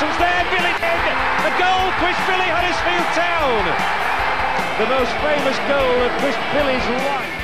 [0.00, 1.04] Jepson's there, Billy Dead,
[1.44, 3.60] a goal, Chris Billy, Huddersfield Town.
[4.80, 7.36] The most famous goal of Chris Billy's life.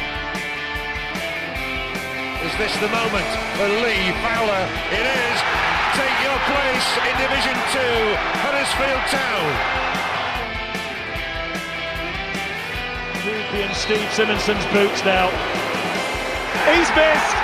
[2.48, 3.28] Is this the moment
[3.60, 4.64] for Lee Fowler?
[4.88, 5.36] It is.
[6.00, 9.48] Take your place in Division 2, Huddersfield Town.
[13.20, 15.28] Ruby and Steve Simonsen's boots now.
[16.72, 17.36] He's missed.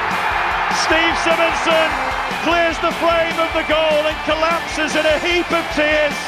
[0.88, 2.11] Steve Simonsen
[2.42, 6.18] clears the frame of the goal and collapses in a heap of tears.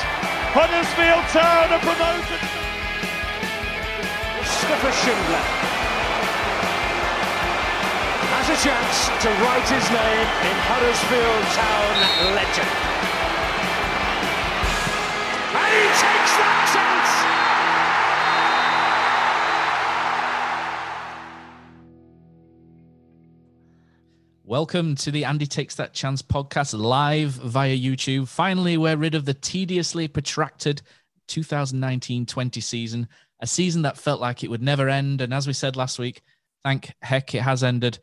[0.55, 2.43] Huddersfield Town are promoted.
[4.39, 5.45] Mustafa Schindler
[8.31, 11.95] has a chance to write his name in Huddersfield Town
[12.39, 12.73] legend.
[15.59, 17.24] And he takes that chance!
[24.47, 28.29] Welcome to the Andy Takes That Chance podcast live via YouTube.
[28.29, 30.83] Finally, we're rid of the tediously protracted
[31.29, 33.09] 2019 20 season,
[33.41, 35.23] a season that felt like it would never end.
[35.23, 36.21] And as we said last week,
[36.63, 37.99] thank heck it has ended.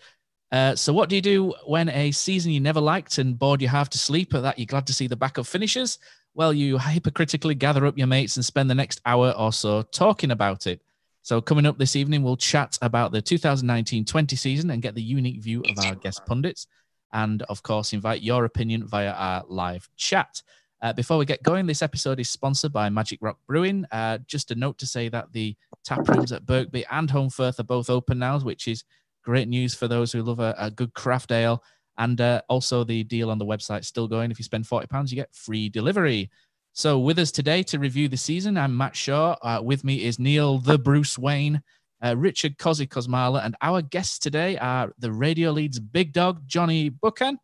[0.51, 3.67] Uh, so, what do you do when a season you never liked and bored you
[3.67, 5.99] half to sleep at that you're glad to see the backup finishes?
[6.33, 10.31] Well, you hypocritically gather up your mates and spend the next hour or so talking
[10.31, 10.81] about it.
[11.23, 15.03] So, coming up this evening, we'll chat about the 2019 20 season and get the
[15.03, 16.67] unique view of our guest pundits.
[17.13, 20.41] And of course, invite your opinion via our live chat.
[20.81, 23.85] Uh, before we get going, this episode is sponsored by Magic Rock Brewing.
[23.91, 27.63] Uh, just a note to say that the tap rooms at Birkby and Holmfirth are
[27.63, 28.83] both open now, which is
[29.23, 31.63] great news for those who love a, a good craft ale.
[31.97, 34.31] And uh, also, the deal on the website is still going.
[34.31, 36.31] If you spend £40, you get free delivery.
[36.73, 39.35] So, with us today to review the season, I'm Matt Shaw.
[39.41, 41.61] Uh, with me is Neil, the Bruce Wayne,
[42.01, 46.87] uh, Richard Cozzy Kosmala, and our guests today are the Radio Leeds big dog, Johnny
[46.87, 47.37] Buchan,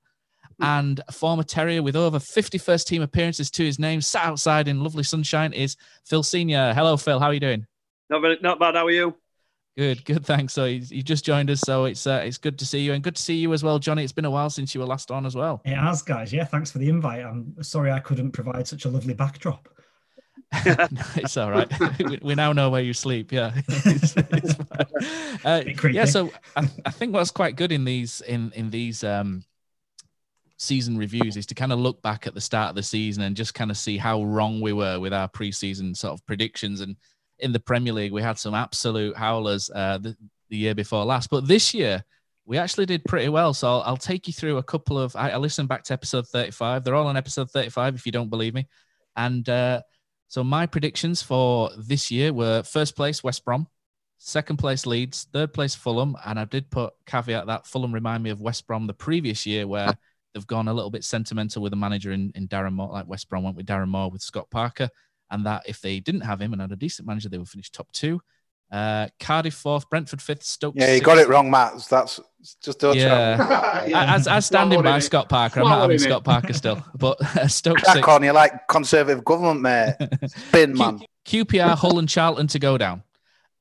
[0.61, 4.69] and a former Terrier with over 50 first team appearances to his name, sat outside
[4.69, 6.73] in lovely sunshine, is Phil Senior.
[6.73, 7.19] Hello, Phil.
[7.19, 7.67] How are you doing?
[8.09, 8.75] Not, not bad.
[8.75, 9.13] How are you?
[9.77, 10.25] Good, good.
[10.25, 10.53] Thanks.
[10.53, 13.15] So you just joined us, so it's uh, it's good to see you, and good
[13.15, 14.03] to see you as well, Johnny.
[14.03, 15.61] It's been a while since you were last on as well.
[15.65, 16.33] It has, guys.
[16.33, 17.23] Yeah, thanks for the invite.
[17.23, 19.69] I'm sorry I couldn't provide such a lovely backdrop.
[20.51, 21.71] it's all right.
[21.99, 23.31] we, we, now know where you sleep.
[23.31, 26.05] Yeah, it's, it's uh, yeah.
[26.05, 29.44] So I, I, think what's quite good in these in in these um,
[30.57, 33.35] season reviews is to kind of look back at the start of the season and
[33.35, 36.95] just kind of see how wrong we were with our preseason sort of predictions and
[37.40, 40.16] in the Premier League, we had some absolute howlers uh, the,
[40.50, 41.30] the, year before last.
[41.30, 42.03] But this year,
[42.46, 43.53] we actually did pretty well.
[43.53, 45.16] So I'll, I'll take you through a couple of.
[45.16, 46.84] I, I, listened back to episode 35.
[46.84, 48.68] They're all on episode 35 if you don't believe me.
[49.16, 49.81] And uh,
[50.28, 53.68] so my predictions for this year were first place, West Brom,
[54.18, 56.16] second place, Leeds, third place, Fulham.
[56.25, 59.68] And I did put caveat that Fulham remind me of West Brom the previous year
[59.68, 59.98] where
[60.33, 63.30] they've gone a little bit sentimental with the manager in, in Darren Moore, like West
[63.30, 64.90] Brom went with Darren Moore with Scott Parker
[65.29, 67.69] and that if they didn't have him and had a decent manager, they would finish
[67.69, 68.21] top two.
[68.71, 70.75] Uh, Cardiff fourth, Brentford fifth, Stoke.
[70.75, 71.85] Yeah, you got it wrong, Matt.
[71.89, 72.19] That's
[72.62, 73.85] just don't yeah.
[73.88, 74.15] yeah.
[74.15, 77.77] As, as standing by Scott Parker, I'm not having Scott Parker still, but uh, Stoke
[77.77, 78.09] Crack sixth.
[78.09, 79.95] on, you like conservative government, mate.
[80.27, 81.01] Spin, man.
[81.24, 83.03] Q- QPR, Hull, and Charlton to go down.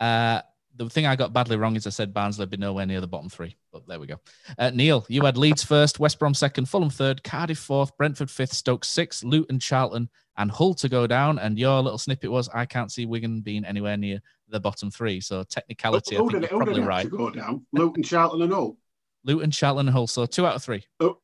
[0.00, 0.40] Uh,
[0.76, 3.06] the thing I got badly wrong is I said Barnsley would be nowhere near the
[3.06, 4.20] bottom three, but there we go.
[4.58, 8.52] Uh, Neil, you had Leeds first, West Brom second, Fulham third, Cardiff fourth, Brentford fifth,
[8.52, 11.38] Stoke sixth, Luton, Charlton, and Hull to go down.
[11.38, 15.20] And your little snippet was I can't see Wigan being anywhere near the bottom three.
[15.20, 17.04] So technicality, I think you're probably right.
[17.04, 17.66] to go down?
[17.72, 18.76] Luton, Charlton, and all.
[19.24, 20.06] Luton, Charlton, and Hull.
[20.06, 20.84] So two out of three.
[21.00, 21.18] Oh,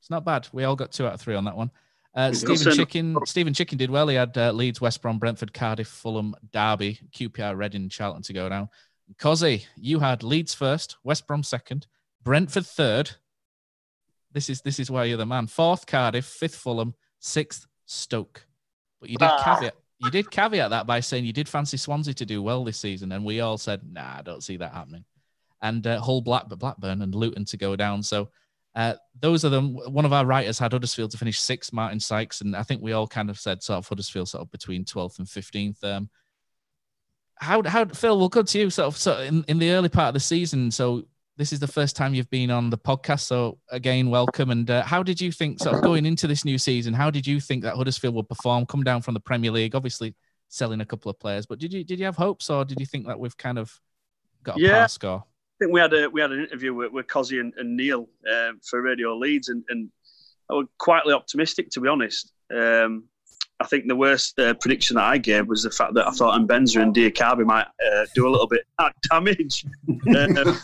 [0.00, 0.48] It's not bad.
[0.52, 1.70] We all got two out of three on that one.
[2.14, 2.72] Uh, Stephen.
[2.74, 4.08] Chicken, Stephen Chicken did well.
[4.08, 8.48] He had uh, Leeds, West Brom, Brentford, Cardiff, Fulham, Derby, QPR, Reading, Charlton to go
[8.48, 8.68] down.
[9.18, 11.86] Cozzy, you had Leeds first, West Brom second,
[12.22, 13.10] Brentford third.
[14.32, 15.46] This is this is where you're the man.
[15.46, 18.46] Fourth, Cardiff, fifth, Fulham, sixth, Stoke.
[19.00, 19.42] But you did Ah.
[19.56, 22.78] caveat you did caveat that by saying you did fancy Swansea to do well this
[22.78, 25.04] season, and we all said, "Nah, I don't see that happening."
[25.60, 28.02] And uh, Hull, Black, Blackburn, and Luton to go down.
[28.02, 28.30] So
[28.74, 29.74] uh, those are them.
[29.74, 32.92] One of our writers had Huddersfield to finish sixth, Martin Sykes, and I think we
[32.92, 35.82] all kind of said sort of Huddersfield sort of between twelfth and fifteenth.
[35.82, 36.08] Um,
[37.36, 38.18] how how Phil?
[38.18, 38.70] We'll go to you.
[38.70, 40.70] Sort of so in, in the early part of the season.
[40.70, 41.04] So
[41.36, 43.20] this is the first time you've been on the podcast.
[43.20, 44.50] So again, welcome.
[44.50, 46.92] And uh, how did you think sort of going into this new season?
[46.92, 48.66] How did you think that Huddersfield would perform?
[48.66, 50.14] Come down from the Premier League, obviously
[50.48, 52.84] selling a couple of players, but did you did you have hopes, or did you
[52.86, 53.72] think that we've kind of
[54.42, 54.78] got a Yeah.
[54.80, 55.24] par score?
[55.60, 58.08] I think we had a we had an interview with, with Cozzy and, and Neil
[58.32, 59.90] um, for Radio Leeds, and, and
[60.50, 62.32] I was quietly optimistic to be honest.
[62.50, 63.04] Um,
[63.60, 66.40] I think the worst uh, prediction that I gave was the fact that I thought
[66.40, 69.66] Mbenza and Dia Diakhaby might uh, do a little bit of damage.
[69.86, 70.58] Um,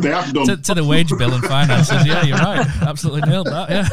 [0.00, 0.46] they have done.
[0.46, 2.04] to, to the wage bill and finances.
[2.06, 2.66] Yeah, you're right.
[2.82, 3.70] Absolutely nailed that.
[3.70, 3.88] Yeah.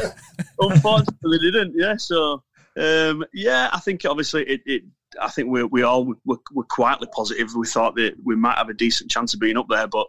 [0.58, 1.74] Unfortunately, they didn't.
[1.76, 2.42] Yeah, so
[2.78, 4.60] um, yeah, I think obviously it.
[4.66, 4.82] it
[5.20, 7.54] I think we we all were, were quietly positive.
[7.54, 10.06] We thought that we might have a decent chance of being up there, but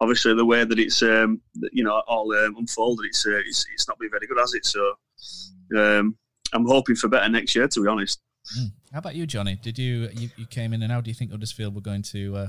[0.00, 1.40] obviously the way that it's um,
[1.72, 4.66] you know all um, unfolded, it's, uh, it's it's not been very good, has it?
[4.66, 4.94] So
[5.76, 6.16] um,
[6.52, 7.68] I'm hoping for better next year.
[7.68, 8.20] To be honest.
[8.58, 8.72] Mm.
[8.92, 9.58] How about you, Johnny?
[9.60, 12.36] Did you, you you came in and how do you think Huddersfield were going to
[12.36, 12.48] uh,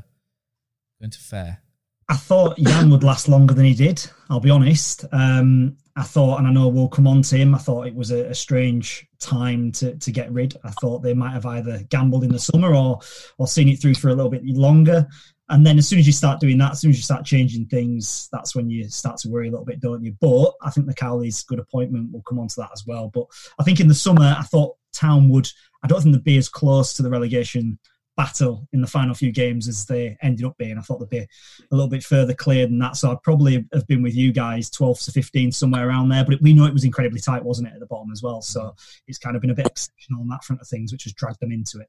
[1.00, 1.62] going to fare?
[2.10, 4.06] I thought Jan would last longer than he did.
[4.30, 5.04] I'll be honest.
[5.12, 7.56] Um, I thought, and I know we'll come on to him.
[7.56, 10.56] I thought it was a, a strange time to to get rid.
[10.64, 13.00] I thought they might have either gambled in the summer or
[13.40, 15.08] or seen it through for a little bit longer.
[15.50, 17.66] And then as soon as you start doing that, as soon as you start changing
[17.66, 20.14] things, that's when you start to worry a little bit, don't you?
[20.20, 22.12] But I think the Cowley's good appointment.
[22.12, 23.10] We'll come on to that as well.
[23.14, 23.26] But
[23.58, 25.50] I think in the summer, I thought Town would.
[25.84, 27.80] I don't think they'd be as close to the relegation
[28.18, 30.78] battle in the final few games as they ended up being.
[30.78, 31.28] I thought they'd be a
[31.76, 32.98] little bit further clear than that.
[32.98, 36.26] So I'd probably have been with you guys 12 to 15, somewhere around there.
[36.26, 38.42] But we know it was incredibly tight, wasn't it, at the bottom as well?
[38.42, 38.76] So
[39.08, 41.40] it's kind of been a bit exceptional on that front of things, which has dragged
[41.40, 41.88] them into it.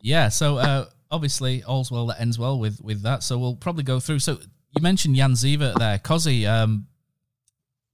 [0.00, 0.28] Yeah.
[0.28, 3.24] So uh, obviously, all's well that ends well with with that.
[3.24, 4.20] So we'll probably go through.
[4.20, 4.38] So
[4.76, 6.48] you mentioned Jan Siewert there, Cozzy.
[6.48, 6.86] Um,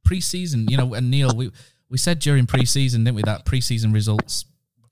[0.04, 1.50] pre-season, you know, and Neil, we
[1.88, 4.44] we said during pre-season, didn't we, that pre-season results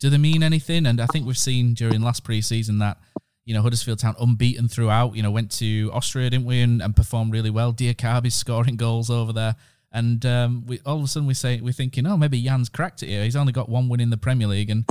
[0.02, 0.84] do they mean anything?
[0.84, 2.98] And I think we've seen during last pre-season that
[3.44, 5.14] you know Huddersfield Town unbeaten throughout.
[5.14, 7.72] You know, went to Austria, didn't we, and, and performed really well.
[7.72, 9.54] Diakhaby's scoring goals over there.
[9.92, 13.04] And um, we all of a sudden we say we're thinking, oh, maybe Jan's cracked
[13.04, 13.22] it here.
[13.22, 14.88] He's only got one win in the Premier League, and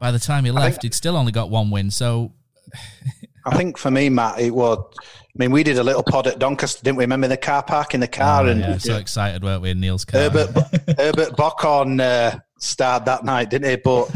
[0.00, 1.90] by the time he left, he'd still only got one win.
[1.90, 2.32] So
[3.44, 4.78] I think for me, Matt, it was.
[4.98, 7.04] I mean, we did a little pod at Doncaster, didn't we?
[7.04, 9.80] Remember the car park in the car, Oh, and yeah, so excited weren't we in
[9.80, 10.22] Neil's car?
[10.22, 10.46] Herbert
[10.98, 13.76] Herbert Bockhorn uh, starred that night, didn't he?
[13.76, 14.10] But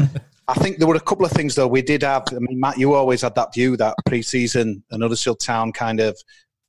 [0.51, 1.67] I think there were a couple of things though.
[1.67, 2.23] We did have.
[2.29, 6.17] I mean, Matt, you always had that view that pre-season and Huddersfield Town kind of.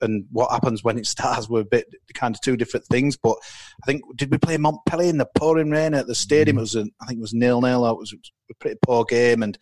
[0.00, 3.16] And what happens when it starts were a bit kind of two different things.
[3.16, 3.36] But
[3.82, 6.58] I think did we play Montpellier in the pouring rain at the stadium?
[6.58, 6.60] Mm.
[6.60, 7.88] It was I think it was nil nil.
[7.90, 9.58] It was a pretty poor game, and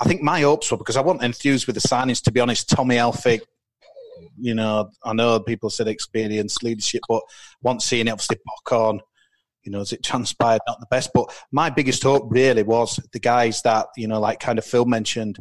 [0.00, 2.20] I think my hopes were because I wasn't enthused with the signings.
[2.24, 3.42] To be honest, Tommy Elphick,
[4.40, 7.22] you know, I know people said experience, leadership, but
[7.62, 8.98] once seeing it, obviously Bockhorn,
[9.62, 11.10] you know, as it transpired, not the best.
[11.14, 14.84] But my biggest hope really was the guys that, you know, like kind of Phil
[14.84, 15.38] mentioned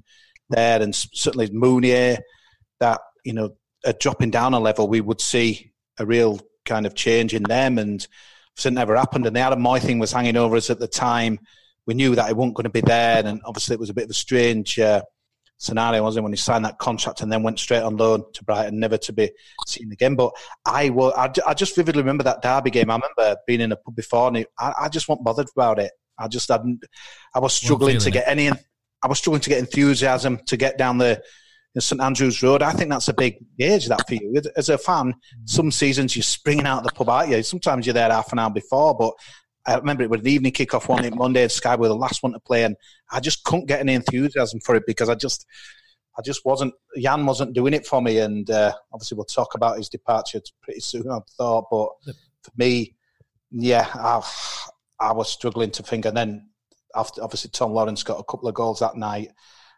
[0.50, 2.20] there, and certainly Mounié,
[2.80, 6.96] that, you know, are dropping down a level, we would see a real kind of
[6.96, 7.78] change in them.
[7.78, 8.06] And
[8.64, 9.26] it never happened.
[9.26, 11.40] And the Adam Mooy thing was hanging over us at the time.
[11.88, 13.26] We knew that it wasn't going to be there.
[13.26, 15.02] And obviously, it was a bit of a strange uh,
[15.62, 18.44] scenario, wasn't it, when he signed that contract and then went straight on loan to
[18.44, 19.32] Brighton, never to be
[19.68, 20.16] seen again.
[20.16, 20.34] But
[20.66, 22.90] I, will, I, I just vividly remember that Derby game.
[22.90, 25.80] I remember being in a pub before, and it, I, I just wasn't bothered about
[25.80, 25.92] it.
[26.18, 26.84] I just hadn't.
[27.34, 28.50] I was struggling to get any.
[28.50, 31.22] I was struggling to get enthusiasm to get down the
[31.80, 32.62] St Andrews Road.
[32.62, 35.16] I think that's a big age that for you as a fan.
[35.46, 37.42] Some seasons you're springing out of the pub, aren't you?
[37.44, 39.14] Sometimes you're there half an hour before, but
[39.66, 42.24] I remember it was an evening kick-off one at Monday, and Sky were the last
[42.24, 42.76] one to play, and
[43.12, 45.46] I just couldn't get any enthusiasm for it because I just,
[46.18, 46.74] I just wasn't.
[46.98, 50.80] Jan wasn't doing it for me, and uh, obviously we'll talk about his departure pretty
[50.80, 51.10] soon.
[51.12, 51.90] I thought, but
[52.44, 52.96] for me,
[53.52, 54.22] yeah, I,
[55.00, 56.50] I was struggling to think, and then
[56.96, 59.30] after obviously Tom Lawrence got a couple of goals that night.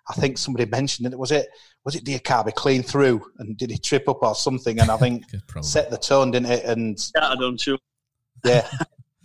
[0.09, 1.17] I think somebody mentioned it.
[1.17, 1.47] Was it
[1.85, 4.79] was it Diakhaby clean through and did he trip up or something?
[4.79, 5.23] And I think
[5.61, 6.65] set the tone, didn't it?
[6.65, 7.77] And yeah, I don't sure.
[8.43, 8.67] Yeah.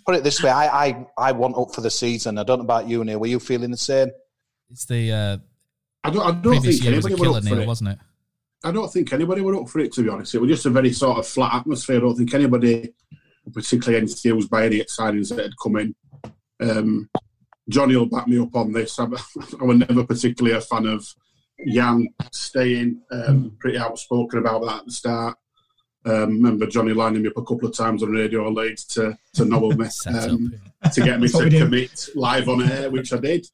[0.09, 2.39] Put it this way, I, I I want up for the season.
[2.39, 3.21] I don't know about you, Neil.
[3.21, 4.09] Were you feeling the same?
[4.71, 5.37] It's the uh,
[6.03, 7.61] I don't, I don't previous think year was a anybody were killer, up for Neil,
[7.61, 7.67] it.
[7.67, 7.99] wasn't it?
[8.65, 10.35] I don't think anybody were up for it, to be honest.
[10.35, 11.99] It was just a very sort of flat atmosphere.
[11.99, 12.95] I don't think anybody
[13.53, 15.95] particularly enthused by any signings that had come in.
[16.59, 17.11] Um,
[17.69, 18.99] Johnny will back me up on this.
[18.99, 19.05] I,
[19.61, 21.07] I was never particularly a fan of
[21.67, 25.37] Jan staying, um, pretty outspoken about that at the start.
[26.05, 29.45] Um, remember Johnny lining me up a couple of times on radio Leeds to, to
[29.45, 30.55] nobble me Set up, um,
[30.93, 33.47] to get me to commit live on air, which I did.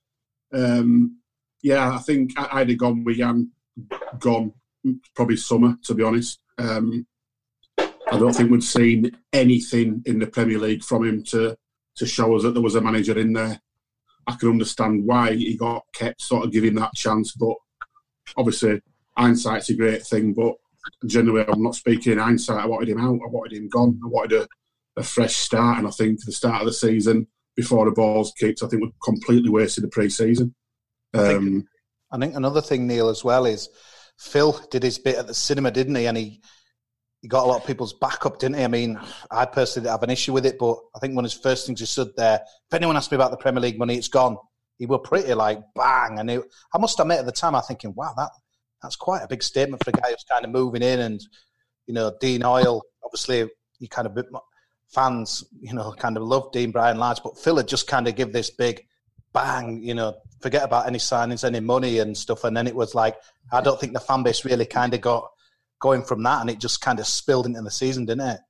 [0.52, 1.18] Um,
[1.62, 3.50] yeah, I think I, I'd have gone with Jan
[4.18, 4.52] gone
[5.14, 6.40] probably summer, to be honest.
[6.58, 7.06] Um,
[7.78, 11.56] I don't think we'd seen anything in the Premier League from him to,
[11.96, 13.60] to show us that there was a manager in there.
[14.26, 17.56] I can understand why he got kept, sort of giving that chance, but
[18.36, 18.80] obviously
[19.16, 20.32] hindsight's a great thing.
[20.32, 20.54] But
[21.06, 22.62] generally, I'm not speaking in hindsight.
[22.62, 23.20] I wanted him out.
[23.24, 24.00] I wanted him gone.
[24.04, 24.48] I wanted a,
[25.00, 27.26] a fresh start, and I think the start of the season
[27.56, 30.54] before the balls kicked, I think we completely wasted the pre-season.
[31.14, 31.64] Um,
[32.10, 33.68] I think another thing, Neil, as well is
[34.18, 36.06] Phil did his bit at the cinema, didn't he?
[36.06, 36.40] And he
[37.22, 38.64] he got a lot of people's backup, didn't he?
[38.64, 39.00] I mean,
[39.30, 41.66] I personally didn't have an issue with it, but I think one of his first
[41.66, 42.40] things he stood there.
[42.70, 44.36] If anyone asked me about the Premier League money, it's gone.
[44.76, 46.42] He were pretty like bang, and it,
[46.74, 48.30] I must admit at the time, I thinking, wow, that
[48.84, 51.20] that's quite a big statement for a guy who's kind of moving in, and
[51.86, 53.48] you know, Dean Hoyle, obviously,
[53.78, 54.26] you kind of bit
[54.88, 58.14] fans, you know, kind of love Dean Brian Large, but Phil had just kind of
[58.14, 58.86] give this big
[59.32, 62.44] bang, you know, forget about any signings, any money and stuff.
[62.44, 63.16] And then it was like,
[63.52, 65.28] I don't think the fan base really kind of got
[65.80, 68.40] going from that, and it just kind of spilled into the season, didn't it?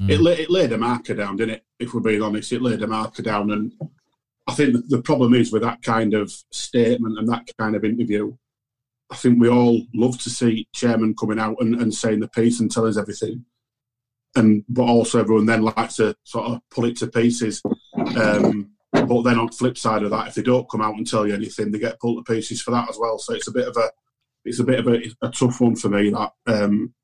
[0.00, 0.10] Mm.
[0.10, 1.64] it, la- it laid a marker down, didn't it?
[1.78, 3.72] If we're being honest, it laid a marker down, and
[4.46, 8.36] I think the problem is with that kind of statement and that kind of interview.
[9.10, 12.60] I think we all love to see chairman coming out and, and saying the piece
[12.60, 13.44] and telling us everything,
[14.34, 17.62] and but also everyone then likes to sort of pull it to pieces.
[18.16, 21.06] Um, but then on the flip side of that, if they don't come out and
[21.06, 23.18] tell you anything, they get pulled to pieces for that as well.
[23.18, 23.90] So it's a bit of a
[24.44, 26.10] it's a bit of a, a tough one for me.
[26.10, 26.94] That um,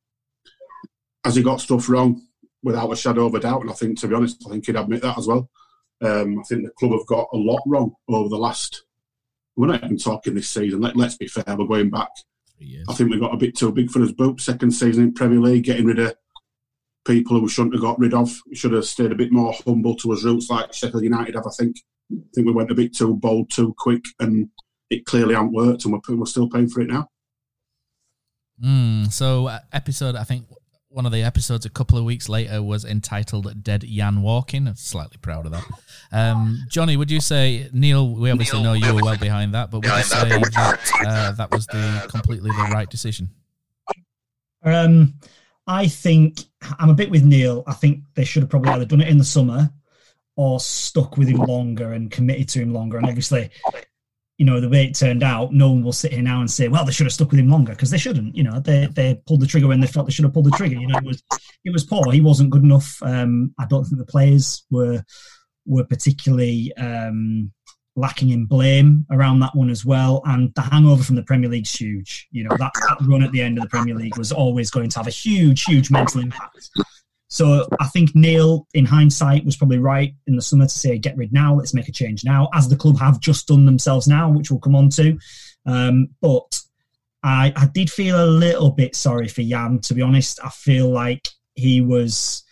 [1.25, 2.23] has he got stuff wrong
[2.62, 3.62] without a shadow of a doubt?
[3.62, 5.50] And I think, to be honest, I think he'd admit that as well.
[6.02, 8.85] Um, I think the club have got a lot wrong over the last.
[9.61, 10.81] We're not even talking this season.
[10.81, 11.45] Let, let's be fair.
[11.49, 12.09] We're going back.
[12.88, 14.40] I think we got a bit too big for his boot.
[14.40, 16.14] Second season in Premier League, getting rid of
[17.07, 18.35] people who we shouldn't have got rid of.
[18.49, 21.47] We should have stayed a bit more humble to his roots, like Sheffield United have.
[21.47, 21.76] I think.
[22.11, 24.49] I think we went a bit too bold, too quick, and
[24.88, 27.07] it clearly hasn't worked, and we're, we're still paying for it now.
[28.64, 30.47] Mm, so uh, episode, I think
[30.90, 34.75] one of the episodes a couple of weeks later was entitled "Dead Jan Walking." I'm
[34.75, 35.64] slightly proud of that.
[36.12, 38.14] Um, Johnny, would you say Neil?
[38.14, 41.50] We obviously know you were well behind that, but would you say that uh, that
[41.50, 43.30] was the completely the right decision?
[44.62, 45.14] Um,
[45.66, 46.40] I think
[46.78, 47.62] I'm a bit with Neil.
[47.66, 49.70] I think they should have probably either done it in the summer
[50.37, 52.97] or stuck with him longer and committed to him longer.
[52.97, 53.50] And obviously,
[54.40, 56.66] you know, the way it turned out, no one will sit here now and say,
[56.66, 58.35] well, they should have stuck with him longer because they shouldn't.
[58.35, 60.56] You know, they they pulled the trigger when they felt they should have pulled the
[60.56, 60.76] trigger.
[60.76, 61.23] You know, it was
[61.62, 62.11] it was poor.
[62.11, 63.02] He wasn't good enough.
[63.02, 65.04] Um, I don't think the players were
[65.66, 67.52] were particularly um,
[67.97, 70.23] lacking in blame around that one as well.
[70.25, 72.26] And the hangover from the Premier League's huge.
[72.30, 74.88] You know, that, that run at the end of the Premier League was always going
[74.88, 76.70] to have a huge, huge mental impact.
[77.31, 81.17] So I think Neil, in hindsight, was probably right in the summer to say, get
[81.17, 84.29] rid now, let's make a change now, as the club have just done themselves now,
[84.29, 85.17] which we'll come on to.
[85.65, 86.61] Um, but
[87.23, 90.41] I, I did feel a little bit sorry for Jan, to be honest.
[90.43, 92.43] I feel like he was,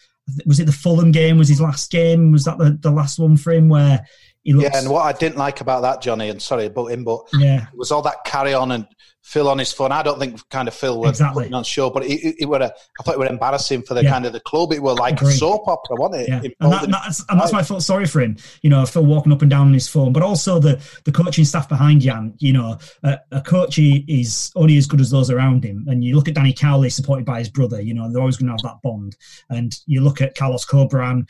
[0.47, 1.39] was it the Fulham game?
[1.39, 2.31] Was his last game?
[2.31, 4.07] Was that the, the last one for him where
[4.38, 4.71] he looks.
[4.73, 7.63] Yeah, and what I didn't like about that, Johnny, and sorry about him, but Yeah.
[7.73, 8.87] it was all that carry on and
[9.25, 9.93] Phil on his phone.
[9.93, 11.53] I don't think kind of Phil was Exactly.
[11.53, 14.03] on show, but it, it, it were a, I thought it were embarrassing for the
[14.03, 14.11] Yeah.
[14.11, 14.73] kind of the club.
[14.73, 16.29] It were like a soap opera, wasn't it?
[16.29, 18.39] Yeah, and, that, that's, and that's why I felt sorry for him.
[18.63, 21.45] You know, Phil walking up and down on his phone, but also the the coaching
[21.45, 22.35] staff behind Jan.
[22.39, 25.85] You know, a, a coach he is only as good as those around him.
[25.89, 27.83] And you look at Danny Cowley, supported by his brother.
[27.83, 29.15] You know, they're always going to have that bond.
[29.51, 31.29] And you look at Carlos Corberán,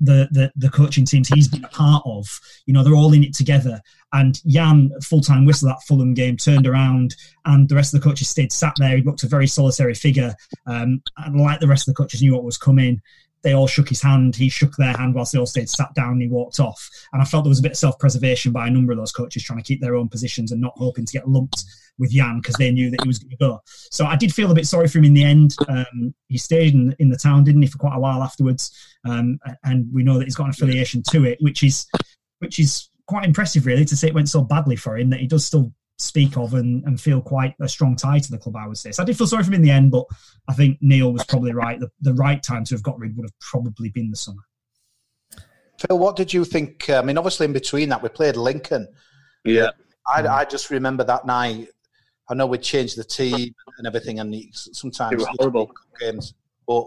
[0.00, 2.26] the, the the coaching teams he's been a part of.
[2.66, 3.80] You know, they're all in it together.
[4.12, 8.08] And Jan, full time whistle that Fulham game, turned around, and the rest of the
[8.08, 8.96] coaches stayed sat there.
[8.96, 10.34] He looked a very solitary figure,
[10.66, 13.00] um, and like the rest of the coaches knew what was coming.
[13.42, 14.34] They all shook his hand.
[14.34, 16.12] He shook their hand whilst they all stayed sat down.
[16.12, 18.66] and He walked off, and I felt there was a bit of self preservation by
[18.66, 21.12] a number of those coaches trying to keep their own positions and not hoping to
[21.12, 21.64] get lumped
[21.98, 23.60] with Jan because they knew that he was going to go.
[23.90, 25.54] So I did feel a bit sorry for him in the end.
[25.68, 28.72] Um, he stayed in, in the town, didn't he, for quite a while afterwards,
[29.04, 31.86] um, and we know that he's got an affiliation to it, which is
[32.38, 35.26] which is quite impressive, really, to say it went so badly for him that he
[35.26, 38.56] does still speak of and, and feel quite a strong tie to the club.
[38.56, 38.92] I would say.
[38.92, 40.04] So I did feel sorry for him in the end, but
[40.48, 41.78] I think Neil was probably right.
[41.78, 44.42] The, the right time to have got rid would have probably been the summer.
[45.78, 46.88] Phil, what did you think?
[46.88, 48.88] Uh, I mean, obviously in between that we played Lincoln.
[49.44, 49.70] Yeah,
[50.06, 51.68] I, I just remember that night.
[52.30, 56.34] I know we changed the team and everything, and sometimes it was horrible games.
[56.66, 56.86] But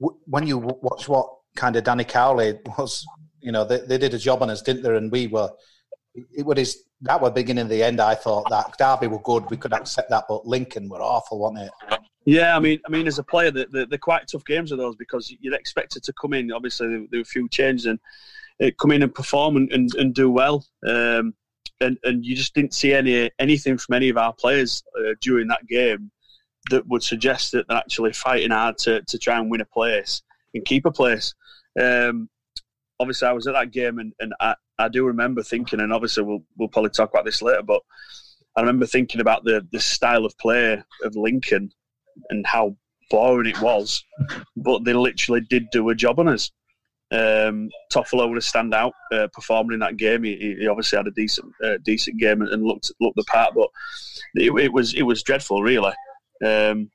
[0.00, 3.06] w- when you watch what kind of Danny Cowley was,
[3.40, 4.96] you know, they, they did a job on us, didn't they?
[4.96, 5.50] And we were,
[6.14, 8.00] it was that were beginning of the end.
[8.00, 11.58] I thought that Derby were good, we could accept that, but Lincoln were awful, weren't
[11.58, 11.98] it?
[12.24, 14.96] Yeah, I mean, I mean, as a player, they're, they're quite tough games of those
[14.96, 16.52] because you'd expect it to come in.
[16.52, 17.98] Obviously, there, were a few changes and
[18.58, 20.64] it come in and perform and, and, and do well.
[20.86, 21.34] Um,
[21.80, 25.48] and and you just didn't see any anything from any of our players uh, during
[25.48, 26.10] that game
[26.70, 30.22] that would suggest that they're actually fighting hard to, to try and win a place
[30.54, 31.34] and keep a place.
[31.78, 32.30] Um,
[32.98, 36.24] obviously, I was at that game and, and I, I do remember thinking, and obviously
[36.24, 37.82] we'll we'll probably talk about this later, but
[38.56, 41.70] I remember thinking about the the style of play of Lincoln
[42.30, 42.76] and how
[43.10, 44.04] boring it was,
[44.56, 46.50] but they literally did do a job on us.
[47.10, 50.24] Um, Toffolo would have stand out uh, performing in that game.
[50.24, 53.54] He, he, obviously had a decent uh, decent game and, and, looked looked the part,
[53.54, 53.68] but
[54.34, 55.92] it, it was it was dreadful, really.
[56.44, 56.90] Um,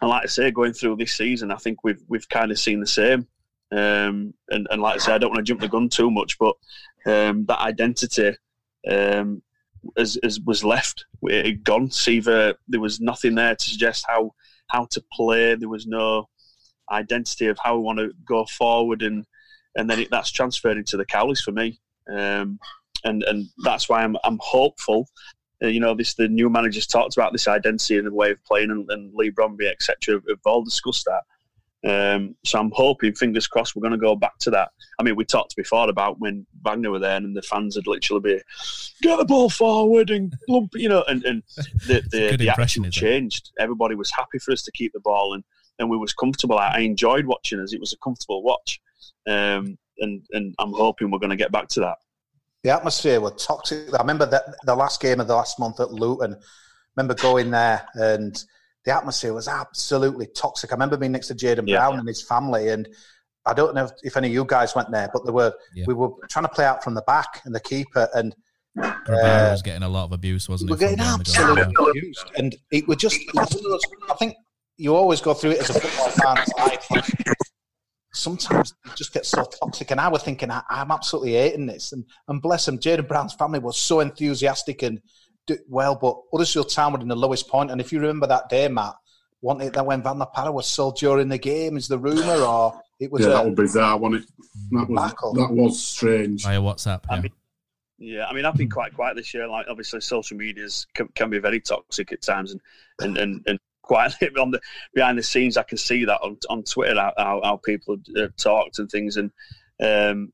[0.00, 2.80] and like I say, going through this season, I think we've we've kind of seen
[2.80, 3.28] the same.
[3.70, 6.38] Um, and, and, like I say, I don't want to jump the gun too much,
[6.38, 6.54] but
[7.06, 8.36] um, that identity
[8.90, 9.42] um,
[9.96, 11.88] as, as was left, it had gone.
[11.88, 14.34] Siewert, there was nothing there to suggest how
[14.68, 15.54] how to play.
[15.54, 16.28] There was no
[16.90, 19.24] identity of how we want to go forward, and
[19.76, 21.80] and then it, that's transferred into the Cowleys for me,
[22.10, 22.58] um,
[23.04, 25.08] and and that's why I'm I'm hopeful.
[25.62, 28.44] Uh, you know, this the new managers talked about this identity and the way of
[28.44, 30.20] playing, and, and Leigh Bromby, etc.
[30.28, 31.22] Have all discussed that.
[31.84, 34.70] Um, so I'm hoping, fingers crossed, we're going to go back to that.
[34.98, 38.20] I mean, we talked before about when Wagner were there, and the fans would literally
[38.20, 38.40] be
[39.02, 41.42] get the ball forward and lump, you know, and, and
[41.86, 43.52] the the, the attitude changed.
[43.58, 45.44] Everybody was happy for us to keep the ball, and
[45.78, 46.58] and we was comfortable.
[46.58, 47.74] I, I enjoyed watching us.
[47.74, 48.80] It was a comfortable watch,
[49.26, 51.98] um, and and I'm hoping we're going to get back to that.
[52.62, 53.92] The atmosphere was toxic.
[53.92, 56.34] I remember that the last game of the last month at Luton.
[56.34, 58.42] I remember going there and
[58.84, 60.72] the atmosphere was absolutely toxic.
[60.72, 61.98] I remember being next to Jaden yeah, Brown yeah.
[62.00, 62.88] and his family, and
[63.46, 65.84] I don't know if, any of you guys went there, but there were yeah.
[65.86, 68.34] we were trying to play out from the back and the keeper and.
[68.76, 70.80] Grabara uh, was getting a lot of abuse, wasn't we it?
[70.80, 73.20] We're getting absolutely abused, and it was just.
[73.38, 74.34] I think
[74.76, 77.04] you always go through it as a football fan.
[78.14, 79.90] sometimes it just gets so toxic.
[79.90, 81.92] And I was thinking, I, am absolutely hating this.
[81.92, 85.02] And, and bless him, Jaden Brown's family was so enthusiastic and do
[85.68, 87.70] well, but Huddersfield Town were in the lowest point.
[87.70, 88.94] And if you remember that day, Matt,
[89.40, 92.42] wasn't it that when Van der Parra was sold during the game, is the rumour,
[92.42, 94.30] or it was yeah, that was bizarre, wasn't it?
[94.70, 96.44] That was, that was strange.
[96.44, 97.16] Via WhatsApp, yeah.
[97.16, 97.32] I mean,
[97.98, 99.46] yeah, I mean, I've been quite quiet this year.
[99.46, 102.60] Like, obviously, social medias can, can be very toxic at times, and
[103.00, 104.60] and and, and quietly on the
[104.94, 108.34] behind the scenes, I can see that on on Twitter how, how, how people have
[108.36, 109.30] talked and things, and
[109.82, 110.32] um,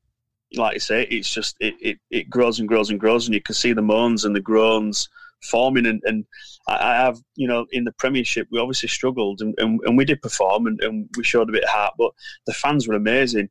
[0.55, 3.41] like I say, it's just it, it, it grows and grows and grows, and you
[3.41, 5.09] can see the moans and the groans
[5.49, 5.85] forming.
[5.85, 6.25] And, and
[6.67, 10.21] I have, you know, in the Premiership, we obviously struggled, and, and, and we did
[10.21, 12.11] perform, and, and, we showed a bit of heart, but
[12.45, 13.49] the fans were amazing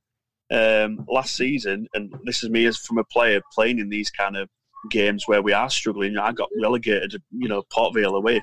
[0.50, 1.86] um, last season.
[1.94, 4.48] And this is me as from a player playing in these kind of
[4.90, 6.18] games where we are struggling.
[6.18, 8.42] I got relegated, you know, Port Vale away.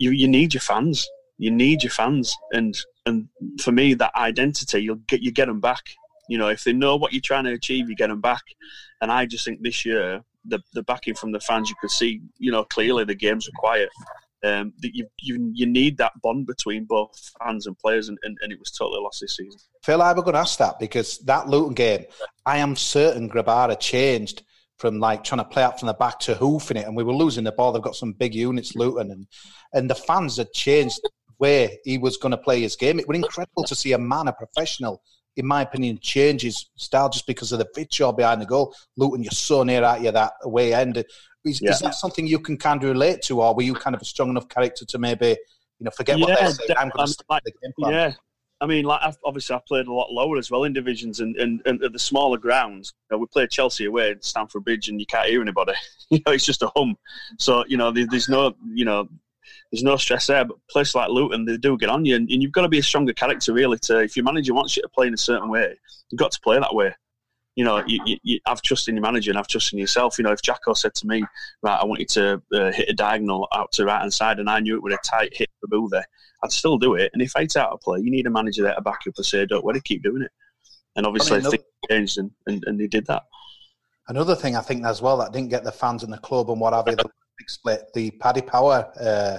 [0.00, 1.08] You you need your fans.
[1.38, 3.28] You need your fans, and and
[3.60, 5.84] for me, that identity, you'll get you get them back
[6.28, 8.42] you know, if they know what you're trying to achieve, you get them back.
[9.00, 12.20] And I just think this year, the the backing from the fans, you could see,
[12.38, 13.88] you know, clearly the games were quiet.
[14.44, 18.38] Um, that you, you you need that bond between both fans and players, and, and,
[18.40, 19.58] and it was totally lost this season.
[19.82, 22.04] Phil, I was going to ask that because that Luton game,
[22.46, 24.44] I am certain Grabara changed
[24.76, 27.12] from like trying to play out from the back to hoofing it, and we were
[27.12, 27.72] losing the ball.
[27.72, 29.26] They've got some big units, Luton, and
[29.72, 31.00] and the fans had changed
[31.38, 33.00] where he was going to play his game.
[33.00, 35.02] It was incredible to see a man, a professional,
[35.38, 38.74] in my opinion, changes style just because of the job behind the goal.
[38.96, 41.04] Luton, you're so near at you that away end.
[41.44, 41.70] Is, yeah.
[41.70, 44.04] is, that something you can kind of relate to, or were you kind of a
[44.04, 45.28] strong enough character to maybe,
[45.78, 46.70] you know, forget yeah, what they're saying?
[46.76, 47.92] I'm going to like, the game plan.
[47.92, 48.12] Yeah.
[48.60, 51.36] I mean, like I've, obviously, I've played a lot lower as well in divisions and,
[51.36, 52.92] and, and at the smaller grounds.
[53.08, 55.74] You know, we played Chelsea away at Stamford Bridge, and you can't hear anybody.
[56.10, 56.96] you know, it's just a hum.
[57.38, 59.08] So you know, there's no, you know,
[59.70, 60.44] there's no stress there.
[60.44, 62.78] But places like Luton, they do get on you, and, and, you've got to be
[62.78, 63.78] a stronger character really.
[63.82, 65.74] To if your manager wants you to play in a certain way,
[66.10, 66.94] you've got to play that way.
[67.56, 70.16] You know, you, you, you have trust in your manager and have trust in yourself.
[70.16, 71.24] You know, if Jacko said to me,
[71.62, 74.48] "Right, I want you to uh, hit a diagonal out to right hand side," and
[74.48, 76.06] I knew it would a tight hit the ball there,
[76.42, 77.10] I'd still do it.
[77.12, 79.26] And if it's out of play, you need a manager there to back up and
[79.26, 80.30] say, "Don't worry, keep doing it."
[80.96, 83.24] And obviously, I mean, things changed, and, and, and they did that.
[84.08, 86.60] Another thing I think as well that didn't get the fans in the club and
[86.60, 87.06] what have you, big
[87.46, 89.38] split, the Paddy Power uh,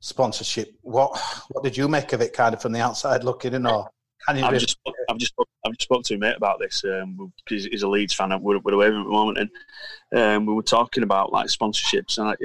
[0.00, 0.74] sponsorship.
[0.82, 1.18] What
[1.50, 3.88] what did you make of it, kind of from the outside looking in, or
[4.26, 4.44] can you?
[4.44, 4.78] I've really- just,
[5.08, 8.14] I've just, I've just spoke to a mate about this um, because he's a Leeds
[8.14, 8.30] fan.
[8.40, 12.18] We're, we're away from at the moment, and um, we were talking about like sponsorships
[12.18, 12.38] and like,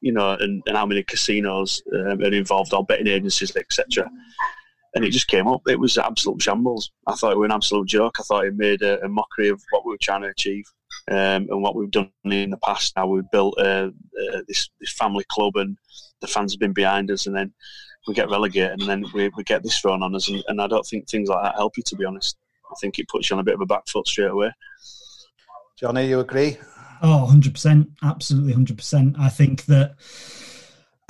[0.00, 4.08] you know, and, and how many casinos um, are involved or betting agencies, etc.
[4.94, 5.62] And it just came up.
[5.66, 6.90] It was absolute shambles.
[7.06, 8.16] I thought it was an absolute joke.
[8.18, 10.64] I thought it made a, a mockery of what we were trying to achieve
[11.10, 12.94] um, and what we've done in the past.
[12.96, 15.76] Now we've built uh, uh, this this family club, and
[16.20, 17.52] the fans have been behind us, and then
[18.06, 20.66] we get relegated, and then we, we get this thrown on us, and, and I
[20.66, 21.82] don't think things like that help you.
[21.86, 22.36] To be honest,
[22.70, 24.52] I think it puts you on a bit of a back foot straight away.
[25.78, 26.56] Johnny, you agree?
[27.02, 27.88] Oh, 100%.
[28.02, 29.18] Absolutely 100%.
[29.18, 29.94] I think that.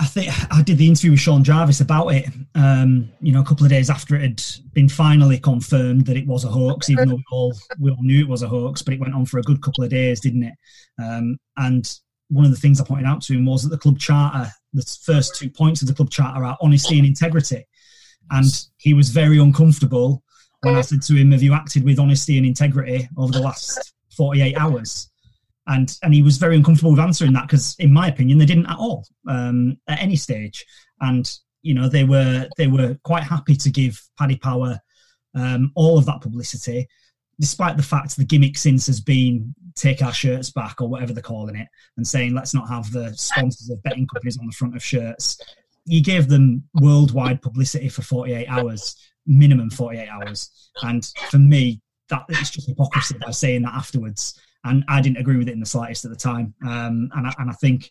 [0.00, 2.28] I think I did the interview with Sean Jarvis about it.
[2.54, 6.26] Um, you know, a couple of days after it had been finally confirmed that it
[6.26, 8.94] was a hoax, even though we all we all knew it was a hoax, but
[8.94, 10.54] it went on for a good couple of days, didn't it?
[11.02, 11.92] Um, and
[12.28, 14.82] one of the things I pointed out to him was that the club charter, the
[15.02, 17.66] first two points of the club charter are honesty and integrity,
[18.30, 20.22] and he was very uncomfortable
[20.60, 23.94] when I said to him, "Have you acted with honesty and integrity over the last
[24.16, 25.10] 48 hours?"
[25.68, 28.66] And and he was very uncomfortable with answering that because, in my opinion, they didn't
[28.66, 30.64] at all um, at any stage.
[31.00, 31.30] And
[31.62, 34.80] you know, they were they were quite happy to give Paddy Power
[35.34, 36.88] um, all of that publicity,
[37.38, 41.22] despite the fact the gimmick since has been take our shirts back or whatever they're
[41.22, 44.74] calling it, and saying let's not have the sponsors of betting companies on the front
[44.74, 45.38] of shirts.
[45.84, 52.24] You gave them worldwide publicity for 48 hours, minimum 48 hours, and for me, that
[52.30, 55.66] it's just hypocrisy by saying that afterwards and I didn't agree with it in the
[55.66, 56.54] slightest at the time.
[56.62, 57.90] Um, and I, and I think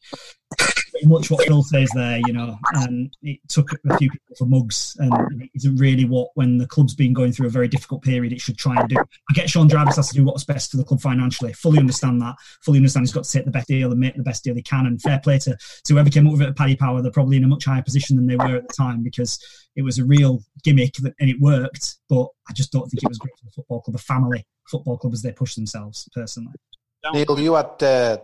[0.98, 4.46] pretty much what Phil says there, you know, um, it took a few people for
[4.46, 8.02] mugs, and it isn't really what when the club's been going through a very difficult
[8.02, 8.98] period, it should try and do.
[8.98, 11.54] I get Sean Jarvis has to do what's best for the club financially.
[11.54, 12.36] Fully understand that.
[12.62, 14.62] Fully understand he's got to take the best deal and make the best deal he
[14.62, 14.86] can.
[14.86, 17.02] And fair play to, to whoever came up with it at Paddy Power.
[17.02, 19.40] They're probably in a much higher position than they were at the time because
[19.76, 21.96] it was a real gimmick that, and it worked.
[22.10, 24.98] But I just don't think it was great for the football club, a family football
[24.98, 26.54] club as they push themselves personally.
[27.14, 28.18] Neil, you had uh,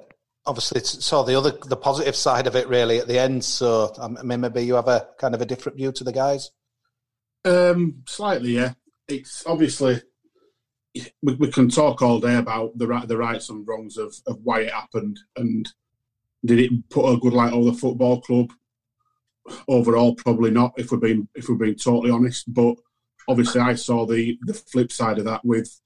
[0.45, 3.43] obviously saw the other the positive side of it really at the end.
[3.43, 6.11] So um, I mean, maybe you have a kind of a different view to the
[6.11, 6.51] guys.
[7.45, 8.73] Um, slightly, yeah.
[9.07, 10.01] It's obviously
[11.21, 14.39] we, we can talk all day about the right the rights and wrongs of, of
[14.43, 15.69] why it happened and
[16.45, 18.51] did it put a good light over the football club?
[19.67, 20.73] Overall, probably not.
[20.77, 22.75] If we're being if we're being totally honest, but
[23.27, 25.79] obviously I saw the the flip side of that with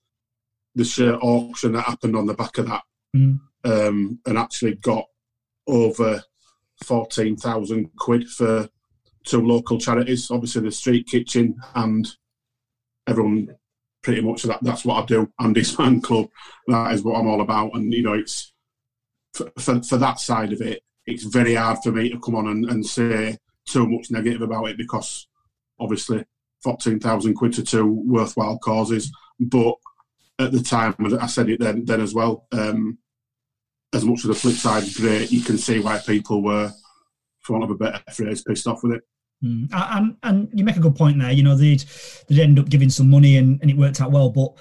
[0.75, 2.83] the shirt auction that happened on the back of that,
[3.15, 3.39] Mm.
[3.63, 5.05] Um, and actually got
[5.67, 6.23] over
[6.83, 8.69] fourteen thousand quid for
[9.25, 10.31] two local charities.
[10.31, 12.07] Obviously, the Street Kitchen and
[13.07, 13.55] everyone.
[14.03, 15.29] Pretty much that, that's what I do.
[15.37, 16.29] Andy's fan club.
[16.67, 17.73] That is what I'm all about.
[17.73, 18.53] And you know, it's
[19.33, 20.81] for, for, for that side of it.
[21.05, 24.65] It's very hard for me to come on and, and say too much negative about
[24.65, 25.27] it because
[25.79, 26.23] obviously
[26.63, 29.11] fourteen thousand quid to two worthwhile causes.
[29.39, 29.75] But
[30.39, 32.47] at the time, I said it then then as well.
[32.51, 32.97] Um,
[33.93, 36.71] as much as the flip side is great, you can see why people were,
[37.41, 39.03] for want of a better phrase, pissed off with it.
[39.43, 39.67] Mm.
[39.71, 41.31] And and you make a good point there.
[41.31, 41.83] You know, they'd
[42.27, 44.53] they'd end up giving some money and, and it worked out well, but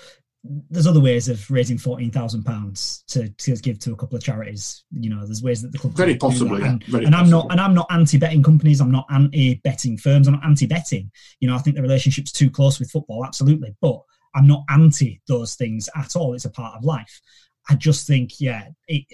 [0.70, 4.22] there's other ways of raising fourteen thousand pounds to to give to a couple of
[4.22, 4.84] charities.
[4.90, 6.68] You know, there's ways that the club Very can do possibly, yeah.
[6.68, 8.80] And, Very and I'm not and I'm not anti-betting companies.
[8.80, 10.28] I'm not anti-betting firms.
[10.28, 11.10] I'm not anti-betting.
[11.40, 13.74] You know, I think the relationship's too close with football, absolutely.
[13.80, 14.02] But
[14.34, 16.34] I'm not anti those things at all.
[16.34, 17.20] It's a part of life.
[17.68, 19.04] I just think, yeah, it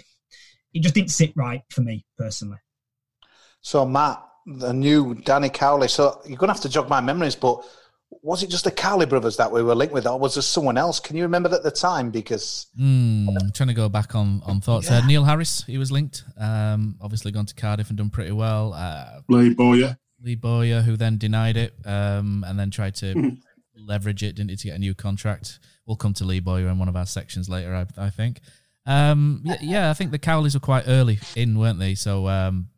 [0.74, 2.58] it just didn't sit right for me personally.
[3.60, 5.88] So Matt, the new Danny Cowley.
[5.88, 7.64] So you're going to have to jog my memories, but
[8.22, 10.76] was it just the Cowley brothers that we were linked with, or was there someone
[10.76, 11.00] else?
[11.00, 12.10] Can you remember at the time?
[12.10, 14.90] Because Hmm, I'm trying to go back on on thoughts.
[14.90, 16.24] Uh, Neil Harris, he was linked.
[16.38, 18.74] Um, obviously gone to Cardiff and done pretty well.
[18.74, 19.96] Uh, Lee Bowyer.
[20.20, 23.38] Lee Bowyer, who then denied it um, and then tried to Mhm.
[23.76, 25.58] leverage it, didn't he, to get a new contract.
[25.86, 28.40] We'll come to Lee Bowyer in one of our sections later, I, I think.
[28.86, 31.94] Um, yeah, I think the Cowleys were quite early in, weren't they?
[31.94, 32.68] So um,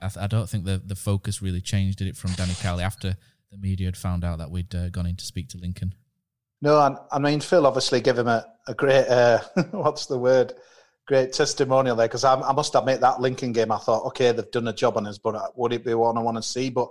[0.00, 2.84] I, th- I don't think the, the focus really changed, did it, from Danny Cowley
[2.84, 3.16] after
[3.50, 5.94] the media had found out that we'd uh, gone in to speak to Lincoln.
[6.62, 9.40] no, I, I mean Phil obviously gave him a, a great uh,
[9.72, 10.54] what's the word?
[11.06, 14.50] Great testimonial there because I, I must admit that Lincoln game I thought okay they've
[14.52, 16.70] done a job on us but uh, would it be one I want to see
[16.70, 16.88] but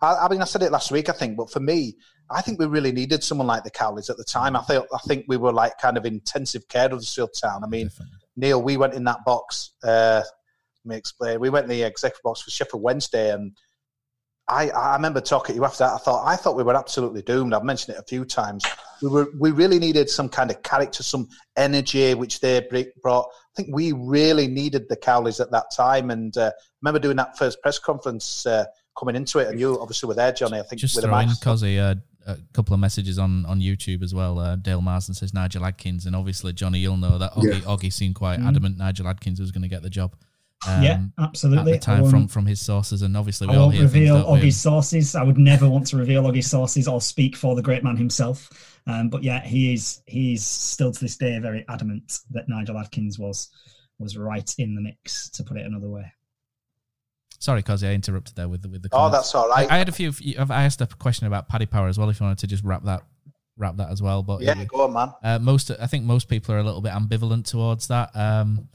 [0.00, 1.96] I, I mean I said it last week I think but for me
[2.32, 4.98] I think we really needed someone like the Cowleys at the time I think I
[5.06, 7.90] think we were like kind of intensive care of the Shield Town I mean
[8.36, 10.22] Neil we went in that box uh,
[10.84, 13.52] let me explain we went in the executive box for Sheffield Wednesday and
[14.48, 15.92] I, I remember talking to you after that.
[15.92, 17.54] I thought I thought we were absolutely doomed.
[17.54, 18.64] I've mentioned it a few times.
[19.00, 22.66] We were we really needed some kind of character, some energy, which they
[23.02, 23.26] brought.
[23.26, 26.10] I think we really needed the Cowleys at that time.
[26.10, 28.64] And uh, I remember doing that first press conference uh,
[28.98, 30.58] coming into it, and you obviously were there, Johnny.
[30.58, 31.94] I think just with throw in Cozzy, uh,
[32.26, 34.38] a couple of messages on, on YouTube as well.
[34.38, 37.60] Uh, Dale Marsden says Nigel Adkins, and obviously Johnny, you'll know that Oggy, yeah.
[37.60, 38.46] Oggy seemed quite mm.
[38.46, 40.14] adamant Nigel Adkins was going to get the job.
[40.66, 41.72] Um, yeah, absolutely.
[41.72, 44.60] At the time, from from his sources, and obviously we I all won't reveal Oggy's
[44.60, 45.16] sources.
[45.16, 48.48] I would never want to reveal Oggy's sources or speak for the great man himself.
[48.86, 53.18] Um, but yeah, he is he's still to this day very adamant that Nigel Adkins
[53.18, 53.50] was
[53.98, 55.30] was right in the mix.
[55.30, 56.12] To put it another way.
[57.42, 58.88] Sorry, Cozzy, I interrupted there with the with the.
[58.88, 59.12] Comments.
[59.12, 59.68] Oh, that's all right.
[59.68, 60.12] I, I, had a few.
[60.38, 62.08] I asked a question about Paddy Power as well.
[62.08, 63.02] If you wanted to just wrap that
[63.56, 65.12] wrap that as well, but yeah, go on, man.
[65.24, 68.14] Uh, most, I think most people are a little bit ambivalent towards that.
[68.14, 68.68] Um,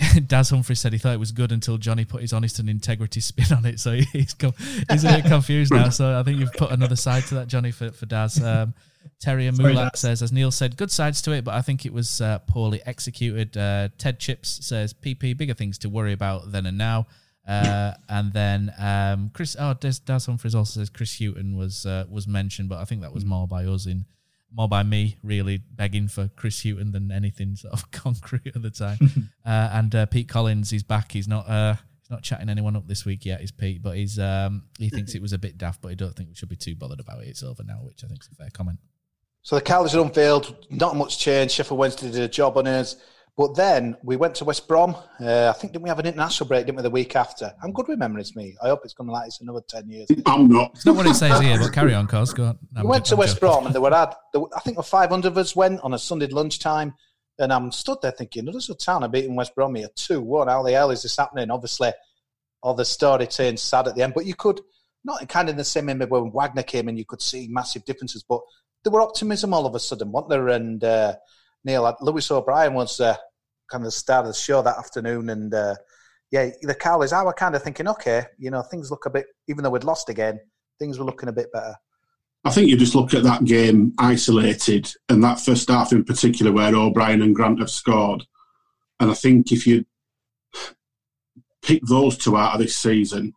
[0.26, 3.20] Daz Humphrey said he thought it was good until Johnny put his honest and integrity
[3.20, 3.78] spin on it.
[3.78, 4.54] So he's come,
[4.90, 5.90] he's a bit confused now.
[5.90, 8.42] So I think you've put another side to that, Johnny, for, for Daz.
[8.42, 8.74] Um,
[9.20, 11.92] Terry and Mulak says, as Neil said, good sides to it, but I think it
[11.92, 13.56] was uh, poorly executed.
[13.56, 17.06] Uh, Ted Chips says, PP, bigger things to worry about then and now.
[17.46, 22.04] Uh, and then um, Chris, oh, Daz, Daz Humphries also says Chris Hughton was uh,
[22.08, 24.04] was mentioned, but I think that was more by us in
[24.54, 28.70] more by me really begging for Chris Hughton than anything sort of concrete at the
[28.70, 28.98] time.
[29.46, 31.10] uh, and uh, Pete Collins, he's back.
[31.12, 33.40] He's not uh, he's not chatting anyone up this week yet.
[33.40, 36.14] Is Pete, but he's um, he thinks it was a bit daft, but he don't
[36.14, 37.28] think we should be too bothered about it.
[37.28, 38.78] It's over now, which I think is a fair comment.
[39.42, 40.66] So the Cowleys are unveiled.
[40.70, 41.52] Not much change.
[41.52, 42.96] Sheffield Wednesday did a job on us.
[43.36, 44.94] But then we went to West Brom.
[45.18, 47.52] Uh, I think didn't we have an international break, didn't we, the week after?
[47.62, 48.54] I'm good with memories, me.
[48.62, 50.08] I hope it's going to like this another 10 years.
[50.26, 50.72] I'm not.
[50.74, 52.34] It's not what it says here, but carry on, Cos.
[52.34, 52.58] Go on.
[52.76, 55.38] we went to West Brom and there were, had, there were, I think 500 of
[55.38, 56.94] us went on a Sunday lunchtime.
[57.38, 60.48] And I'm stood there thinking, "There's a Town are beating West Brom here 2 1.
[60.48, 61.50] How the hell is this happening?
[61.50, 61.90] Obviously,
[62.62, 64.12] all the story turns sad at the end.
[64.14, 64.60] But you could,
[65.02, 67.48] not in kind of in the same way when Wagner came in, you could see
[67.50, 68.22] massive differences.
[68.22, 68.42] But
[68.84, 70.48] there were optimism all of a sudden, weren't there?
[70.48, 71.16] And uh,
[71.64, 73.00] Neil, Lewis O'Brien was.
[73.00, 73.16] Uh,
[73.72, 75.74] kind of the star of the show that afternoon, and uh,
[76.30, 77.12] yeah, the Cowleys.
[77.12, 79.82] I were kind of thinking, okay, you know, things look a bit, even though we'd
[79.82, 80.38] lost again,
[80.78, 81.74] things were looking a bit better.
[82.44, 86.52] I think you just look at that game isolated, and that first half in particular,
[86.52, 88.26] where O'Brien and Grant have scored,
[89.00, 89.86] and I think if you
[91.62, 93.32] pick those two out of this season,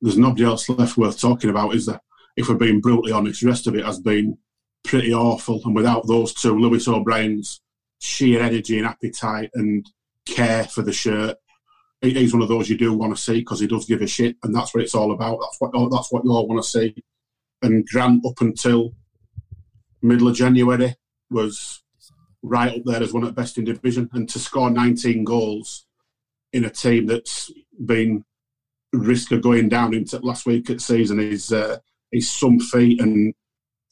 [0.00, 2.00] there's nobody else left worth talking about, is there?
[2.36, 4.38] If we're being brutally honest, the rest of it has been
[4.84, 5.60] pretty awful.
[5.64, 7.60] And without those two, Lewis O'Brien's
[8.00, 9.86] sheer energy and appetite and
[10.26, 11.36] care for the shirt.
[12.00, 14.36] He's one of those you do want to see because he does give a shit,
[14.42, 15.38] and that's what it's all about.
[15.40, 16.96] That's what that's what you all want to see.
[17.62, 18.92] And Grant, up until
[20.02, 20.96] middle of January,
[21.30, 21.82] was
[22.42, 24.10] right up there as one of the best in division.
[24.12, 25.86] And to score 19 goals
[26.52, 27.52] in a team that's
[27.84, 28.24] been
[28.92, 31.78] risk of going down into last week at season is uh,
[32.10, 33.00] is some feat.
[33.00, 33.32] And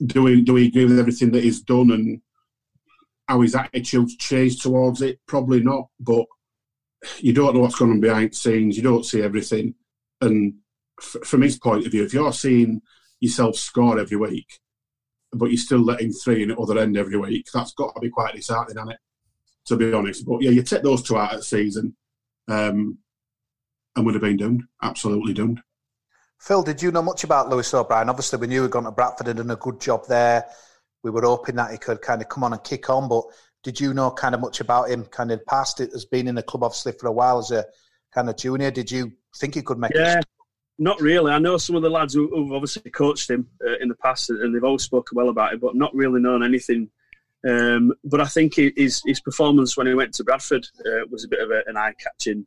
[0.06, 2.20] do we do we agree with everything that he's done and
[3.28, 5.20] how his attitude's changed towards it?
[5.26, 6.26] Probably not, but
[7.18, 8.76] you don't know what's going on behind the scenes.
[8.76, 9.74] You don't see everything.
[10.20, 10.54] And
[11.00, 12.82] f- from his point of view, if you're seeing
[13.20, 14.60] yourself score every week,
[15.32, 18.00] but you're still letting three in at the other end every week, that's got to
[18.00, 19.00] be quite disheartening, hasn't it?
[19.66, 20.26] To be honest.
[20.26, 21.96] But yeah, you take those two out of the season,
[22.48, 22.98] um,
[23.96, 24.64] and would have been doomed.
[24.82, 25.62] Absolutely doomed.
[26.40, 28.09] Phil, did you know much about Lewis O'Brien?
[28.09, 30.46] Obviously, we knew he had gone to Bradford and done a good job there
[31.03, 33.09] we were hoping that he could kind of come on and kick on.
[33.09, 33.24] But
[33.62, 35.05] did you know kind of much about him?
[35.07, 37.64] Kind of past it has been in the club obviously for a while as a
[38.12, 38.70] kind of junior.
[38.70, 39.92] Did you think he could make?
[39.94, 40.26] Yeah, it?
[40.79, 41.33] not really.
[41.33, 44.31] I know some of the lads who, have obviously coached him uh, in the past,
[44.31, 46.90] and they've all spoken well about it, but not really known anything.
[47.48, 51.29] Um, but I think his his performance when he went to Bradford uh, was a
[51.29, 52.46] bit of a, an eye catching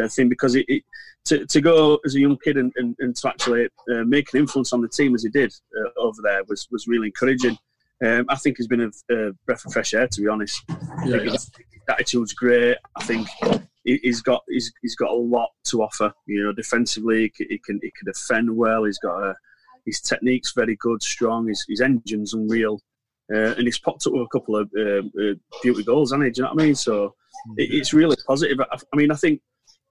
[0.00, 0.84] uh, thing because it, it,
[1.24, 4.40] to, to go as a young kid and, and, and to actually uh, make an
[4.40, 7.56] influence on the team as he did uh, over there was, was really encouraging
[8.04, 10.08] um, I think he's been a, a, breath of fresh air.
[10.08, 10.62] To be honest,
[11.06, 11.50] yeah, his
[11.88, 12.76] attitude's great.
[12.96, 13.28] I think
[13.84, 16.12] he's got he's, he's got a lot to offer.
[16.26, 18.84] You know, defensively, he can he can defend well.
[18.84, 19.36] He's got a
[19.86, 21.48] his technique's very good, strong.
[21.48, 22.80] His, his engine's unreal,
[23.32, 26.30] uh, and he's popped up with a couple of uh, uh, beauty goals, hasn't he?
[26.30, 26.74] Do you know what I mean?
[26.74, 27.14] So
[27.56, 28.58] it, it's really positive.
[28.60, 29.40] I, I, mean, I think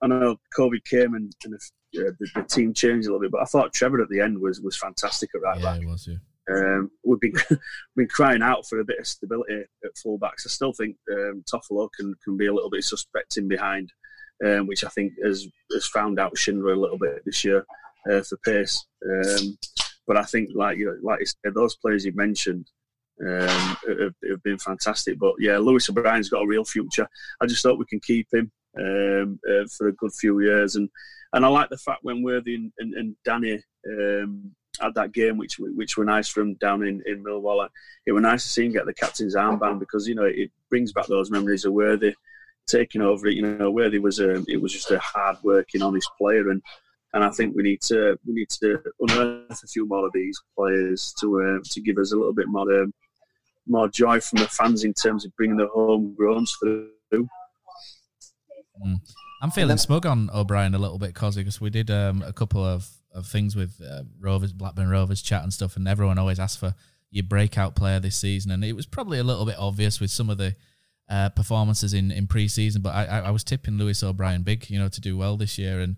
[0.02, 3.32] I know COVID came and, and the, uh, the, the, team changed a little bit,
[3.32, 5.88] but I thought Trevor at the end was was fantastic at right yeah, back.
[5.88, 6.18] Was, yeah.
[6.52, 7.34] Um, we've been
[7.96, 10.46] been crying out for a bit of stability at fullbacks.
[10.46, 13.92] I still think um, Toffolo can can be a little bit suspect in behind,
[14.46, 17.66] um, which I think has has found out Schindler a little bit this year
[18.12, 18.84] uh, for pace.
[19.06, 19.58] Um,
[20.08, 22.68] but I think, like you like you said, those players you mentioned
[23.22, 25.20] um, have, have, been fantastic.
[25.20, 27.08] But yeah, Lewis O'Brien's got a real future.
[27.40, 30.90] I just hope we can keep him um, uh, for a good few years and
[31.34, 35.38] and I like the fact when Worthy and, and, and Danny um, had that game,
[35.38, 37.68] which which were nice from down in in Millwall.
[38.06, 40.92] It was nice to see him get the captain's armband because you know it brings
[40.92, 42.14] back those memories of Worthy
[42.68, 43.36] taking over it.
[43.36, 46.62] You know, Worthy was a, um, it was just a hard working, honest player, and
[47.14, 50.40] and I think we need to we need to unearth a few more of these
[50.58, 52.94] players to uh, to give us a little bit more um,
[53.68, 56.90] more joy from the fans in terms of bringing the homegrowns through.
[58.86, 59.00] Mm.
[59.42, 62.64] I'm feeling smug on O'Brien a little bit, Cosy, because we did um, a couple
[62.64, 66.58] of, of things with uh, Rovers, Blackburn Rovers chat and stuff, and everyone always asks
[66.58, 66.76] for
[67.10, 70.30] your breakout player this season, and it was probably a little bit obvious with some
[70.30, 70.56] of the
[71.10, 74.80] uh, performances in, in pre-season, but I, I, I was tipping Lewis O'Brien big, you
[74.80, 75.98] know, to do well this year, and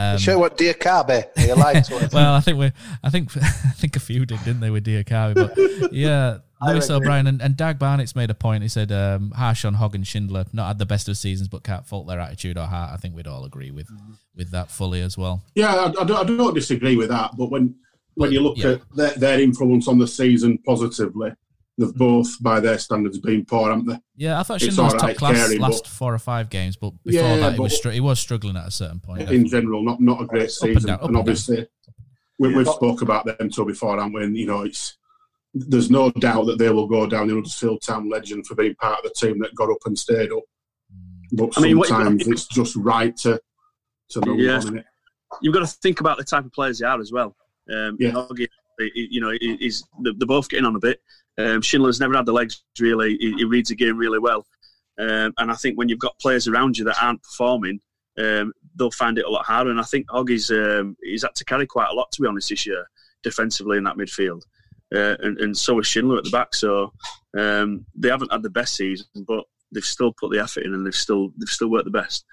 [0.00, 1.90] um, sure what Diakhaby you liked.
[2.12, 5.34] well, I think we, I think, I think a few did, didn't they, with Diakhaby?
[5.34, 8.62] But yeah, Lewis O'Brien and, and Dag Barnett's made a point.
[8.62, 11.64] He said um, harsh on Hogg and Schindler, not had the best of seasons, but
[11.64, 12.92] can't fault their attitude or heart.
[12.94, 13.88] I think we'd all agree with
[14.34, 15.42] with that fully as well.
[15.54, 17.32] Yeah, I, I, don't, I don't, disagree with that.
[17.36, 17.74] But when
[18.14, 18.70] when you look yeah.
[18.70, 21.32] at their, their influence on the season positively,
[21.78, 23.98] They've both, by their standards, been poor, haven't they?
[24.16, 27.22] Yeah, I thought Schindler was top class caring, last four or five games, but before
[27.22, 29.30] yeah, that, he was, str- he was struggling at a certain point.
[29.30, 31.66] In general, not not a great season, and, down, and obviously,
[32.38, 34.24] we, have spoke about them too before, haven't we?
[34.24, 34.98] And you know, it's
[35.54, 38.98] there's no doubt that they will go down in Huddersfield Town legend for being part
[38.98, 40.42] of the team that got up and stayed up.
[41.32, 43.40] But I mean, sometimes it's just right to
[44.10, 44.56] to move yeah.
[44.58, 44.78] on.
[44.78, 44.84] It.
[45.42, 47.36] You've got to think about the type of players they are as well.
[47.72, 48.24] Um, yeah.
[48.78, 51.02] You know, he's, they're both getting on a bit.
[51.40, 53.16] Um, Schindler's never had the legs really.
[53.18, 54.46] He, he reads the game really well,
[54.98, 57.80] um, and I think when you've got players around you that aren't performing,
[58.18, 59.70] um, they'll find it a lot harder.
[59.70, 62.50] And I think Hoggy's um, he's had to carry quite a lot to be honest
[62.50, 62.84] this year
[63.22, 64.42] defensively in that midfield,
[64.94, 66.54] uh, and, and so is Schindler at the back.
[66.54, 66.92] So
[67.38, 70.84] um, they haven't had the best season, but they've still put the effort in and
[70.84, 72.24] they've still they've still worked the best.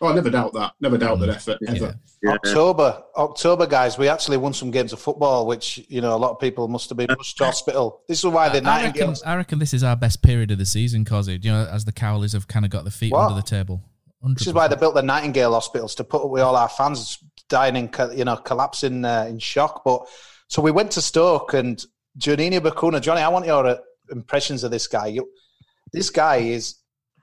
[0.00, 0.74] Oh, I never doubt that.
[0.80, 1.98] Never doubt that effort ever.
[2.22, 2.32] Yeah.
[2.32, 3.98] October, October, guys.
[3.98, 6.88] We actually won some games of football, which you know a lot of people must
[6.88, 8.02] have been rushed to hospital.
[8.06, 10.66] This is why the I reckon, I reckon this is our best period of the
[10.66, 13.28] season, cause you know, as the Cowleys have kind of got the feet what?
[13.28, 13.82] under the table.
[14.24, 14.38] 100%.
[14.38, 17.18] This is why they built the Nightingale hospitals to put up with all our fans
[17.48, 19.82] dying in, you know, collapsing uh, in shock.
[19.84, 20.06] But
[20.48, 21.84] so we went to Stoke and
[22.18, 23.00] Juninho Bacuna.
[23.00, 23.76] Johnny, I want your uh,
[24.10, 25.06] impressions of this guy.
[25.06, 25.28] You,
[25.92, 26.76] this guy is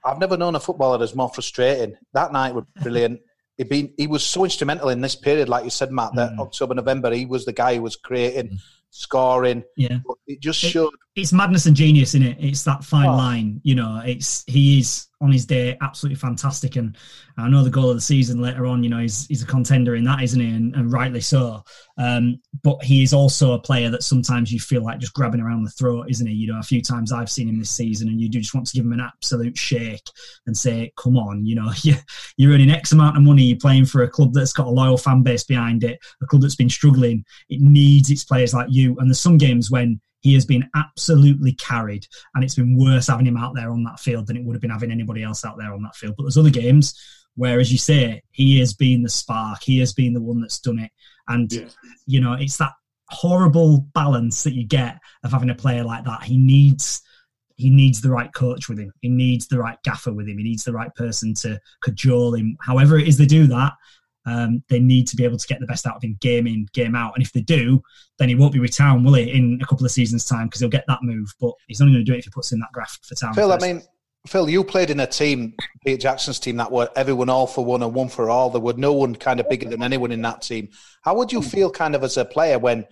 [0.05, 1.97] I've never known a footballer that's more frustrating.
[2.13, 3.21] That night was brilliant.
[3.57, 6.13] he been he was so instrumental in this period, like you said, Matt.
[6.15, 6.39] That mm.
[6.39, 8.59] October, November, he was the guy who was creating, mm.
[8.91, 9.63] scoring.
[9.75, 10.93] Yeah, it just showed.
[11.15, 12.37] It, it's madness and genius in it.
[12.39, 13.15] It's that fine oh.
[13.15, 13.61] line.
[13.63, 16.97] You know, it's he is on his day absolutely fantastic, and
[17.37, 18.83] I know the goal of the season later on.
[18.83, 20.49] You know, he's he's a contender in that, isn't he?
[20.49, 21.63] And, and rightly so.
[21.97, 25.63] Um, but he is also a player that sometimes you feel like just grabbing around
[25.63, 26.33] the throat, isn't he?
[26.33, 28.67] You know, a few times I've seen him this season, and you do just want
[28.67, 30.07] to give him an absolute shake
[30.45, 31.71] and say, "Come on, you know,
[32.37, 33.43] you're earning X amount of money.
[33.43, 36.41] You're playing for a club that's got a loyal fan base behind it, a club
[36.41, 37.25] that's been struggling.
[37.49, 41.53] It needs its players like you." And there's some games when he has been absolutely
[41.53, 44.55] carried, and it's been worse having him out there on that field than it would
[44.55, 46.15] have been having anybody else out there on that field.
[46.17, 46.99] But there's other games
[47.35, 49.61] where, as you say, he has been the spark.
[49.61, 50.89] He has been the one that's done it,
[51.27, 51.67] and yeah.
[52.07, 52.71] you know it's that
[53.09, 56.23] horrible balance that you get of having a player like that.
[56.23, 57.03] He needs
[57.57, 58.91] he needs the right coach with him.
[59.01, 60.39] He needs the right gaffer with him.
[60.39, 62.57] He needs the right person to cajole him.
[62.61, 63.73] However it is they do that,
[64.25, 66.67] um, they need to be able to get the best out of him game in,
[66.73, 67.13] game out.
[67.15, 67.81] And if they do,
[68.17, 70.61] then he won't be with Town, will he, in a couple of seasons' time because
[70.61, 71.33] he'll get that move.
[71.39, 73.33] But he's only going to do it if he puts in that graft for Town.
[73.33, 73.63] Phil, first.
[73.63, 73.83] I mean,
[74.27, 75.53] Phil, you played in a team,
[75.85, 78.49] Peter Jackson's team, that were everyone all for one and one for all.
[78.49, 80.69] There were no one kind of bigger than anyone in that team.
[81.03, 82.85] How would you feel kind of as a player when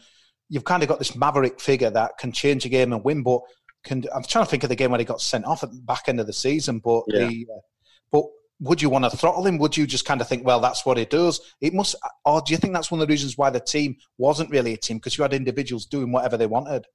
[0.50, 3.42] you've kind of got this maverick figure that can change a game and win, but
[3.84, 5.82] can, I'm trying to think of the game when he got sent off at the
[5.82, 7.28] back end of the season, but yeah.
[7.28, 7.60] the, uh,
[8.12, 8.26] but
[8.60, 9.58] would you want to throttle him?
[9.58, 11.54] Would you just kind of think, well, that's what he does?
[11.60, 14.52] It must, or do you think that's one of the reasons why the team wasn't
[14.52, 16.86] really a team because you had individuals doing whatever they wanted?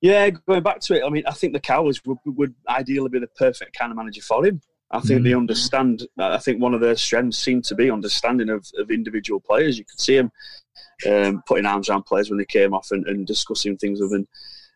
[0.00, 3.20] Yeah, going back to it, I mean, I think the Cowleys would, would ideally be
[3.20, 4.60] the perfect kind of manager for him.
[4.90, 5.24] I think mm.
[5.24, 6.06] they understand.
[6.18, 9.78] I think one of their strengths seemed to be understanding of, of individual players.
[9.78, 10.30] You could see him
[11.08, 14.28] um, putting arms around players when they came off and, and discussing things with them.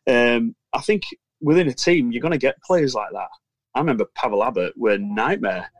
[0.06, 1.02] Um, I think
[1.40, 3.28] within a team, you're going to get players like that.
[3.76, 5.70] I remember Pawel Abbott were nightmare,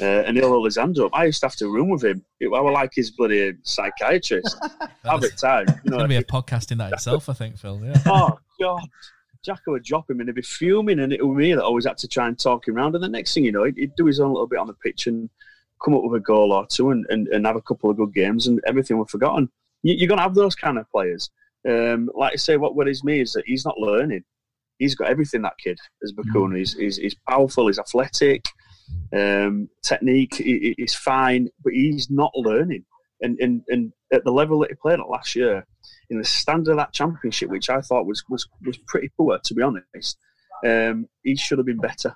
[0.00, 0.66] uh, and Il
[1.04, 1.10] up.
[1.12, 2.24] I used to have to room with him.
[2.42, 4.56] I was like his bloody psychiatrist.
[5.04, 5.66] Abbott time.
[5.84, 7.78] You know, going to be a podcast in that itself, I think, Phil.
[7.84, 8.00] Yeah.
[8.06, 8.88] Oh God,
[9.44, 11.98] Jacko would drop him and he'd be fuming, and it was me that always had
[11.98, 12.94] to try and talk him round.
[12.94, 14.74] And the next thing you know, he'd, he'd do his own little bit on the
[14.74, 15.28] pitch and
[15.84, 18.14] come up with a goal or two and, and, and have a couple of good
[18.14, 19.50] games, and everything was forgotten.
[19.82, 21.28] You, are going to have those kind of players.
[21.68, 24.24] Um, like I say, what worries me is that he's not learning
[24.82, 26.54] he's got everything that kid as Bacuna.
[26.54, 26.58] Mm.
[26.58, 28.44] He's, he's, he's powerful, he's athletic,
[29.20, 30.36] um, technique
[30.84, 32.84] is fine, but he's not learning.
[33.22, 35.66] and, and, and at the level that he played at last year,
[36.10, 39.54] in the standard of that championship, which I thought was was, was pretty poor, to
[39.54, 40.18] be honest,
[40.66, 42.14] um, he should have been better.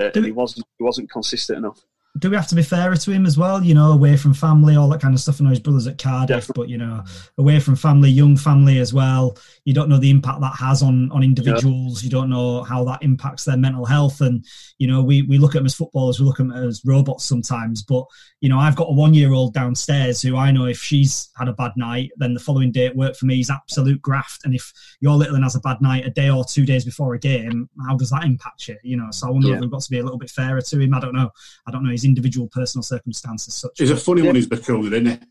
[0.00, 1.80] Uh, and he wasn't he wasn't consistent enough
[2.18, 3.62] do we have to be fairer to him as well?
[3.62, 5.40] You know, away from family, all that kind of stuff.
[5.40, 7.02] I know his brother's at Cardiff, but you know,
[7.38, 9.36] away from family, young family as well.
[9.64, 12.02] You don't know the impact that has on on individuals.
[12.02, 12.06] Yeah.
[12.06, 14.20] You don't know how that impacts their mental health.
[14.20, 14.44] And
[14.78, 17.24] you know, we we look at them as footballers, we look at them as robots
[17.24, 17.82] sometimes.
[17.82, 18.06] But
[18.40, 21.48] you know, I've got a one year old downstairs who I know if she's had
[21.48, 24.44] a bad night, then the following day at work for me is absolute graft.
[24.44, 27.14] And if your little one has a bad night a day or two days before
[27.14, 28.76] a game, how does that impact you?
[28.82, 29.54] You know, so I wonder yeah.
[29.56, 30.94] if we've got to be a little bit fairer to him.
[30.94, 31.30] I don't know.
[31.66, 31.90] I don't know.
[31.90, 33.54] He's individual personal circumstances.
[33.54, 34.28] Such he's a funny yeah.
[34.28, 35.22] one, he's Bacuna, isn't it?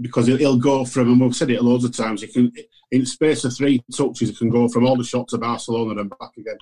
[0.00, 2.50] Because he'll go from, and we've said it loads of times, he can,
[2.90, 6.10] in space of three touches, he can go from all the shots to Barcelona and
[6.10, 6.56] back again.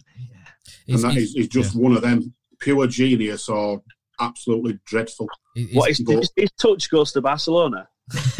[0.87, 0.95] Yeah.
[0.95, 1.81] And that is, he's just yeah.
[1.81, 3.83] one of them, pure genius or
[4.21, 5.29] absolutely dreadful.
[5.73, 7.89] what, his, his, his touch goes to Barcelona?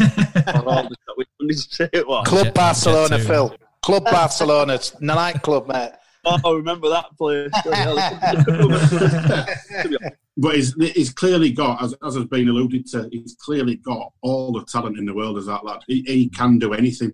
[2.25, 3.55] Club Barcelona, Phil.
[3.81, 5.93] Club Barcelona, nightclub, mate.
[6.23, 7.51] Oh, remember that place.
[10.37, 14.51] but he's, he's clearly got, as, as has been alluded to, he's clearly got all
[14.51, 15.81] the talent in the world as that lad.
[15.87, 17.13] He, he can do anything,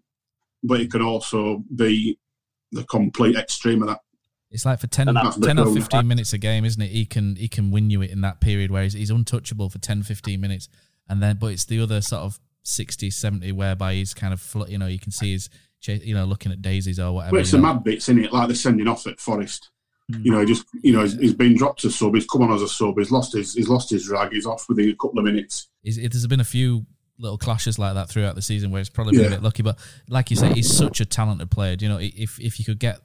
[0.63, 2.19] but he can also be
[2.71, 3.99] the complete extreme of that.
[4.49, 5.07] It's like for 10,
[5.41, 6.89] 10 or 15 minutes a game, isn't it?
[6.89, 9.77] He can he can win you it in that period where he's, he's untouchable for
[9.77, 10.69] 10, 15 minutes.
[11.09, 14.77] And then, but it's the other sort of 60, 70 whereby he's kind of, you
[14.77, 15.49] know, you can see his,
[15.81, 17.33] you know, looking at daisies or whatever.
[17.33, 18.31] Well, it's the mad bits, in it?
[18.31, 19.69] Like the sending off at Forest.
[20.09, 20.47] You know, mm-hmm.
[20.47, 22.15] just you know, he's, he's been dropped as sub.
[22.15, 22.97] He's come on as a sub.
[22.97, 24.31] He's lost his he's lost his drag.
[24.31, 25.67] He's off within a couple of minutes.
[25.83, 26.85] He's, there's been a few
[27.19, 29.27] little clashes like that throughout the season where he's probably been yeah.
[29.27, 29.63] a bit lucky.
[29.63, 31.75] But like you say, he's such a talented player.
[31.77, 32.99] You know, if if you could get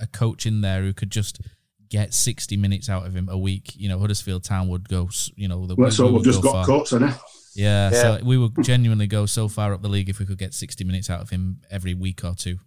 [0.00, 1.40] a coach in there who could just
[1.88, 5.48] get 60 minutes out of him a week, you know, Huddersfield Town would go, you
[5.48, 7.10] know, the, well, so we we've just got coach, Yeah,
[7.54, 10.54] yeah, so we would genuinely go so far up the league if we could get
[10.54, 12.58] 60 minutes out of him every week or two.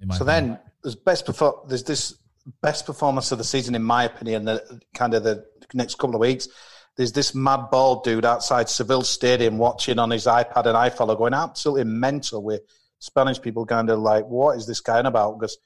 [0.00, 0.26] So opinion.
[0.26, 2.16] then there's best before there's this
[2.62, 5.44] best performance of the season, in my opinion, the kind of the
[5.74, 6.48] next couple of weeks.
[6.96, 11.34] There's this mad ball dude outside Seville Stadium watching on his iPad and iFollow going
[11.34, 12.62] absolutely mental with
[12.98, 15.38] Spanish people kind of like, what is this guy about?
[15.38, 15.58] Because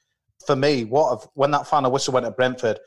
[0.45, 2.79] for me, what if, when that final whistle went at Brentford,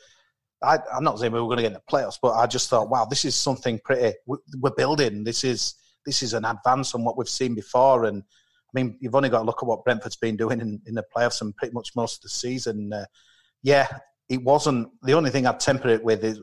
[0.63, 2.71] I, am not saying we were going to get in the playoffs, but I just
[2.71, 4.17] thought, wow, this is something pretty.
[4.27, 5.25] We're building.
[5.25, 5.75] This is
[6.07, 9.41] this is an advance on what we've seen before, and I mean, you've only got
[9.41, 12.19] to look at what Brentford's been doing in, in the playoffs and pretty much most
[12.19, 12.93] of the season.
[12.93, 13.05] Uh,
[13.67, 13.89] yeah,
[14.29, 14.89] it wasn't.
[15.03, 16.41] The only thing I'd temper it with is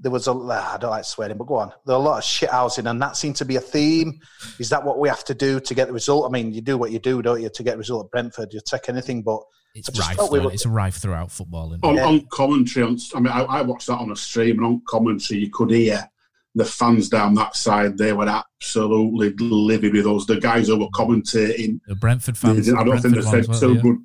[0.00, 0.32] there was a.
[0.32, 1.72] I don't like swearing, but go on.
[1.86, 4.18] There were a lot of shit housing, and that seemed to be a theme.
[4.58, 6.28] Is that what we have to do to get the result?
[6.28, 8.52] I mean, you do what you do, don't you, to get a result at Brentford?
[8.52, 9.40] You take anything, but
[9.76, 10.18] it's rife.
[10.32, 11.78] We were, it's rife throughout football.
[11.84, 12.04] On, yeah.
[12.04, 15.38] on, commentary, on, I mean, I, I, watched that on a stream, and on commentary,
[15.38, 16.10] you could hear
[16.56, 17.96] the fans down that side.
[17.96, 20.26] They were absolutely livid with us.
[20.26, 22.68] The guys who were commentating, the Brentford fans.
[22.68, 23.80] I don't think they said well, too yeah.
[23.80, 23.98] good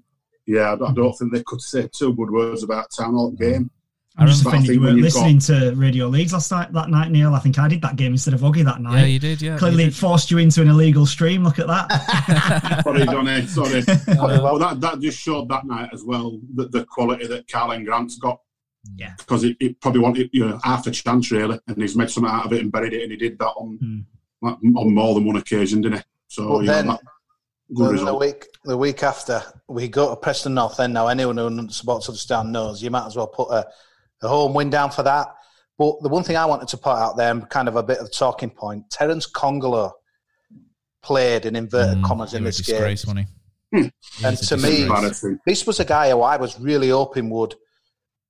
[0.45, 3.71] yeah, I don't think they could say two good words about Town Hall game.
[4.15, 5.45] I'm just offended you weren't listening got...
[5.45, 7.33] to Radio Leeds last night that night, Neil.
[7.33, 8.99] I think I did that game instead of Oggy that night.
[8.99, 9.41] Yeah, you did.
[9.41, 9.95] Yeah, clearly did.
[9.95, 11.43] forced you into an illegal stream.
[11.43, 12.83] Look at that.
[12.83, 13.47] sorry, Donny.
[13.47, 13.83] Sorry.
[14.07, 18.17] well, that that just showed that night as well the, the quality that Karlan Grant's
[18.17, 18.39] got.
[18.95, 22.11] Yeah, because it, it, probably wanted you know half a chance really, and he's made
[22.11, 24.05] something out of it and buried it, and he did that on
[24.43, 24.75] mm.
[24.75, 26.03] on more than one occasion, didn't he?
[26.27, 26.99] So yeah, that,
[27.73, 30.79] the, the, week the week after we go to Preston North.
[30.79, 30.93] End.
[30.93, 33.67] now anyone who supports Huddersfield knows you might as well put a,
[34.21, 35.27] a home win down for that.
[35.77, 37.97] But the one thing I wanted to put out there, and kind of a bit
[37.97, 39.91] of a talking point, Terence Kongolo
[41.01, 42.77] played in inverted mm, commas in this game.
[43.73, 43.87] Hmm.
[44.23, 44.87] And to me,
[45.45, 47.55] this was a guy who I was really hoping would,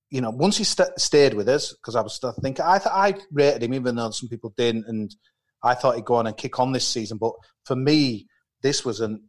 [0.09, 2.93] you know, once he st- stayed with us, because I was still thinking, I, th-
[2.93, 5.13] I rated him, even though some people didn't, and
[5.61, 7.17] I thought he'd go on and kick on this season.
[7.17, 7.33] But
[7.65, 8.27] for me,
[8.61, 9.21] this was an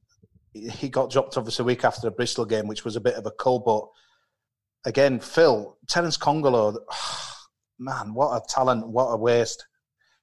[0.54, 3.26] he got dropped obviously a week after the Bristol game, which was a bit of
[3.26, 3.58] a cull.
[3.58, 7.34] But again, Phil Terence Kongolo, oh,
[7.78, 8.88] man, what a talent!
[8.88, 9.66] What a waste!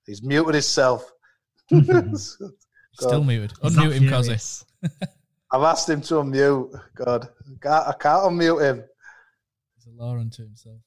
[0.06, 1.12] He's muted himself.
[1.72, 3.52] Still muted.
[3.64, 4.66] Unmute him, Cozzy.
[5.54, 6.82] I've asked him to unmute.
[6.96, 8.84] God, I can't, I can't unmute him.
[9.76, 10.78] He's a law unto himself.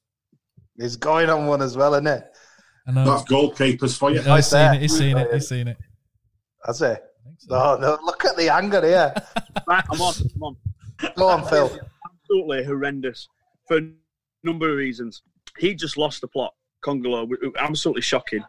[0.77, 2.23] He's going on one as well, isn't it?
[2.87, 3.05] I know.
[3.05, 4.21] That's goalkeepers for you.
[4.23, 4.81] No, he's seen it.
[4.81, 5.33] He's seen it.
[5.33, 5.77] He's seen it.
[6.65, 6.81] Has
[7.25, 7.35] he?
[7.39, 7.55] So.
[7.55, 9.13] No, no, look at the anger here.
[9.67, 10.13] right, I'm on.
[10.35, 10.57] I'm on.
[11.15, 11.77] Go on, Phil.
[12.23, 13.27] Absolutely horrendous
[13.67, 13.89] for a
[14.43, 15.21] number of reasons.
[15.57, 16.53] He just lost the plot.
[16.83, 18.43] Kongolo, absolutely shocking.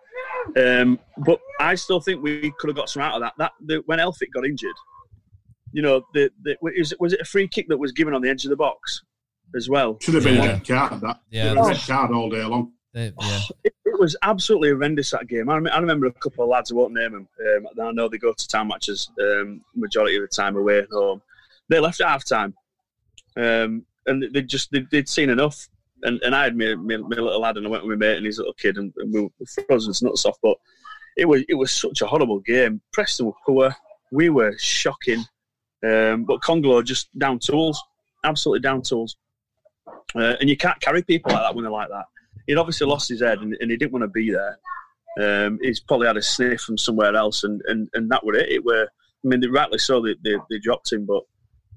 [0.57, 3.33] Um, but I still think we could have got some out of that.
[3.39, 4.75] That the, when Elphick got injured,
[5.73, 8.23] you know, the, the was, it, was it a free kick that was given on
[8.23, 9.03] the edge of the box
[9.57, 9.99] as well?
[10.01, 10.45] Should have been yeah.
[10.45, 11.01] a red card.
[11.01, 12.73] That yeah, a red card all day long.
[12.93, 13.41] They, yeah.
[13.49, 15.49] It, it it was absolutely horrendous that game.
[15.49, 17.29] I, I remember a couple of lads, I won't name them.
[17.41, 20.91] Um, I know they go to town matches um, majority of the time away at
[20.91, 21.23] home.
[21.69, 22.55] They left at half time,
[23.37, 25.69] um, and they just they, would seen enough.
[26.03, 28.19] And, and I had my, my, my, little lad, and I went with my mate
[28.19, 29.31] and his little kid, and, and we were
[29.67, 30.37] frozen nuts off.
[30.43, 30.59] But
[31.17, 32.83] it was it was such a horrible game.
[32.93, 33.75] Preston were poor.
[34.13, 35.25] We were shocking.
[35.85, 37.83] Um, but Kongolo just down tools,
[38.25, 39.17] absolutely down tools.
[40.15, 42.05] Uh, and you can't carry people like that when they're like that.
[42.47, 44.59] He'd obviously lost his head and, and he didn't want to be there.
[45.19, 48.51] Um, he's probably had a sniff from somewhere else, and, and, and that were it.
[48.51, 51.23] It were, I mean, they rightly so they, they, they dropped him, but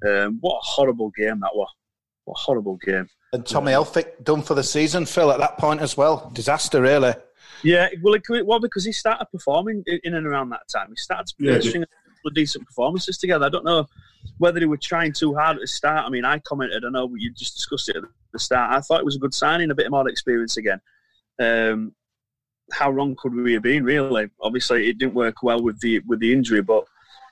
[0.08, 1.70] um, what a horrible game that was.
[2.26, 3.08] What a horrible game.
[3.32, 6.32] And Tommy Elphick done for the season, Phil, at that point as well.
[6.34, 7.14] Disaster, really.
[7.64, 10.88] Yeah, well, it, well, because he started performing in and around that time.
[10.90, 13.46] He started to yeah, string of decent performances together.
[13.46, 13.88] I don't know
[14.38, 16.06] whether they were trying too hard at the start.
[16.06, 18.76] I mean, I commented, I know you just discussed it at the start.
[18.76, 20.82] I thought it was a good signing, a bit of more experience again.
[21.40, 21.94] Um,
[22.72, 24.30] how wrong could we have been, really?
[24.42, 26.86] Obviously, it didn't work well with the with the injury, but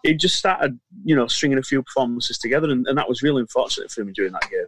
[0.03, 3.41] he just started, you know, stringing a few performances together, and, and that was really
[3.41, 4.67] unfortunate for him during that game.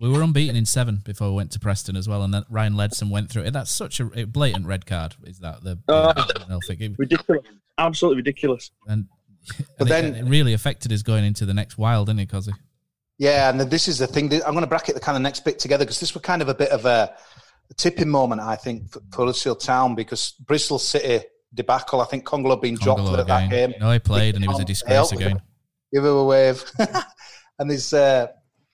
[0.00, 2.74] We were unbeaten in seven before we went to Preston as well, and then Ryan
[2.74, 3.52] Ledson went through it.
[3.52, 5.14] That's such a blatant red card.
[5.24, 6.12] Is that the uh,
[6.98, 7.46] ridiculous?
[7.78, 8.70] Absolutely ridiculous.
[8.86, 9.06] And,
[9.58, 12.30] and but then it, it, really affected us going into the next while, didn't it,
[12.30, 12.52] Cozzy?
[13.18, 14.32] Yeah, and this is the thing.
[14.32, 16.48] I'm going to bracket the kind of next bit together because this was kind of
[16.48, 17.14] a bit of a,
[17.70, 22.00] a tipping moment, I think, for, for Huddersfield Town because Bristol City debacle.
[22.00, 23.74] I think Kongolo being dropped at that game.
[23.80, 25.40] No, he played, and he was a disgrace again.
[25.92, 26.64] Give him a wave.
[27.58, 28.26] and there's, uh,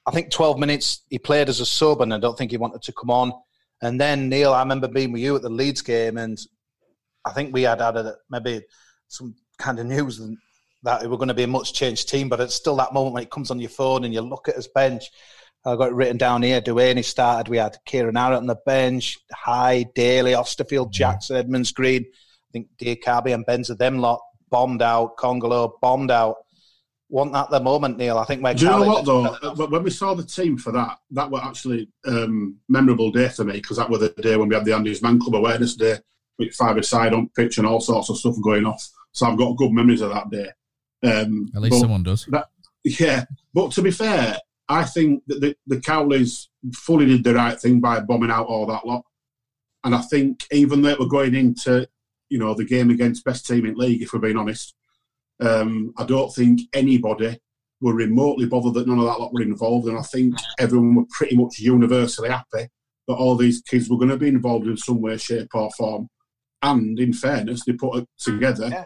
[0.06, 2.82] I think, 12 minutes he played as a sub, and I don't think he wanted
[2.82, 3.32] to come on.
[3.82, 6.38] And then Neil, I remember being with you at the Leeds game, and
[7.24, 8.62] I think we had added maybe
[9.08, 10.18] some kind of news
[10.82, 13.22] that we're going to be a much changed team, but it's still that moment when
[13.22, 15.10] it comes on your phone and you look at his bench.
[15.64, 16.60] I got it written down here.
[16.60, 17.50] Delaney started.
[17.50, 19.18] We had Kieran Harratt on the bench.
[19.30, 22.04] Hyde, Daly, Austerfield, Jackson, Edmonds, Green.
[22.04, 25.16] I think Diakhaby and Mbenza, them lot bombed out.
[25.18, 26.36] Kongolo bombed out.
[27.10, 28.18] Wasn't that the moment, Neil?
[28.18, 28.42] I think.
[28.42, 29.66] Do you know what though?
[29.66, 33.54] When we saw the team for that, that was actually um, memorable day for me
[33.54, 35.98] because that was the day when we had the Andy's Man Club Awareness Day
[36.38, 38.88] with five aside on pitch and all sorts of stuff going off.
[39.12, 40.50] So I've got good memories of that day.
[41.02, 42.26] Um, At least someone does.
[42.26, 42.48] That,
[42.84, 43.24] yeah,
[43.54, 44.36] but to be fair,
[44.68, 48.66] I think that the, the Cowleys fully did the right thing by bombing out all
[48.66, 49.04] that lot.
[49.82, 51.88] And I think even though we're going into,
[52.28, 54.74] you know, the game against best team in league, if we're being honest,
[55.40, 57.40] um, I don't think anybody
[57.80, 59.88] were remotely bothered that none of that lot were involved.
[59.88, 62.68] And I think everyone were pretty much universally happy
[63.08, 66.08] that all these kids were going to be involved in some way, shape, or form.
[66.62, 68.68] And in fairness, they put it together.
[68.70, 68.84] Yeah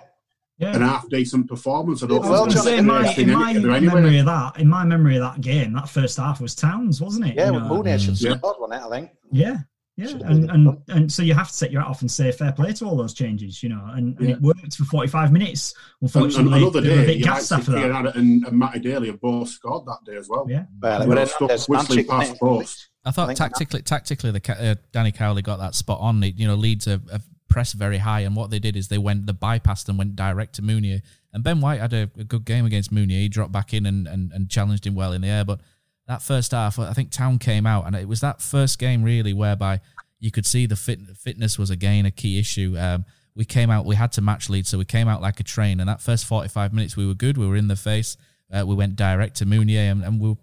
[0.58, 0.74] yeah.
[0.74, 2.02] an half decent performance.
[2.02, 5.22] I don't well, say, in my, in my memory of that, in my memory of
[5.22, 7.36] that game, that first half was Towns, wasn't it?
[7.36, 7.68] Yeah, you know?
[7.68, 8.36] Mounié should yeah.
[8.36, 8.86] scored, wasn't it?
[8.86, 9.10] I think.
[9.30, 9.58] Yeah.
[9.96, 12.50] Yeah, and, and and so you have to take your hat off and say fair
[12.50, 14.34] play to all those changes, you know, and, and yeah.
[14.34, 15.72] it worked for 45 minutes.
[16.02, 18.16] Unfortunately, and, another day, a bit gassed after that.
[18.16, 20.46] And, and Matty Daly have both scored that day as well.
[20.48, 22.88] Yeah, well, you know, stuff whistling past post.
[23.04, 26.20] I thought I tactically, tactically, the uh, Danny Cowley got that spot on.
[26.22, 27.22] You know, Leeds have, have
[27.54, 30.56] pressed very high, and what they did is they went, the bypassed and went direct
[30.56, 31.02] to Mounié.
[31.32, 33.20] And Ben White had a, a good game against Mounié.
[33.20, 35.44] He dropped back in and, and, and challenged him well in the air.
[35.44, 35.60] But
[36.08, 39.32] that first half, I think Town came out, and it was that first game really
[39.32, 39.80] whereby
[40.18, 42.74] you could see the fit, fitness was again a key issue.
[42.76, 43.04] Um,
[43.36, 45.78] we came out, we had to match lead, so we came out like a train.
[45.78, 47.38] And that first 45 minutes, we were good.
[47.38, 48.16] We were in the face.
[48.52, 50.38] Uh, we went direct to Mounié, and, and we were,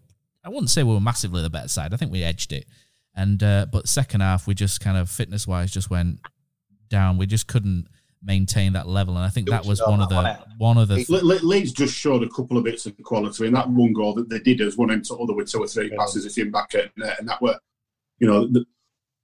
[0.45, 1.93] I wouldn't say we were massively the better side.
[1.93, 2.67] I think we edged it.
[3.13, 6.19] And uh, but second half, we just kind of fitness wise just went
[6.91, 7.17] down.
[7.17, 7.87] We just couldn't
[8.23, 11.03] maintain that level, and I think that was one of the one of the.
[11.43, 14.39] Leeds just showed a couple of bits of quality, and that one goal that they
[14.39, 17.19] did as one into other with two or three passes, it's in back at net,
[17.19, 17.57] and that were,
[18.19, 18.63] you know, the,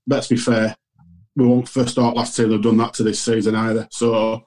[0.08, 0.76] let's be fair,
[1.36, 2.48] we won't first start last year.
[2.48, 3.88] They've done that to this season either.
[3.92, 4.42] So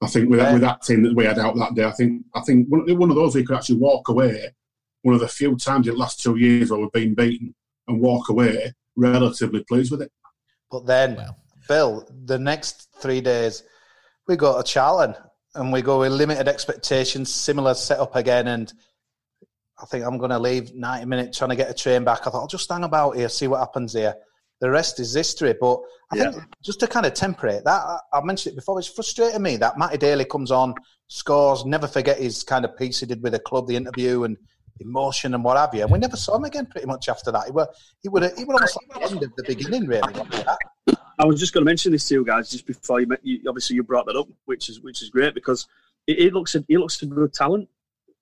[0.00, 0.52] I think with, yeah.
[0.52, 3.10] with that team that we had out that day, I think I think one, one
[3.10, 4.54] of those we could actually walk away.
[5.02, 7.54] One of the few times in the last two years where we've been beaten
[7.86, 10.10] and walk away relatively pleased with it.
[10.70, 11.36] But then well.
[11.68, 13.62] Bill, the next three days,
[14.26, 15.14] we go to Charlton
[15.54, 18.48] and we go with limited expectations, similar setup again.
[18.48, 18.72] And
[19.80, 22.26] I think I'm going to leave 90 minutes trying to get a train back.
[22.26, 24.14] I thought I'll just hang about here, see what happens here.
[24.60, 25.54] The rest is history.
[25.58, 25.80] But
[26.12, 26.30] I yeah.
[26.30, 29.78] think just to kind of temperate that, I mentioned it before, it's frustrating me that
[29.78, 30.74] Matty Daly comes on,
[31.08, 34.36] scores, never forget his kind of piece he did with the club, the interview, and
[34.80, 35.82] emotion and what have you.
[35.82, 37.46] And we never saw him again pretty much after that.
[37.46, 37.68] He were
[38.02, 40.12] he would he would almost like the end of the beginning, really.
[41.18, 43.40] I was just going to mention this to you guys just before you, met, you
[43.48, 45.66] obviously you brought that up, which is which is great because
[46.06, 47.68] it, it looks it looks a good talent.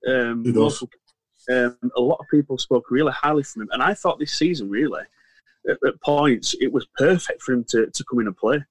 [0.07, 0.43] Um,
[1.51, 4.71] um, a lot of people spoke really highly from him, and I thought this season
[4.71, 5.03] really,
[5.69, 8.65] at, at, points, it was perfect for him to, to come in and play.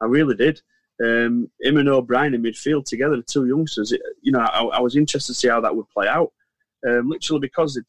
[0.00, 0.60] I really did.
[1.02, 3.92] Um, him and O'Brien in midfield together, the two youngsters.
[3.92, 6.32] It, you know, I, I, was interested to see how that would play out.
[6.86, 7.84] Um, literally because it,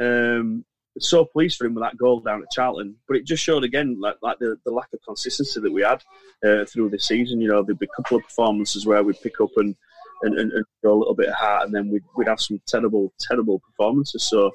[0.00, 0.64] um,
[0.98, 3.96] so pleased for him with that goal down at Charlton, but it just showed again
[4.00, 6.02] like, like the, the lack of consistency that we had
[6.44, 7.40] uh, through the season.
[7.40, 9.76] You know, there'd be a couple of performances where we'd pick up and
[10.22, 13.12] and, and, and a little bit of heart, and then we'd, we'd have some terrible,
[13.18, 14.28] terrible performances.
[14.28, 14.50] So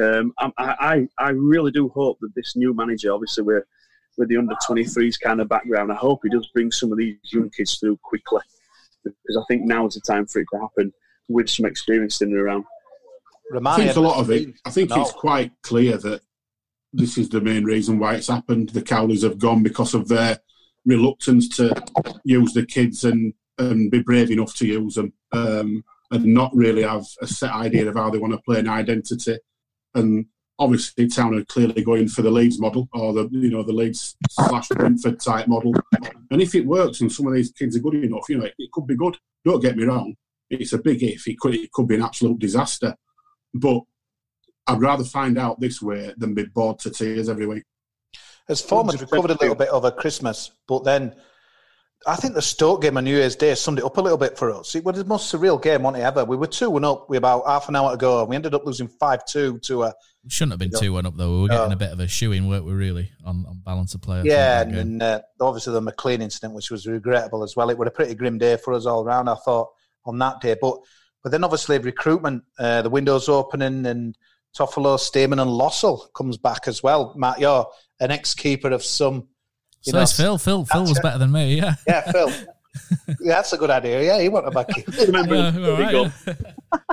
[0.00, 3.66] um, I, I, I really do hope that this new manager, obviously we're
[4.16, 7.16] with the under 23s kind of background, I hope he does bring some of these
[7.24, 8.42] young kids through quickly
[9.02, 10.92] because I think now is the time for it to happen
[11.28, 12.64] with some experience in and around.
[13.52, 14.54] I think a lot of it.
[14.64, 15.02] I think no.
[15.02, 16.22] it's quite clear that
[16.92, 18.70] this is the main reason why it's happened.
[18.70, 20.38] The Cowleys have gone because of their
[20.86, 21.74] reluctance to
[22.24, 26.82] use the kids and and be brave enough to use them, um, and not really
[26.82, 29.38] have a set idea of how they want to play an identity.
[29.94, 30.26] And
[30.58, 34.16] obviously, Town are clearly going for the Leeds model or the you know the Leeds
[34.30, 35.74] slash Brentford type model.
[36.30, 38.54] And if it works and some of these kids are good enough, you know it,
[38.58, 39.16] it could be good.
[39.44, 40.14] Don't get me wrong;
[40.50, 41.26] it's a big if.
[41.28, 42.96] It could it could be an absolute disaster.
[43.54, 43.82] But
[44.66, 47.64] I'd rather find out this way than be bored to tears every week.
[48.48, 51.14] As Foreman's recovered a little bit over Christmas, but then
[52.06, 54.36] I think the Stoke game on New Year's Day summed it up a little bit
[54.36, 54.74] for us.
[54.74, 56.24] It was the most surreal game, wasn't it, ever?
[56.24, 58.54] We were 2 1 up with about half an hour to go, and we ended
[58.54, 59.94] up losing 5 2 to a.
[60.22, 61.36] We shouldn't have been 2 1 up, though.
[61.36, 63.62] We were getting uh, a bit of a shoe in, weren't we, really, on, on
[63.64, 64.22] balance of play?
[64.24, 67.70] Yeah, and, and uh, obviously the McLean incident, which was regrettable as well.
[67.70, 69.68] It was a pretty grim day for us all round, I thought,
[70.04, 70.56] on that day.
[70.60, 70.78] But
[71.24, 74.16] but then obviously recruitment, uh, the window's opening, and
[74.56, 77.14] Toffolo, Stearman, and Lössl comes back as well.
[77.16, 77.66] Matt, you're
[77.98, 79.26] an ex keeper of some.
[79.80, 80.36] so know, is Phil.
[80.36, 81.56] Phil, Phil was better than me.
[81.56, 81.76] Yeah.
[81.88, 82.28] Yeah, Phil.
[82.28, 84.02] yeah, that's a good idea.
[84.02, 84.68] Yeah, he went a back.
[85.06, 86.34] Remember, yeah, right, yeah.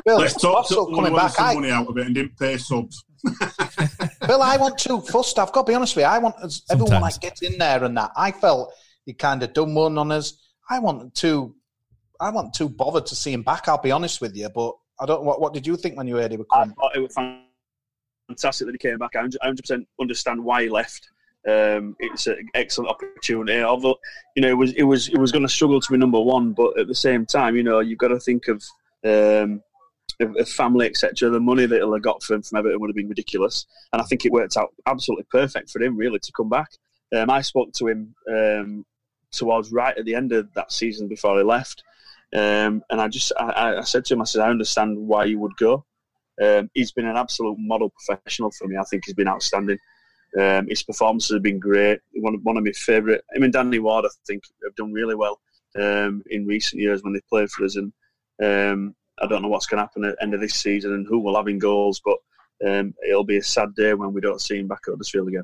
[0.05, 0.65] Bill, Let's talk.
[0.65, 1.31] Lössl coming back.
[1.31, 3.03] Some I, money out of it and didn't pay subs.
[4.27, 5.37] Bill, I want to first.
[5.37, 6.09] I've got to be honest with you.
[6.09, 6.35] I want
[6.71, 8.11] everyone like get in there and that.
[8.15, 8.73] I felt
[9.05, 10.37] he kind of done one on us.
[10.69, 11.53] I want to
[12.21, 13.67] I wasn't too bothered to see him back.
[13.67, 15.23] I'll be honest with you, but I don't.
[15.23, 16.75] What, what did you think when you heard he was coming?
[16.77, 17.15] I thought it was
[18.27, 19.15] fantastic that he came back.
[19.15, 21.09] I 100 percent understand why he left.
[21.47, 23.61] Um, it's an excellent opportunity.
[23.61, 23.97] Although
[24.35, 26.53] you know it was it was it was going to struggle to be number one,
[26.53, 28.63] but at the same time, you know you've got to think of.
[29.03, 29.63] Um,
[30.19, 31.31] of, family, etc.
[31.31, 34.05] The money that he'll have got from, from Everton would have been ridiculous, and I
[34.05, 36.69] think it worked out absolutely perfect for him, really, to come back.
[37.15, 38.85] Um, I spoke to him um,
[39.31, 41.83] towards right at the end of that season before he left,
[42.35, 45.39] um, and I just I, I, said to him, I said, I understand why you
[45.39, 45.85] would go.
[46.41, 48.77] Um, he's been an absolute model professional for me.
[48.77, 49.77] I think he's been outstanding.
[50.39, 51.99] Um, his performances have been great.
[52.15, 53.21] One of, one of my favourite.
[53.35, 55.41] I mean, Danny Ward, I think, have done really well
[55.77, 57.75] um, in recent years when they played for us.
[57.75, 57.91] And
[58.41, 61.05] um, I don't know what's going to happen at the end of this season and
[61.05, 62.17] who will have in goals, but
[62.65, 65.43] um, it'll be a sad day when we don't see him back at Huddersfield again.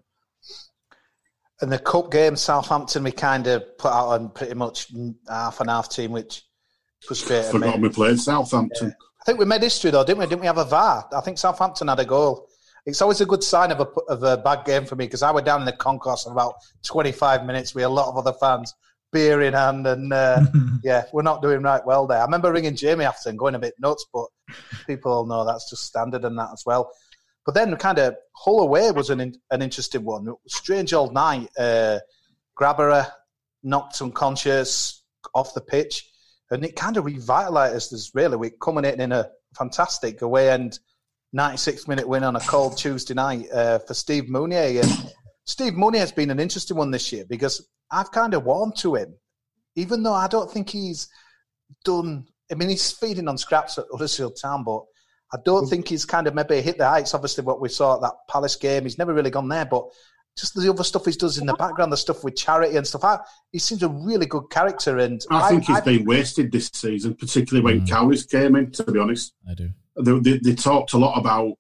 [1.62, 4.92] And the cup game, Southampton, we kind of put out on pretty much
[5.28, 6.44] half and half team, which
[7.08, 7.52] frustrating.
[7.52, 8.90] Forgot we played Southampton.
[8.90, 9.08] Yeah.
[9.22, 10.26] I think we made history though, didn't we?
[10.26, 11.08] Didn't we have a VAR?
[11.16, 12.48] I think Southampton had a goal.
[12.86, 15.32] It's always a good sign of a of a bad game for me because I
[15.32, 16.56] went down in the concourse in about
[16.86, 18.74] 25 minutes with a lot of other fans,
[19.12, 20.42] beer in hand, and uh,
[20.84, 22.20] yeah, we're not doing right well there.
[22.20, 24.28] I remember ringing Jamie after and going a bit nuts, but
[24.86, 26.92] people all know that's just standard and that as well.
[27.46, 30.34] But then, kind of Hull away was an an interesting one.
[30.48, 31.50] Strange old night.
[31.58, 32.00] Uh,
[33.64, 35.04] knocked unconscious
[35.36, 36.10] off the pitch
[36.52, 38.38] and it kind of revitalised us really.
[38.38, 40.80] We're culminating in a fantastic away end
[41.34, 44.82] 96 minute win on a cold Tuesday night uh, for Steve Mounié.
[44.82, 45.14] And
[45.46, 48.96] Steve Mounié has been an interesting one this year because I've kind of warmed to
[48.96, 49.16] him,
[49.76, 51.10] even though I don't think he's
[51.84, 52.26] done.
[52.52, 54.84] I mean, he's feeding on scraps at Huddersfield Town, but
[55.34, 57.14] I don't think he's kind of maybe hit the heights.
[57.14, 59.66] Obviously, what we saw at that Palace game, he's never really gone there.
[59.66, 59.86] But
[60.38, 63.04] just the other stuff he does in the background, the stuff with charity and stuff.
[63.04, 63.20] I,
[63.52, 66.70] he seems a really good character, and I, I think he's I, been wasted this
[66.74, 67.88] season, particularly when mm.
[67.88, 68.72] Cowleys came in.
[68.72, 69.72] To be honest, I do.
[70.00, 71.54] They, they, they, talked a lot about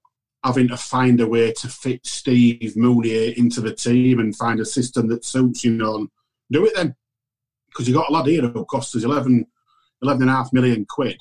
[0.44, 4.66] having to find a way to fit Steve Mounié into the team and find a
[4.66, 5.96] system that suits you know.
[5.96, 6.10] And
[6.52, 6.96] do it then,
[7.68, 9.46] because you got a lad here who cost us 11,
[10.04, 11.18] 11 and a half million quid.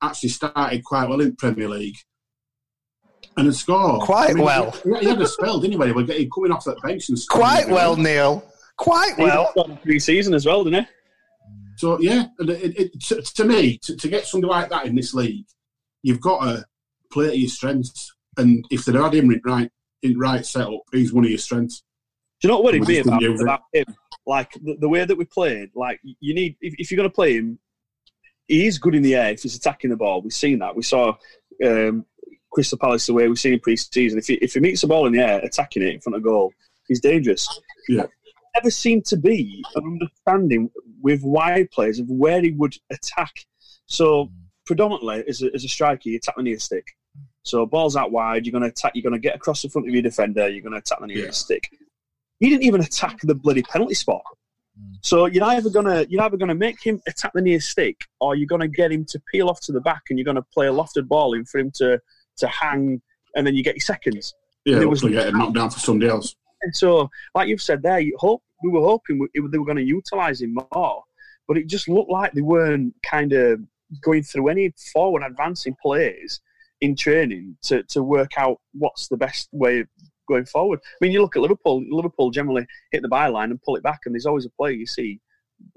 [0.00, 1.96] Actually started quite well in Premier League
[3.38, 4.02] and had scored.
[4.02, 4.70] Quite I mean, well.
[4.84, 5.78] He, he, had a spell, didn't he?
[5.78, 8.44] When he was coming off that bench and Quite well, Neil.
[8.76, 9.52] Quite well.
[9.82, 10.90] Pre-season as well, didn't he?
[11.76, 15.14] So yeah, it, it, to, to, me, to, to, get somebody like that in this
[15.14, 15.46] league,
[16.02, 16.64] you've got to
[17.12, 18.12] play to your strengths.
[18.36, 19.70] And if they had him in right
[20.02, 21.84] in right setup, he's one of your strengths.
[22.40, 23.86] Do you know what worried me about, about him?
[24.26, 27.14] Like the, the, way that we played, like you need if, if you're going to
[27.14, 27.60] play him,
[28.48, 30.20] he is good in the air if he's attacking the ball.
[30.20, 30.74] We've seen that.
[30.74, 31.14] We saw
[31.64, 32.06] um,
[32.52, 34.18] Crystal Palace the way we've seen in pre-season.
[34.18, 36.22] If he, if he meets the ball in the air, attacking it in front of
[36.22, 36.52] goal,
[36.86, 37.46] he's dangerous.
[37.88, 38.06] Yeah.
[38.54, 40.70] never seemed to be an understanding
[41.02, 43.32] with wide players of where he would attack.
[43.86, 44.30] So
[44.66, 46.86] predominantly as a, as a striker, you attack the near stick.
[47.42, 48.92] So balls out wide, you're going to attack.
[48.94, 50.48] You're going to get across the front of your defender.
[50.48, 51.30] You're going to attack the near Yeah.
[51.30, 51.68] stick.
[52.40, 54.22] He didn't even attack the bloody penalty spot.
[55.00, 58.46] So you're either gonna you're either gonna make him attack the near stick, or you're
[58.46, 61.08] gonna get him to peel off to the back, and you're gonna play a lofted
[61.08, 62.00] ball in for him to
[62.38, 63.00] to hang,
[63.34, 64.34] and then you get your seconds.
[64.64, 66.34] Yeah, There there was- was get it knocked down for somebody else.
[66.62, 69.76] And so, like you've said there, you hope we were hoping we, they were going
[69.76, 71.04] to utilise him more,
[71.46, 73.60] but it just looked like they weren't kind of
[74.02, 76.40] going through any forward advancing plays
[76.80, 79.86] in training to, to work out what's the best way of
[80.28, 80.80] going forward.
[80.84, 81.82] I mean, you look at Liverpool.
[81.88, 84.86] Liverpool generally hit the byline and pull it back, and there's always a player you
[84.86, 85.20] see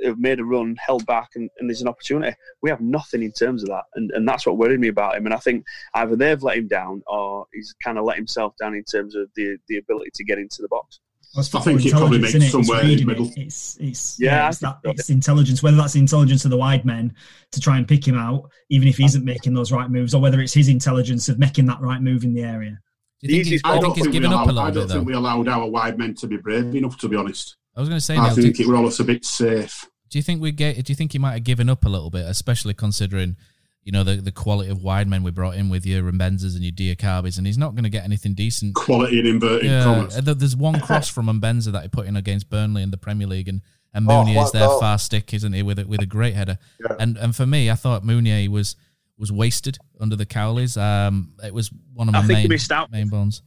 [0.03, 2.35] have made a run, held back, and, and there's an opportunity.
[2.61, 5.25] We have nothing in terms of that, and, and that's what worried me about him.
[5.25, 5.63] And I think
[5.95, 9.27] either they've let him down, or he's kind of let himself down in terms of
[9.35, 10.99] the the ability to get into the box.
[11.33, 12.59] Well, it's I think it probably intelligence, makes innit?
[12.59, 13.27] It's somewhere in the middle.
[13.27, 13.37] it.
[13.37, 14.99] It's it's Yeah, yeah, it's, that, think so.
[14.99, 15.63] it's intelligence.
[15.63, 17.13] Whether that's the intelligence of the wide men
[17.51, 20.21] to try and pick him out, even if he isn't making those right moves, or
[20.21, 22.77] whether it's his intelligence of making that right move in the area.
[23.21, 24.71] Do you think he's, I I don't think think we given up a little I
[24.71, 25.03] don't bit think though?
[25.03, 26.97] we allowed our wide men to be brave enough.
[26.97, 28.99] To be honest, I was going to say, I Neil, do, think it were almost
[28.99, 29.85] a bit safe.
[30.09, 30.83] do you think we get?
[30.85, 33.37] Do you think he might have given up a little bit, especially considering,
[33.83, 36.63] you know, the, the quality of wide men we brought in with your Mbenzas and
[36.63, 38.75] your Diakhabys, and he's not going to get anything decent.
[38.75, 40.15] Quality in inverted Yeah, commas.
[40.21, 43.47] there's one cross from Mbenza that he put in against Burnley in the Premier League,
[43.47, 43.61] and,
[43.93, 44.79] and Oh, is what their goal?
[44.79, 46.57] far stick, isn't he, with a, with a great header.
[46.79, 46.95] Yeah.
[46.99, 48.75] And and for me, I thought Mounié was
[49.17, 50.75] was wasted under the Cowleys.
[50.81, 52.91] Um, it was one of my I my think he main missed out.
[52.91, 53.41] main bones.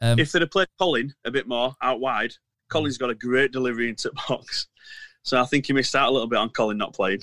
[0.00, 2.34] Um, if they'd have played Colin a bit more out wide,
[2.72, 4.66] Colin's got a great delivery into the box.
[5.22, 7.20] So I think he missed out a little bit on Colin not playing.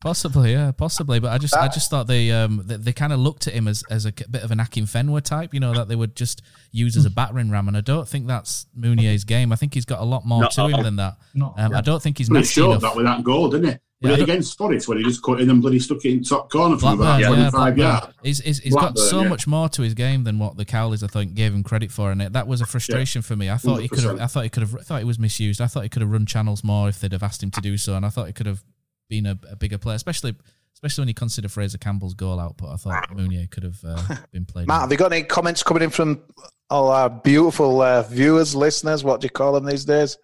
[0.00, 1.18] Possibly, yeah, possibly.
[1.18, 3.66] But I just, I just thought they, um, they, they kind of looked at him
[3.66, 6.42] as, as a k- bit of an Akinfenwa type, you know, that they would just
[6.72, 7.68] use as a battering ram.
[7.68, 9.50] And I don't think that's Mounié's game.
[9.50, 10.82] I think he's got a lot more Not to him all.
[10.82, 11.16] than that.
[11.32, 12.82] Not- Um, I don't think he's But he nasty showed enough.
[12.82, 13.76] that with that goal, didn't he?
[14.04, 16.04] Yeah, I Was it don't- against Forest when he just cut in and bloody stuck
[16.04, 17.78] it in top corner from about Blackburn, yeah, 25 Blackburn.
[17.78, 18.06] yards?
[18.22, 19.28] He's, he's, he's got so yeah.
[19.28, 22.10] much more to his game than what the Cowleys I think gave him credit for,
[22.12, 23.50] and it, that was a frustration for me.
[23.50, 25.60] I thought he could have, I thought he could have, I thought he was misused.
[25.60, 27.76] I thought he could have run channels more if they'd have asked him to do
[27.76, 28.62] so, and I thought he could have
[29.08, 30.34] been a, a bigger player, especially
[30.74, 32.68] especially when you consider Fraser Campbell's goal output.
[32.68, 34.66] I thought Mounié could have uh, been played.
[34.66, 36.20] Matt, have you got any comments coming in from
[36.68, 39.04] all our beautiful uh, viewers, listeners?
[39.04, 40.18] What do you call them these days?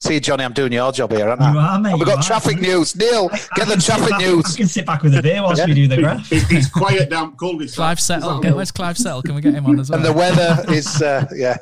[0.00, 1.52] See, Johnny, I'm doing your job here, aren't I?
[1.52, 1.92] You are, mate.
[1.94, 2.22] We've you got are.
[2.22, 2.94] traffic news.
[2.94, 5.66] Neil, I get can the traffic back- I can sit back with a beer whilst
[5.66, 6.30] we do the graph.
[6.30, 7.74] It, it's quiet down cul-de-sac.
[7.74, 9.22] Clive Settle, get, where's Clive Settle?
[9.22, 9.98] Can we get him on as well?
[9.98, 11.56] And the weather is, uh, yeah.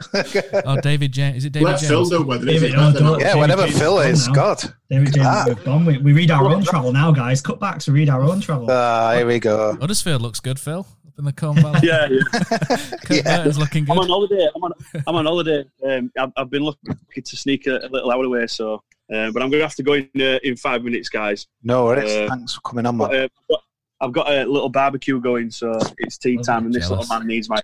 [0.67, 1.39] oh, David James.
[1.39, 1.89] Is it David Let James?
[1.89, 4.55] Phil do whether David, better oh, don't- yeah, David whenever James Phil is, gone now.
[4.55, 4.75] God.
[4.91, 5.45] David James Ah.
[5.49, 5.85] moved on.
[5.87, 7.41] We, we read our own travel now, guys.
[7.41, 8.71] Cutbacks, we read our own travel.
[8.71, 9.77] Ah, here we go.
[9.81, 10.87] Huddersfield looks good, Phil,
[11.17, 11.81] up in the Colne Valley.
[11.83, 12.21] Yeah, yeah.
[13.05, 13.37] Kurt Yeah.
[13.39, 13.93] Burton's looking good.
[13.93, 14.49] I'm on holiday.
[14.55, 14.73] I'm on.
[15.07, 15.65] I'm on holiday.
[15.85, 18.83] Um, I've, I've been looking to sneak a, a little out away, so.
[19.13, 21.47] Uh, but I'm going to have to go in uh, in five minutes, guys.
[21.63, 22.11] No worries.
[22.13, 23.29] Uh, Thanks for coming on, But, man.
[23.53, 23.57] uh,
[24.01, 27.09] I've got- a little barbecue going, so it's tea time, and this jealous.
[27.09, 27.61] little man needs my.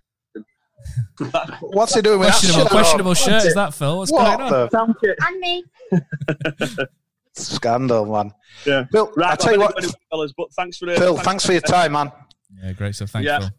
[1.60, 3.14] What's he doing with questionable, that shirt questionable on?
[3.16, 3.44] shirt.
[3.44, 3.98] Is that Phil?
[3.98, 4.68] What's What going on?
[4.68, 5.18] the Thank.
[5.28, 6.86] And me.
[7.34, 8.32] scandal, man?
[8.66, 8.84] Yeah.
[8.90, 11.60] Phil, Right, I'll tell you what, fellas, but thanks for the Phil, thanks for your
[11.60, 12.10] time, man.
[12.62, 13.10] Yeah, great stuff.
[13.10, 13.38] Thanks, Yeah.
[13.40, 13.50] Phil.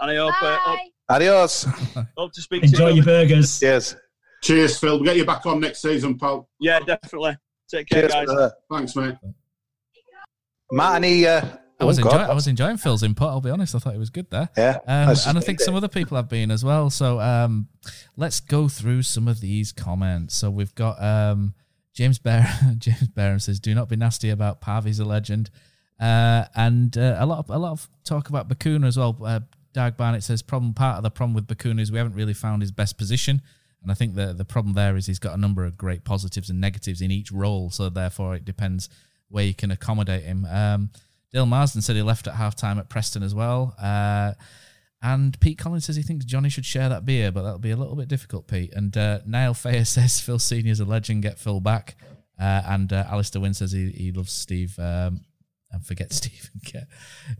[0.00, 1.14] And I hope, uh, hope, Bye.
[1.16, 1.64] Adios.
[2.16, 2.96] hope to speak Enjoy to you.
[2.96, 3.60] your burgers.
[3.60, 3.96] Cheers.
[4.42, 4.96] Cheers, Phil.
[4.96, 6.48] We'll get you back on next season, pal.
[6.58, 7.36] Yeah, definitely.
[7.70, 8.12] Take care, Cheers.
[8.12, 8.24] guys.
[8.26, 8.52] brother.
[8.70, 9.14] Thanks, mate.
[10.72, 11.26] Matt, any...
[11.26, 11.44] Uh,
[11.78, 12.30] I was oh, enjoying.
[12.30, 13.28] I was enjoying Phil's input.
[13.28, 13.74] I'll be honest.
[13.74, 14.50] I thought it was good there.
[14.56, 14.76] Yeah.
[14.76, 16.90] Um, and I just- think some other people have been as well.
[16.90, 17.68] So um,
[18.16, 20.36] let's go through some of these comments.
[20.36, 21.54] So we've got um,
[21.94, 22.46] James Bear.
[22.78, 24.84] James Barham says, "Do not be nasty about Pav.
[24.84, 25.50] He's a legend."
[26.00, 29.16] Uh, and uh, a lot of a lot of talk about Bacuna as well.
[29.22, 29.40] Uh,
[29.74, 32.62] Dag Barnett says, "Problem part of the problem with Bacuna is we haven't really found
[32.62, 33.42] his best position."
[33.82, 36.48] And I think the the problem there is he's got a number of great positives
[36.48, 37.70] and negatives in each role.
[37.70, 38.88] So therefore, it depends
[39.28, 40.46] where you can accommodate him.
[40.46, 40.90] Um,
[41.32, 43.74] Dale Marsden said he left at half time at Preston as well.
[43.80, 44.32] Uh,
[45.02, 47.76] and Pete Collins says he thinks Johnny should share that beer, but that'll be a
[47.76, 48.72] little bit difficult, Pete.
[48.74, 51.96] And uh, Niall Fayer says Phil Senior's a legend, get Phil back.
[52.38, 55.20] Uh, and uh, Alistair Wynn says he, he loves Steve um,
[55.72, 56.86] and forget Steve and get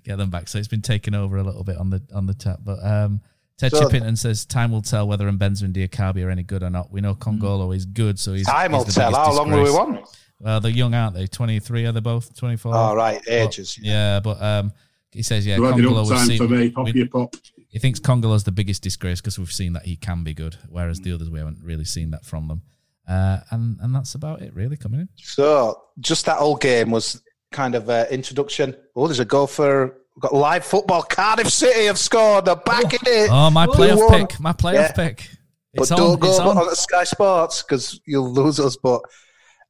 [0.05, 0.49] get them back.
[0.49, 2.61] So it's been taken over a little bit on the on the tap.
[2.65, 3.21] But um,
[3.59, 6.71] Ted So- Chippington says time will tell whether Mbenza and Diakhaby are any good or
[6.71, 6.91] not.
[6.91, 9.11] We know Kongolo is good, so he's Time he's will the tell.
[9.11, 10.09] biggest How long will we want?
[10.39, 11.27] Well, they're young, aren't they?
[11.27, 12.35] Twenty three are they both?
[12.37, 12.75] Twenty four.
[12.75, 13.21] Oh, right.
[13.29, 13.79] Ages.
[13.81, 14.73] Yeah, but um,
[15.13, 15.57] he says yeah.
[15.57, 16.39] You had Kongolo was time seen.
[16.39, 16.71] for me.
[16.71, 17.35] Pop we- your pop.
[17.69, 21.01] he thinks Kongolo's the biggest disgrace because we've seen that he can be good, whereas
[21.01, 22.63] the others we haven't really seen that from them.
[23.07, 25.09] Uh, and and that's about it, really, coming in.
[25.17, 27.21] So, just that whole game was
[27.53, 28.77] kind of uh, introduction.
[28.97, 31.03] Oh, there's a goal for we've got live football.
[31.03, 32.45] Cardiff City have scored.
[32.45, 33.29] They're back in it.
[33.31, 34.93] Oh, my playoff pick, my playoff Yeah.
[34.93, 35.29] pick.
[35.75, 35.99] But on.
[35.99, 36.59] don't go It's on.
[36.59, 38.77] on Sky Sports because you'll lose us.
[38.77, 39.03] But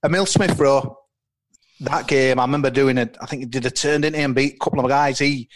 [0.05, 0.97] Emile Smith Rowe,
[1.81, 3.17] that game, I remember doing it.
[3.21, 5.19] I think he did a turn, didn't and beat a couple of guys.
[5.19, 5.49] He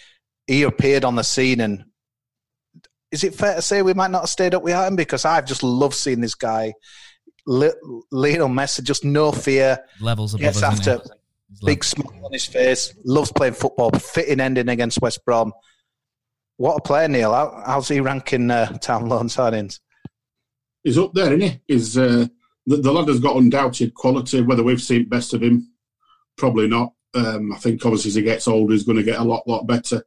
[0.46, 1.84] he appeared on the scene, and
[3.10, 4.96] is it fair to say we might not have stayed up without him?
[4.96, 6.74] Because I've just loved seeing this guy,
[7.46, 11.00] Lionel Messi, just no fear, levels above gets after,
[11.64, 15.52] big smile on his face, loves playing football, fitting ending against West Brom.
[16.56, 17.32] What a player, Neil!
[17.32, 19.80] How, how's he ranking uh, town loan signings?
[20.82, 21.60] He's up there, isn't he?
[21.66, 22.26] He's uh,
[22.66, 24.40] the, the lad has got undoubted quality.
[24.42, 25.72] Whether we've seen best of him,
[26.36, 26.92] probably not.
[27.14, 29.66] Um, I think obviously as he gets older, he's going to get a lot, lot
[29.66, 30.04] better.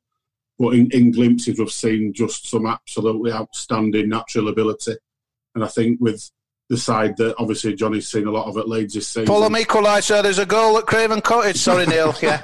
[0.59, 4.95] But in, in glimpses, we've seen just some absolutely outstanding natural ability.
[5.55, 6.29] And I think with
[6.69, 9.25] the side that obviously Johnny's seen a lot of at Leeds this season.
[9.27, 10.21] Follow me, equaliser.
[10.21, 11.57] There's a goal at Craven Cottage.
[11.57, 12.13] Sorry, Neil.
[12.21, 12.41] Yeah.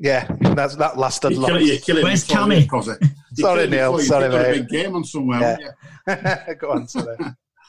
[0.00, 1.50] Yeah, that's, that lasted You're long.
[1.50, 2.62] killing, you're killing Where's Cammy?
[2.62, 2.92] you, Cosy.
[3.36, 3.98] You're Sorry, Neil.
[3.98, 4.52] Sorry, You've a mate.
[4.54, 5.58] big game on somewhere,
[6.08, 6.54] Yeah.
[6.60, 7.16] Go on, sorry.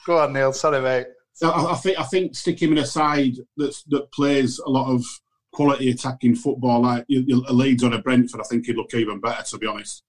[0.06, 0.52] Go on, Neil.
[0.52, 1.06] Sorry, mate.
[1.34, 4.68] So I, I think I think sticking him in a side that's, that plays a
[4.70, 5.04] lot of
[5.52, 8.94] quality attacking football, like you, you, a Leeds on a Brentford, I think he'd look
[8.94, 9.42] even better.
[9.42, 10.02] To be honest,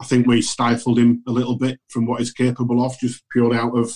[0.00, 3.58] I think we stifled him a little bit from what he's capable of, just purely
[3.58, 3.92] out of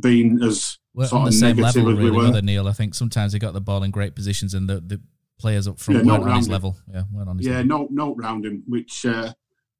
[0.00, 2.42] being as We're sort on the of same negative level, as we really, were.
[2.42, 2.68] Neil.
[2.68, 5.00] I think sometimes he got the ball in great positions and the, the
[5.38, 6.76] players up front Yeah, weren't on his round level.
[6.92, 7.88] Yeah, weren't on his yeah, level.
[7.90, 9.32] no, no round him, which uh,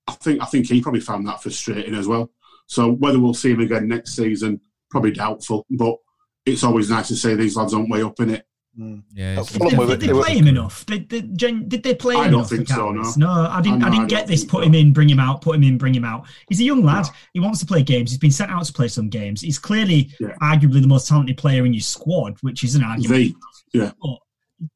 [0.06, 2.30] I think I think he probably found that frustrating as well.
[2.66, 4.60] So whether we'll see him again next season,
[4.90, 5.66] probably doubtful.
[5.70, 5.96] But
[6.44, 8.46] it's always nice to say these lads aren't way up in it.
[8.78, 9.02] Mm.
[9.14, 10.86] Yeah, That's Did, did they they were- play him enough?
[10.86, 12.48] Did, did, Jen- did they play I him don't enough?
[12.48, 13.16] think the so, Cowleys?
[13.18, 13.28] no.
[13.30, 13.82] I didn't.
[13.84, 14.44] I I, didn't I get this.
[14.46, 15.42] Put him in, bring him out.
[15.42, 16.26] Put him in, bring him out.
[16.48, 17.06] He's a young lad.
[17.34, 18.10] He wants to play games.
[18.12, 19.42] He's been sent out to play some games.
[19.42, 20.28] He's clearly, Yeah.
[20.40, 23.34] arguably, the most talented player in your squad, which is an argument.
[23.74, 24.18] The yeah, But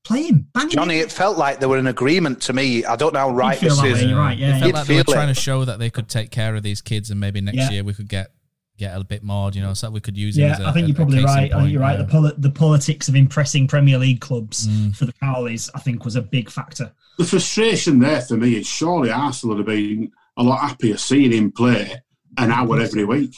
[0.04, 1.00] play him, bang Johnny, in.
[1.00, 2.84] it felt like they were in agreement to me.
[2.84, 4.02] I don't know how right feel this is.
[4.02, 5.78] way, you're right, yeah, it felt You'd like they were feel trying to show that
[5.78, 7.70] they could take care of these kids, and maybe next Yeah.
[7.70, 8.28] year we could get
[8.78, 9.50] get a bit more.
[9.52, 10.44] You know, so that we could use him.
[10.48, 11.52] Yeah, as a- I think a- you're probably case in right.
[11.54, 11.98] I think you're right.
[11.98, 12.04] yeah.
[12.04, 14.94] The, poli- the politics of impressing Premier League clubs Mm.
[14.96, 16.92] for the Cowleys, I think, was a big factor.
[17.18, 21.32] the frustration there for me is surely Arsenal would have been a lot happier seeing
[21.32, 21.90] him play
[22.36, 23.34] an hour every week.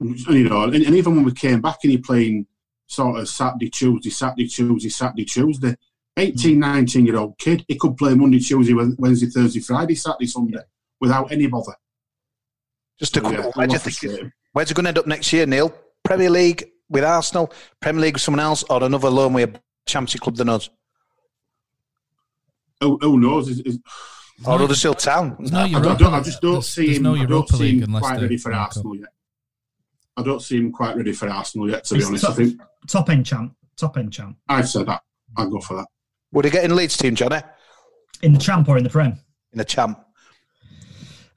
[0.00, 2.46] And, you know, and, and even when we came back and he playing
[2.86, 5.74] sort of Saturday, Tuesday, Saturday, Tuesday, Saturday, Tuesday,
[6.16, 10.58] 18, 19 year old kid, he could play Monday, Tuesday, Wednesday, Thursday, Friday, Saturday, Sunday
[11.00, 11.74] without any bother.
[13.00, 13.52] Just a So, quick yeah, one.
[13.54, 14.32] Where do you it was think frustrating.
[14.54, 15.74] Where's it going to end up next year, Neil?
[16.04, 20.20] Premier League with Arsenal, Premier League with someone else, or another loan with a Championship
[20.22, 20.70] club than us?
[22.80, 23.48] Who, who knows?
[23.48, 23.78] Is, is,
[24.46, 25.36] Or Huddersfield Town?
[25.40, 27.02] No I, Europa, don't, I just don't there's- see there's him.
[27.02, 28.66] no I don't see him quite ready for make up.
[28.68, 29.08] Arsenal yet.
[30.16, 31.84] I don't see him quite ready for Arsenal yet.
[31.84, 33.56] To be He's honest, I think top end champ.
[33.76, 34.36] Top end champ.
[34.48, 35.02] I've said that.
[35.36, 35.86] I'll go for that.
[36.32, 37.40] Would he get in Leeds team, Johnny?
[38.22, 39.18] In the champ or in the Prem?
[39.52, 39.98] In the champ?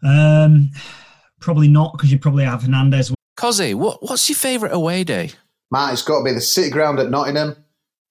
[0.03, 0.69] Um,
[1.47, 3.13] probably not, because you probably have Hernandez.
[3.39, 5.31] Cozzy, what, what's your favourite away day?
[5.71, 7.55] Matt, it's got to be the City Ground at Nottingham.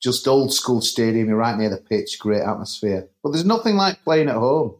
[0.02, 1.28] Just old school stadium.
[1.28, 2.18] You're right near the pitch.
[2.18, 3.10] Great atmosphere.
[3.22, 4.76] But there's nothing like playing at home.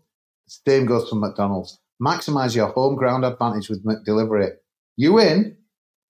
[0.47, 1.79] The same goes for McDonald's.
[2.03, 4.53] Maximise your home ground advantage with McDelivery.
[4.97, 5.59] You in?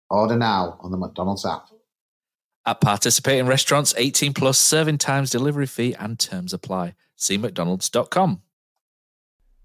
[0.08, 1.66] Order now on the McDonald's app.
[2.64, 6.94] At participating restaurants, 18 plus serving times, delivery fee, and terms apply.
[7.16, 8.42] See McDonald's.com.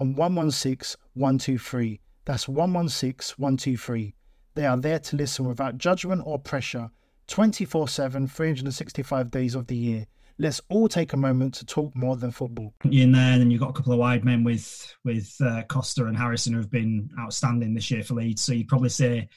[0.00, 2.00] on 116 123.
[2.24, 4.14] That's 116 123.
[4.54, 6.90] They are there to listen without judgment or pressure
[7.28, 10.06] 24 7, 365 days of the year.
[10.38, 12.72] Let's all take a moment to talk more than football.
[12.84, 16.06] You in there, and you've got a couple of wide men with with uh, Costa
[16.06, 18.42] and Harrison who have been outstanding this year for Leeds.
[18.42, 19.28] So you'd probably say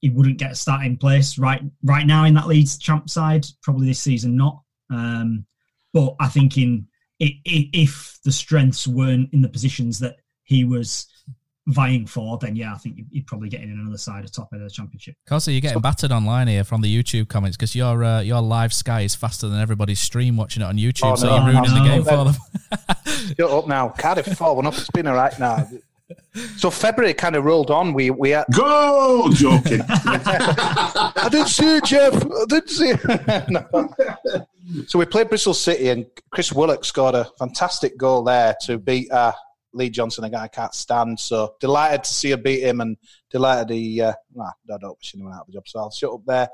[0.00, 3.46] he wouldn't get a starting place right right now in that Leeds champ side.
[3.62, 4.62] Probably this season not.
[4.90, 5.46] Um,
[5.94, 6.87] but I think in
[7.20, 11.06] if the strengths weren't in the positions that he was
[11.66, 14.62] vying for, then yeah, I think you'd probably get in another side of top end
[14.62, 15.14] of the championship.
[15.28, 18.72] Costa, you're getting battered online here from the YouTube comments because your uh, your live
[18.72, 21.74] Sky is faster than everybody's stream watching it on YouTube, Oh, so no, you're ruining
[21.74, 21.82] no.
[21.82, 23.34] the game for them.
[23.38, 23.88] Shut up now.
[23.90, 24.74] Cardiff 4 1 up.
[24.74, 25.68] It's been all right now.
[26.56, 27.92] So February kind of rolled on.
[27.92, 28.46] We we had...
[28.54, 29.28] Go!
[29.32, 29.82] Joking.
[29.88, 32.14] I didn't see it, Jeff.
[32.14, 33.48] I didn't see it.
[33.50, 33.94] No.
[34.86, 39.10] So we played Bristol City, and Chris Willock scored a fantastic goal there to beat
[39.10, 39.32] uh,
[39.72, 41.18] Lee Johnson, a guy I can't stand.
[41.18, 42.96] So delighted to see her beat him, and
[43.30, 44.02] delighted he.
[44.02, 46.48] Uh, nah, I don't wish anyone out of the job, so I'll shut up there.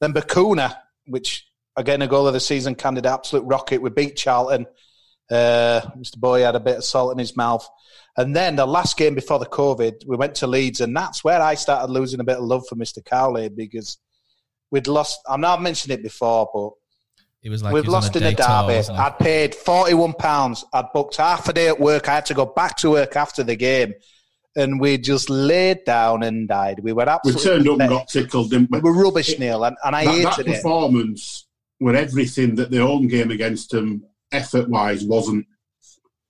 [0.00, 0.76] Then Bacuna,
[1.06, 3.82] which again a goal of the season candidate, absolute rocket.
[3.82, 4.66] We beat Charlton.
[5.30, 6.18] Uh, Mr.
[6.18, 7.68] Boy had a bit of salt in his mouth.
[8.16, 11.40] And then the last game before the COVID, we went to Leeds, and that's where
[11.42, 13.04] I started losing a bit of love for Mr.
[13.04, 13.98] Cowley because
[14.70, 15.20] we'd lost.
[15.28, 16.70] I know I've mentioned it before, but
[17.42, 18.98] It was like we've was lost a in a day tour, derby.
[18.98, 20.64] I'd paid forty-one pounds.
[20.72, 22.08] I'd booked half a day at work.
[22.08, 23.92] I had to go back to work after the game,
[24.56, 26.80] and we just laid down and died.
[26.80, 28.80] We were We turned up and got tickled, didn't we?
[28.80, 30.54] We were rubbish, Neil, and, and I that, that hated it.
[30.62, 31.46] performance
[31.80, 34.04] were everything that the home game against them,
[34.36, 35.46] effort wise, wasn't.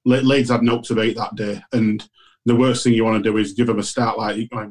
[0.05, 2.09] Le- Leeds had no to beat that day, and
[2.45, 4.71] the worst thing you want to do is give them a start like, like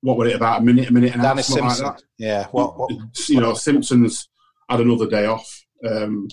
[0.00, 2.02] what were it about a minute, a minute and a half, something like that.
[2.18, 2.46] yeah.
[2.48, 2.90] What, what,
[3.28, 4.28] You know, Simpson's
[4.68, 5.64] had another day off.
[5.88, 6.28] Um,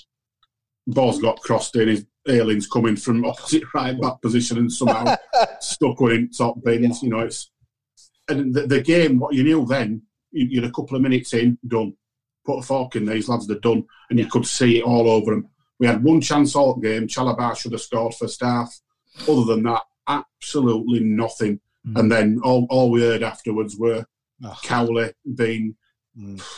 [0.87, 1.89] Ball's got crossed in.
[1.89, 5.15] His Ayling's coming from opposite right back position and somehow
[5.59, 7.03] stuck one in top bins.
[7.03, 7.51] You know, it's
[8.27, 9.19] and the, the game.
[9.19, 10.01] What you knew then,
[10.31, 11.93] you, you're a couple of minutes in, done.
[12.45, 13.45] Put a fork in these lads.
[13.47, 15.49] They're done, and you could see it all over them.
[15.79, 17.07] We had one chance all game.
[17.07, 18.73] Chalobah should have scored for staff.
[19.27, 21.59] Other than that, absolutely nothing.
[21.87, 21.99] Mm.
[21.99, 24.05] And then all, all we heard afterwards were
[24.63, 25.75] Cowley being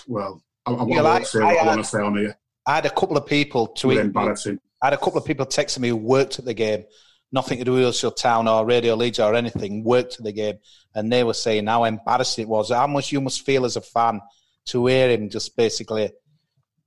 [0.08, 0.44] well.
[0.66, 2.38] I, I, Yeah, I I- say I what I, want to say on here.
[2.66, 3.98] I had a couple of people tweet.
[3.98, 4.60] me- embarrassing.
[4.82, 6.86] I had a couple of people texting me who worked at the game,
[7.32, 10.58] nothing to do with Huddersfield Town or Radio Leeds or anything, worked at the game,
[10.96, 13.82] and they were saying how embarrassing it was, how much you must feel as a
[13.82, 14.22] fan
[14.68, 16.12] to hear him just basically,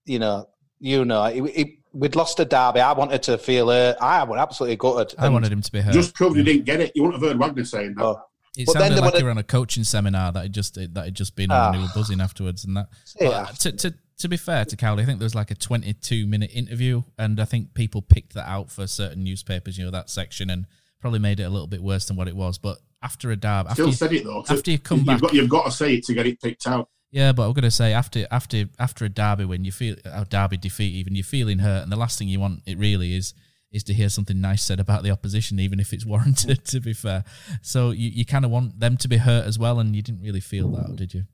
[0.07, 0.47] you know,
[0.79, 2.81] you know, it, it, we'd lost a derby.
[2.81, 3.97] I wanted to feel, it.
[4.01, 5.15] I was absolutely gutted.
[5.19, 5.93] I And- wanted him to be hurt.
[5.93, 6.93] Just proved you didn't get it.
[6.95, 8.17] You wouldn't have heard Wagner saying that.
[8.57, 10.53] It But then sounded there like were you were on a coaching seminar that had
[10.53, 11.79] just that had just been on and Ah.
[11.79, 12.89] you were buzzing afterwards and that.
[13.19, 13.47] Yeah.
[13.49, 16.27] But to, to to be fair to Cowley, I think there was like a 22
[16.27, 20.11] minute interview, and I think people picked that out for certain newspapers, you know, that
[20.11, 20.67] section, and
[21.01, 22.59] probably made it a little bit worse than what it was.
[22.59, 24.45] But after a derby, after Still you, said it though.
[24.49, 26.67] After you come you've back, got, you've got to say it to get it picked
[26.67, 26.89] out.
[27.13, 30.57] Yeah, but I'm gonna say after after after a derby win, you feel a derby
[30.57, 33.35] defeat, even you're feeling hurt, and the last thing you want it really is
[33.71, 36.65] is to hear something nice said about the opposition, even if it's warranted.
[36.65, 37.25] to be fair,
[37.61, 40.23] so you, you kind of want them to be hurt as well, and you didn't
[40.23, 41.25] really feel that, did you?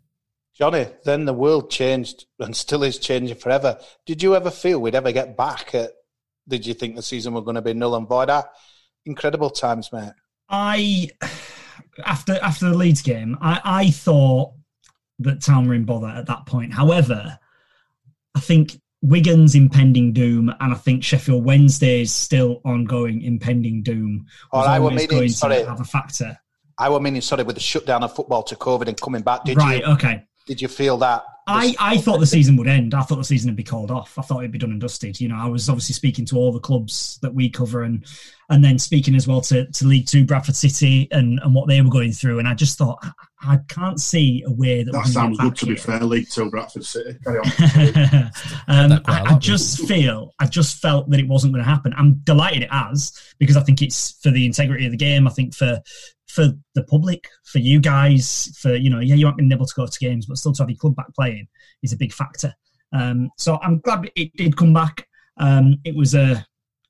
[0.54, 3.78] Johnny, then the world changed and still is changing forever.
[4.04, 5.92] Did you ever feel we'd ever get back at,
[6.48, 8.30] did you think the season was going to be null and void?
[8.30, 8.48] Ah,
[9.06, 10.12] Incredible times, mate.
[10.50, 11.10] I
[12.04, 14.52] after after the Leeds game, I, I thought
[15.20, 16.72] that Town were in bother at that point.
[16.72, 17.38] However,
[18.34, 24.26] I think Wigan's impending doom, and I think Sheffield Wednesday's still ongoing impending doom.
[24.52, 25.62] Was right, well, always meaning, going sorry.
[25.62, 26.38] to have a factor.
[26.78, 29.44] I were meaning, sorry, with the shutdown of football to COVID and coming back.
[29.44, 29.80] Did right?
[29.80, 29.92] you?
[29.92, 30.24] Okay.
[30.46, 31.24] Did you feel that?
[31.48, 32.94] I, I thought the season would end.
[32.94, 34.18] I thought the season would be called off.
[34.18, 35.20] I thought it'd be done and dusted.
[35.20, 38.04] You know, I was obviously speaking to all the clubs that we cover and
[38.50, 41.80] and then speaking as well to, to League Two, Bradford City and, and what they
[41.82, 42.38] were going through.
[42.38, 45.58] And I just thought I, I can't see a way that, That sounds gonna good
[45.58, 46.00] to be back fair.
[46.00, 47.18] League Two, Bradford City.
[47.24, 47.44] Carry on.
[47.46, 48.30] here.
[48.68, 51.52] um, that quite a I, lot, I just feel, I just felt that it wasn't
[51.52, 51.92] going to happen.
[51.96, 55.26] I'm delighted it has because I think it's for the integrity of the game.
[55.26, 55.80] I think for
[56.38, 59.74] for the public, for you guys, for you know, yeah, you haven't been able to
[59.74, 61.48] go to games, but still to have your club back playing
[61.82, 62.54] is a big factor.
[62.92, 65.08] Um, so I'm glad it did come back.
[65.38, 66.46] Um, it was a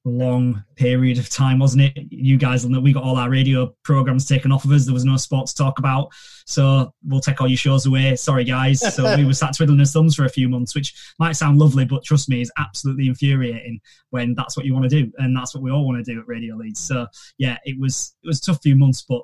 [0.08, 2.06] long period of time, wasn't it?
[2.10, 4.84] You guys will know we got all our radio programs taken off of us.
[4.84, 6.10] There was no sport to talk about.
[6.46, 8.16] So we'll take all your shows away.
[8.16, 8.80] Sorry, guys.
[8.94, 11.84] So we were sat twiddling our thumbs for a few months, which might sound lovely,
[11.84, 13.80] but trust me, is absolutely infuriating
[14.10, 15.12] when that's what you want to do.
[15.18, 16.80] And that's what we all want to do at Radio Leeds.
[16.80, 17.06] So
[17.36, 19.22] yeah, it was it was a tough few months, but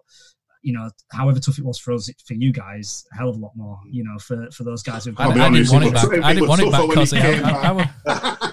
[0.62, 3.38] you know, however tough it was for us, for you guys, a hell of a
[3.38, 3.78] lot more.
[3.86, 5.38] You know, for for those guys who've I, got.
[5.38, 6.24] I didn't want it back.
[6.24, 8.44] I didn't want it back because I, I,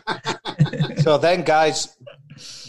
[1.02, 1.98] so then, guys,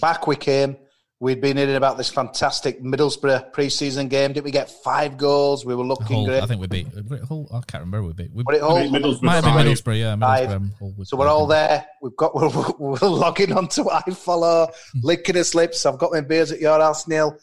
[0.00, 0.76] back we came.
[1.20, 4.32] We'd been hearing about this fantastic Middlesbrough pre-season game.
[4.32, 5.64] Did we get five goals?
[5.64, 6.42] We were looking Hull, great.
[6.42, 6.88] I think we beat.
[7.28, 8.02] Hull, I can't remember.
[8.08, 8.32] We beat.
[8.34, 9.98] We, But it all- might have been Middlesbrough.
[10.00, 10.50] Yeah, Middlesbrough.
[10.50, 11.86] um, Hull was- So we're all there.
[12.02, 12.48] We've got we're,
[12.80, 14.72] we're logging onto iFollow,
[15.04, 15.86] licking his lips.
[15.86, 17.36] I've got my beers at your house, Neil.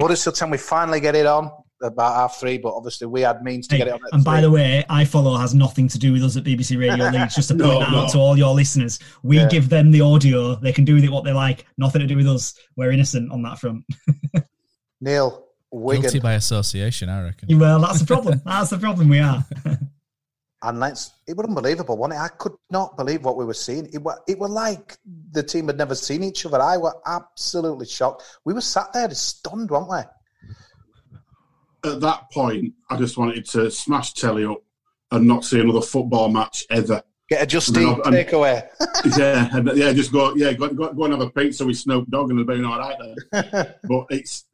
[0.00, 1.50] Huddersfield Town, we finally get it on
[1.82, 4.00] about half three, but obviously we had means to Hey, get it on.
[4.06, 7.08] At and by the way, iFollow has nothing to do with us at BBC Radio
[7.10, 7.34] Leeds.
[7.34, 7.98] Just to point that no.
[8.00, 9.48] out to all your listeners, we Yeah.
[9.48, 10.54] give them the audio.
[10.56, 11.66] They can do with it what they like.
[11.78, 12.54] Nothing to do with us.
[12.76, 13.84] We're innocent on that front.
[15.00, 17.08] Neil Wigan, guilty by association.
[17.08, 17.58] I reckon.
[17.58, 18.40] well, that's the problem.
[18.46, 19.08] That's the problem.
[19.08, 19.44] We are.
[20.62, 21.12] and let's.
[21.26, 22.22] It was unbelievable, wasn't it?
[22.22, 23.86] I could not believe what we were seeing.
[23.92, 24.96] It were it were like
[25.32, 26.60] the team had never seen each other.
[26.60, 28.22] I were absolutely shocked.
[28.44, 29.98] We were sat there stunned, weren't we?
[31.86, 34.58] At that point, I just wanted to smash telly up
[35.10, 37.02] and not see another football match ever.
[37.28, 38.68] Get a Justine And then- and- takeaway.
[39.18, 42.08] yeah, and, yeah, just go, yeah, go, go, go and have a pizza with Snoop
[42.10, 42.96] Dogg and it'll be all right
[43.32, 43.74] then.
[43.84, 44.44] but it's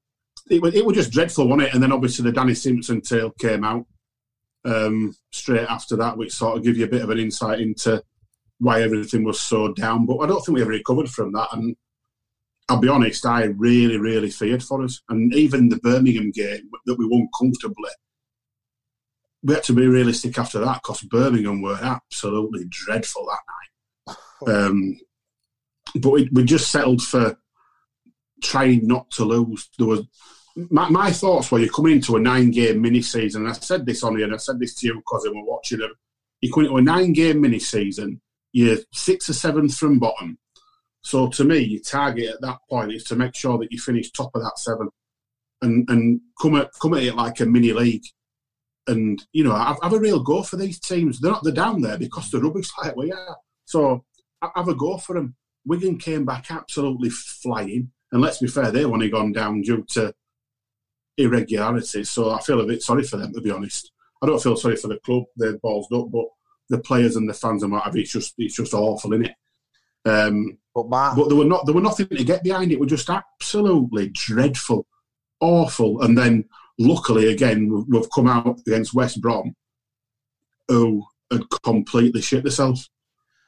[0.50, 1.74] it was, it was just dreadful, wasn't it?
[1.74, 3.86] And then obviously the Danny Simpson tale came out
[4.64, 8.02] um, straight after that, which sort of give you a bit of an insight into
[8.58, 10.06] why everything was so down.
[10.06, 11.48] But I don't think we ever recovered from that.
[11.52, 11.76] And
[12.72, 15.02] I'll be honest, I really, really feared for us.
[15.10, 17.90] And even the Birmingham game that we won comfortably,
[19.42, 23.40] we had to be realistic after that because Birmingham were absolutely dreadful that
[24.08, 24.16] night.
[24.44, 24.98] Um,
[25.94, 27.38] but we, we just settled for
[28.42, 29.70] trying not to lose.
[29.78, 30.04] There was
[30.56, 33.86] my, my thoughts were you're coming into a nine game mini season, and I said
[33.86, 35.92] this on here, and I said this to you because we were watching it.
[36.40, 38.20] You're coming into a nine game mini season,
[38.50, 40.38] you're sixth or seventh from bottom.
[41.02, 44.10] So to me, your target at that point is to make sure that you finish
[44.10, 44.88] top of that seven,
[45.60, 48.04] and and come at come at it like a mini league,
[48.86, 51.20] and you know have, have a real go for these teams.
[51.20, 53.36] They're not they're down there because they're rubbish like we are.
[53.64, 54.04] So
[54.42, 55.36] have a go for them.
[55.64, 60.12] Wigan came back absolutely flying, and let's be fair, they've only gone down due to
[61.16, 62.10] irregularities.
[62.10, 63.92] So I feel a bit sorry for them, to be honest.
[64.22, 66.26] I don't feel sorry for the club; they're balls up, but
[66.68, 69.34] the players and the fans and what have it's just it's just awful, isn't it?
[70.04, 72.72] Um, but Matt, but there were not there were nothing to get behind.
[72.72, 74.86] It were just absolutely dreadful,
[75.40, 76.02] awful.
[76.02, 76.44] And then
[76.78, 79.54] luckily again we've come out against West Brom,
[80.68, 82.90] who had completely shit themselves.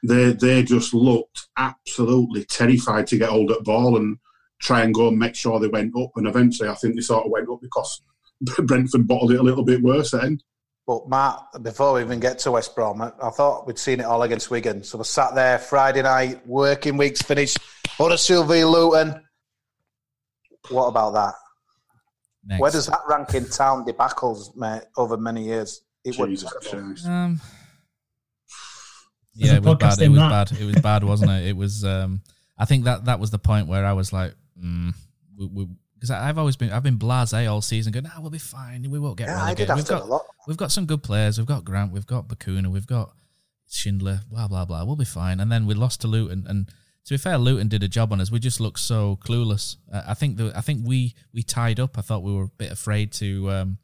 [0.03, 4.17] They they just looked absolutely terrified to get hold of the ball and
[4.59, 6.11] try and go and make sure they went up.
[6.15, 8.01] And eventually, I think they sort of went up because
[8.41, 10.39] Brentford bottled it a little bit worse then.
[10.87, 14.21] But Matt, before we even get to West Brom, I thought we'd seen it all
[14.21, 14.83] against Wigan.
[14.83, 17.57] So we sat there Friday night, working weeks finished.
[17.87, 19.23] Huddersfield v Luton.
[20.69, 21.33] What about that?
[22.45, 22.61] Next.
[22.61, 25.81] Where does that rank in town debacles, mate, over many years?
[26.03, 27.07] It Jesus Christ.
[27.07, 27.41] Um,
[29.33, 29.99] yeah, it was bad.
[29.99, 30.49] It was that.
[30.49, 30.59] bad.
[30.59, 31.47] It was bad, wasn't it?
[31.47, 31.83] It was.
[31.83, 32.21] Um,
[32.57, 34.93] I think that that was the point where I was like, mm,
[35.95, 37.91] because I've always been I've been blasé all season.
[37.91, 38.89] Going, nah, we'll be fine.
[38.89, 39.75] We won't get Yeah, relegated.
[39.75, 41.37] We've got we've got some good players.
[41.37, 41.91] We've got Grant.
[41.91, 42.67] We've got Bacuna.
[42.67, 43.13] We've got
[43.69, 44.21] Schindler.
[44.29, 44.83] Blah blah blah.
[44.83, 45.39] We'll be fine.
[45.39, 46.45] And then we lost to Luton.
[46.47, 46.67] And
[47.05, 48.31] to be fair, Luton did a job on us.
[48.31, 49.77] We just looked so clueless.
[49.91, 51.97] Uh, I think the I think we we tied up.
[51.97, 53.77] I thought we were a bit afraid to um,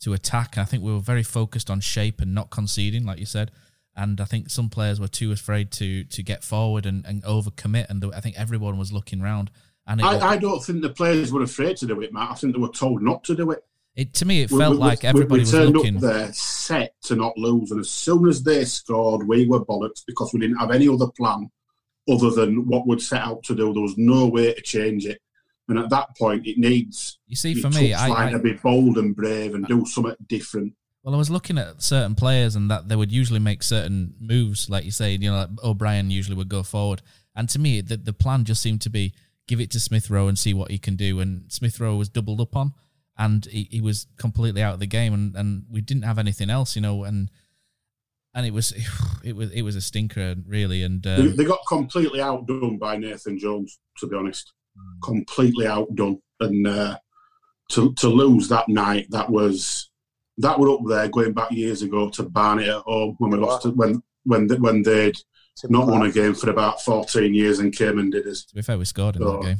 [0.00, 0.58] to attack.
[0.58, 3.50] I think we were very focused on shape and not conceding, like you said.
[3.94, 7.90] And I think some players were too afraid to to get forward and, and overcommit.
[7.90, 9.50] And the, I think everyone was looking round.
[9.86, 12.30] And I, I don't think the players were afraid to do it, Matt.
[12.30, 13.64] I think they were told not to do it.
[13.96, 15.96] it to me, it felt we- like everybody we was turned looking.
[15.96, 20.02] up there set to not lose, and as soon as they scored, we were bollocks
[20.06, 21.50] because we didn't have any other plan
[22.08, 23.72] other than what we'd set out to do.
[23.72, 25.20] There was no way to change it,
[25.68, 27.18] and at that point, it needs.
[27.26, 30.74] You see, for me, I- I- to be bold and brave and do something different.
[31.02, 34.70] Well, I was looking at certain players and that they would usually make certain moves,
[34.70, 37.02] like you say, you know, like O'Brien usually would go forward.
[37.34, 39.12] And to me, the, the plan just seemed to be
[39.48, 41.20] give it to Smith Rowe and see what he can do.
[41.20, 42.72] And Smith Rowe was doubled up on
[43.18, 46.48] and he, he was completely out of the game and, and we didn't have anything
[46.50, 47.30] else, you know, and
[48.34, 48.72] and it was
[49.24, 52.96] it was it was a stinker really and They, um, they got completely outdone by
[52.96, 54.52] Nathan Jones, to be honest.
[55.02, 56.96] Completely outdone, and uh,
[57.72, 59.90] to to lose that night, that was
[60.38, 63.66] that were up there going back years ago to Barnet at home when we lost
[63.66, 65.16] it, when when they- when they'd
[65.68, 68.44] not won a game for about fourteen years and came and did us.
[68.44, 69.56] to be fair, we scored in So- that game.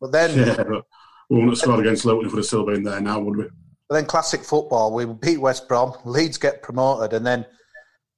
[0.00, 0.84] But then, Yeah, but
[1.30, 3.44] we wouldn't have scored against Luton if we'd have still been there now, would we?
[3.88, 4.92] but then classic football.
[4.94, 5.92] We beat West Brom.
[6.04, 7.46] Leeds get promoted, and then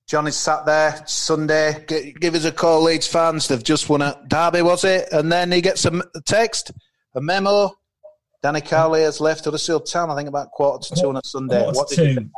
[0.09, 1.85] Johnny's sat there Sunday.
[1.89, 3.49] G- give us a call, Leeds fans.
[3.49, 5.09] They've just won at Derby, was it?
[5.13, 6.71] And then he gets a m- a text,
[7.15, 7.71] a memo.
[8.43, 10.11] Danny Cowley has left Huddersfield Town.
[10.11, 11.61] I think about quarter to two on a Sunday.
[11.63, 12.15] Quarter What to did two.
[12.21, 12.31] think?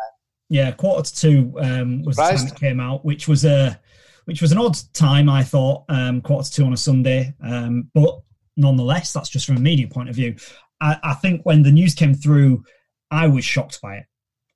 [0.48, 2.54] Yeah, quarter to two um, was the time Surprised?
[2.56, 3.78] it came out, which was a
[4.26, 5.84] which was an odd time, I thought.
[5.88, 8.20] Um, quarter to two on a Sunday, um, but
[8.56, 10.36] nonetheless, that's just from a media point of view.
[10.80, 12.64] I, I think when the news came through,
[13.10, 14.06] I was shocked by it.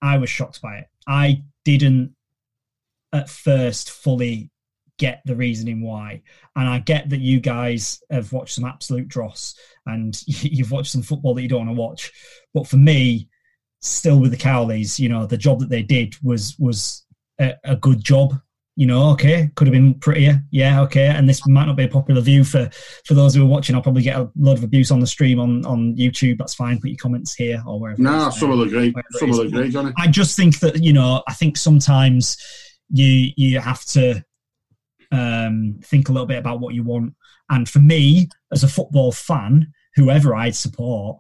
[0.03, 0.87] I was shocked by it.
[1.07, 2.15] I didn't
[3.13, 4.51] at first fully
[5.01, 6.23] get the reasoning why.
[6.55, 9.55] And I get that you guys have watched some absolute dross
[9.87, 12.13] and you've watched some football that you don't want to watch.
[12.53, 13.29] But for me,
[13.81, 17.05] still with the Cowleys, you know, the job that they did was was
[17.41, 18.35] a, a good job.
[18.81, 21.09] You know, okay, could have been prettier, yeah, okay.
[21.09, 22.71] And this might not be a popular view for
[23.05, 23.77] for those who are watching.
[23.77, 26.39] I'll probably get a lot of abuse on the stream on on YouTube.
[26.39, 26.81] That's fine.
[26.81, 28.01] Put your comments here or wherever.
[28.01, 28.95] No, is, some will agree.
[29.19, 29.93] Some will agree, Johnny.
[29.99, 32.39] I just think that you know, I think sometimes
[32.89, 34.25] you you have to
[35.13, 37.13] um, think a little bit about what you want.
[37.51, 41.19] And for me, as a football fan, whoever I'd support,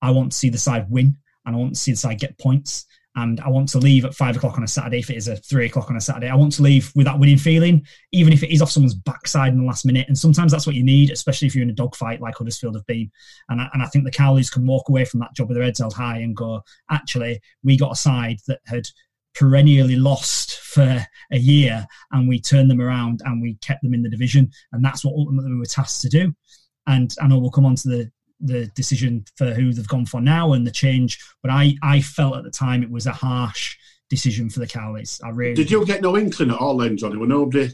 [0.00, 2.38] I want to see the side win, and I want to see the side get
[2.38, 2.86] points.
[3.16, 5.36] And I want to leave at five o'clock on a Saturday if it is a
[5.36, 6.28] three o'clock on a Saturday.
[6.28, 9.52] I want to leave with that winning feeling, even if it is off someone's backside
[9.52, 10.06] in the last minute.
[10.06, 12.86] And sometimes that's what you need, especially if you're in a dogfight like Huddersfield have
[12.86, 13.10] been.
[13.48, 15.64] And I, and I think the Cowleys can walk away from that job with their
[15.64, 18.84] heads held high and go, actually, we got a side that had
[19.34, 24.02] perennially lost for a year and we turned them around and we kept them in
[24.02, 26.34] the division and that's what ultimately we were tasked to do
[26.88, 28.10] and i know we'll come on to the
[28.40, 32.36] the decision for who they've gone for now and the change but i i felt
[32.36, 33.76] at the time it was a harsh
[34.08, 37.16] decision for the cowleys i really Did you get no inkling at all then, Johnny?
[37.16, 37.70] Were nobody?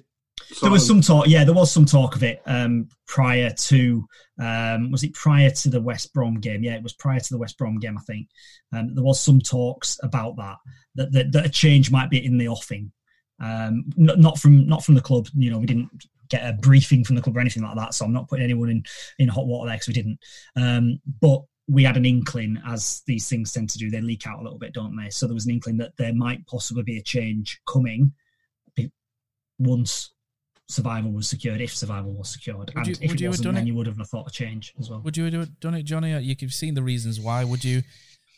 [0.61, 4.07] there was some talk yeah there was some talk of it um prior to
[4.41, 7.39] um was it prior to the west brom game yeah it was prior to the
[7.39, 8.29] west brom game i think
[8.75, 10.57] um there was some talks about that
[10.95, 12.93] that that, that a change might be in the offing
[13.41, 15.89] um n- not from not from the club you know we didn't
[16.29, 18.69] get a briefing from the club or anything like that so i'm not putting anyone
[18.71, 18.83] in
[19.19, 20.19] in hot water there because we didn't
[20.57, 24.39] um but we had an inkling as these things tend to do they leak out
[24.39, 26.99] a little bit don't they so there was an inkling that there might possibly be
[26.99, 28.13] a change coming
[29.59, 30.11] once
[30.69, 32.59] survival was secured, if survival was secured.
[32.59, 33.67] Would and you- if would it you have wasn't, done then it?
[33.69, 35.01] you would have thought a change as well.
[35.01, 36.13] Would you have done it, Johnny?
[36.13, 37.45] Uh, You've seen the reasons why.
[37.45, 37.83] Would you?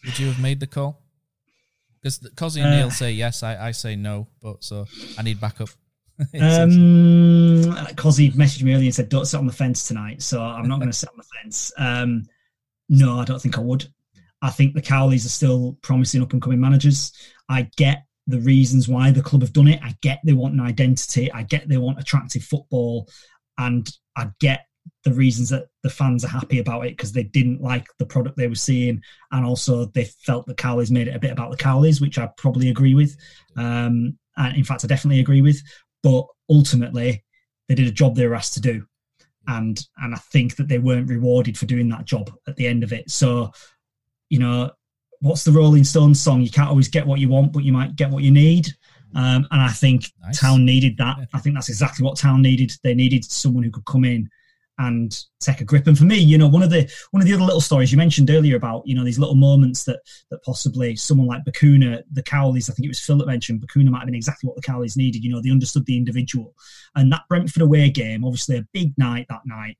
[0.04, 1.02] Would you have made the call?
[2.00, 4.86] Because Cozzy and Uh, Neil say yes, I, I say no, but so
[5.18, 5.70] I need backup.
[6.34, 7.62] Um,
[7.94, 10.80] Cozzy messaged me earlier and said, "Don't sit on the fence tonight." So I'm not
[10.80, 11.72] going to sit on the fence.
[11.78, 12.24] Um,
[12.88, 13.86] no, I don't think I would.
[14.42, 17.12] I think the Cowleys are still promising up and coming managers.
[17.48, 19.80] I get the reasons why the club have done it.
[19.82, 21.30] I get they want an identity.
[21.32, 23.08] I get they want attractive football,
[23.56, 24.66] and I get
[25.04, 28.36] the reasons that the fans are happy about it because they didn't like the product
[28.36, 31.56] they were seeing, and also they felt the Cowleys made it a bit about the
[31.56, 33.16] Cowleys, which I probably agree with.
[33.56, 35.60] Um, and in fact, I definitely agree with.
[36.02, 37.24] But ultimately,
[37.68, 38.86] they did a job they were asked to do,
[39.46, 42.82] and and I think that they weren't rewarded for doing that job at the end
[42.82, 43.10] of it.
[43.10, 43.52] So,
[44.30, 44.70] you know,
[45.20, 46.42] what's the Rolling Stones song?
[46.42, 48.68] You can't always get what you want, but you might get what you need.
[49.14, 51.16] Um, and I think Town needed that.
[51.32, 52.72] I think that's exactly what Town needed.
[52.82, 54.28] They needed someone who could come in
[54.78, 55.86] and take a grip.
[55.86, 57.98] And for me, you know, one of the one of the other little stories you
[57.98, 60.00] mentioned earlier about you know these little moments that
[60.30, 63.90] that possibly someone like Bacuna, the Cowleys, I think it was Phil that mentioned Bacuna
[63.90, 65.24] might have been exactly what the Cowleys needed.
[65.24, 66.54] You know, they understood the individual,
[66.94, 69.76] and that Brentford away game, obviously a big night that night.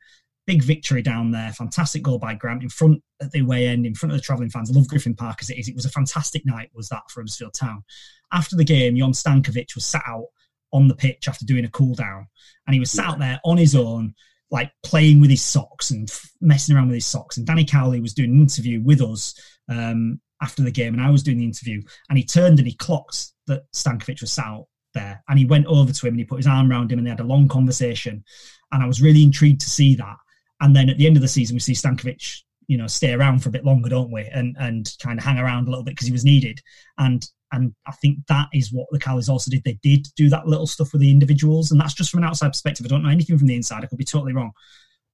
[0.46, 1.52] Big victory down there.
[1.52, 4.48] Fantastic goal by Grant in front at the away end, in front of the travelling
[4.48, 4.70] fans.
[4.70, 5.68] I love Griffin Park as it is.
[5.68, 7.84] It was a fantastic night, was that for Huddersfield Town.
[8.32, 10.28] After the game, Jon Stankovic was sat out
[10.72, 12.28] on the pitch after doing a cool down,
[12.66, 14.14] and he was sat out there on his own,
[14.50, 17.36] like playing with his socks and f- messing around with his socks.
[17.36, 19.34] And Danny Cowley was doing an interview with us
[19.68, 21.82] um, after the game, and I was doing the interview.
[22.08, 25.92] And he turned and he clocked that Stankovic was out there, and he went over
[25.92, 28.24] to him and he put his arm around him, and they had a long conversation.
[28.72, 30.16] And I was really intrigued to see that.
[30.60, 33.42] And then at the end of the season, we see Stankovic, you know, stay around
[33.42, 34.22] for a bit longer, don't we?
[34.22, 36.60] And and kind of hang around a little bit because he was needed.
[36.98, 39.64] And and I think that is what the Cowleys also did.
[39.64, 42.48] They did do that little stuff with the individuals, and that's just from an outside
[42.48, 42.86] perspective.
[42.86, 43.82] I don't know anything from the inside.
[43.82, 44.52] I could be totally wrong.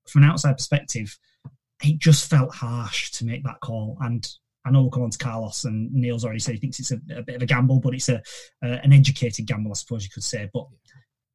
[0.09, 1.17] From an outside perspective,
[1.83, 3.97] it just felt harsh to make that call.
[4.01, 4.29] And
[4.65, 7.01] I know we'll come on to Carlos, and Neil's already said he thinks it's a,
[7.17, 8.17] a bit of a gamble, but it's a
[8.63, 10.51] uh, an educated gamble, I suppose you could say.
[10.53, 10.67] But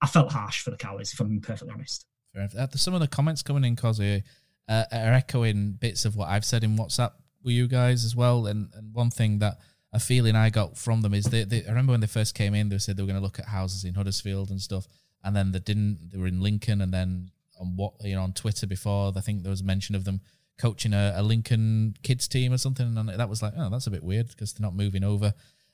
[0.01, 2.05] I felt harsh for the Cowleys, if I'm perfectly honest.
[2.37, 4.23] Uh, some of the comments coming in, Cozzy,
[4.69, 7.11] uh, are echoing bits of what I've said in WhatsApp
[7.43, 8.45] with you guys as well.
[8.45, 9.57] And, and one thing that
[9.91, 12.53] a feeling I got from them is they, they I remember when they first came
[12.53, 14.87] in, they said they were going to look at houses in Huddersfield and stuff,
[15.23, 16.11] and then they didn't.
[16.11, 19.41] They were in Lincoln, and then on what you know on Twitter before, I think
[19.41, 20.21] there was mention of them
[20.59, 23.91] coaching a, a Lincoln kids team or something, and that was like, oh, that's a
[23.91, 25.33] bit weird because they're not moving over.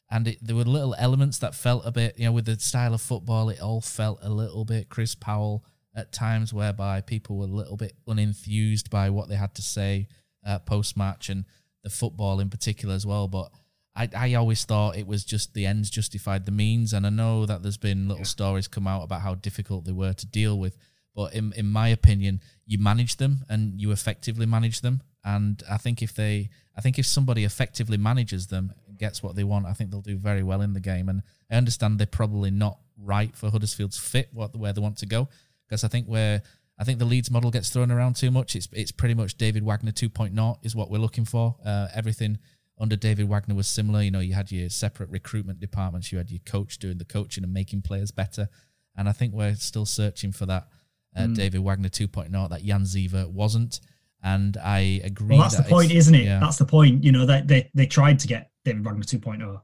[0.09, 2.93] And it, there were little elements that felt a bit, you know, with the style
[2.93, 5.65] of football, it all felt a little bit Chris Powell
[5.95, 10.07] at times, whereby people were a little bit unenthused by what they had to say
[10.45, 11.45] uh, post match and
[11.84, 13.27] the football in particular as well.
[13.27, 13.51] But
[13.95, 17.45] I, I always thought it was just the ends justified the means, and I know
[17.45, 20.77] that there's been little stories come out about how difficult they were to deal with.
[21.15, 25.01] But in in my opinion, you manage them and you effectively manage them.
[25.23, 29.35] And I think if they, I think if somebody effectively manages them, and gets what
[29.35, 31.09] they want, I think they'll do very well in the game.
[31.09, 35.05] And I understand they're probably not right for Huddersfield's fit, what where they want to
[35.05, 35.30] go,
[35.68, 36.42] because I think where
[36.78, 38.56] I think the Leeds model gets thrown around too much.
[38.56, 41.56] It's it's pretty much David Wagner 2.0 is what we're looking for.
[41.66, 42.38] Uh, everything
[42.80, 44.02] under David Wagner was similar.
[44.02, 47.44] You know, you had your separate recruitment departments, you had your coach doing the coaching
[47.44, 48.50] and making players better.
[48.98, 50.68] And I think we're still searching for that
[51.16, 51.36] uh, Mm.
[51.36, 53.80] David Wagner 2.0 that Jan Siewert wasn't.
[54.22, 55.38] And I agree.
[55.38, 56.26] Well, that's the point, isn't it?
[56.26, 56.40] yeah.
[56.40, 57.04] That's the point.
[57.04, 59.62] You know, they, they, they tried to get David Wagner 2.0.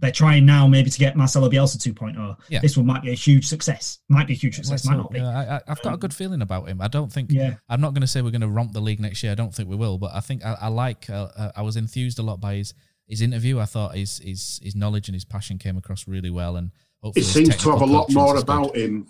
[0.00, 2.36] They're trying now maybe to get Marcelo Bielsa 2.0.
[2.48, 2.60] Yeah.
[2.60, 3.98] This one might be a huge success.
[4.08, 4.70] Might be a huge success.
[4.70, 5.04] Let's might hope.
[5.04, 5.18] not be.
[5.18, 6.80] Yeah, I, I, I've got a good feeling about him.
[6.80, 7.32] I don't think.
[7.32, 7.54] Yeah.
[7.68, 9.32] I'm not going to say we're going to romp the league next year.
[9.32, 9.98] I don't think we will.
[9.98, 11.08] But I think I, I like.
[11.10, 12.74] Uh, uh, I was enthused a lot by his
[13.08, 13.58] his interview.
[13.58, 16.56] I thought his his his knowledge and his passion came across really well.
[16.56, 16.70] And
[17.16, 18.50] It seems to have a lot more is good.
[18.50, 19.06] about him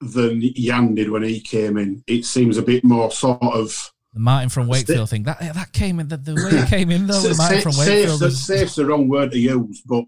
[0.00, 2.04] than Jan did when he came in.
[2.06, 3.92] It seems a bit more sort of.
[4.16, 7.06] The Martin from Wakefield thing that that came in the, the way it came in
[7.06, 7.20] though.
[7.20, 8.20] The Martin from safe's Wakefield.
[8.20, 10.06] the, was- safe's the wrong word to use, but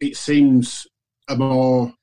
[0.00, 0.88] it seems
[1.28, 1.94] a more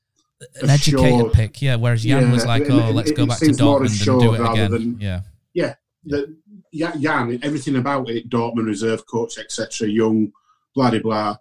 [0.62, 1.76] an educated pick, yeah.
[1.76, 4.70] Whereas Jan yeah, was like, "Oh, let's go back to Dortmund and do it again."
[4.70, 5.20] Than, yeah,
[5.52, 5.74] yeah.
[6.06, 6.34] The,
[6.72, 10.32] Jan, everything about it, Dortmund reserve coach, etc., young,
[10.74, 11.36] blah blah blah,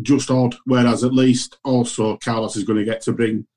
[0.00, 0.54] just odd.
[0.64, 3.48] Whereas at least also Carlos is going to get to bring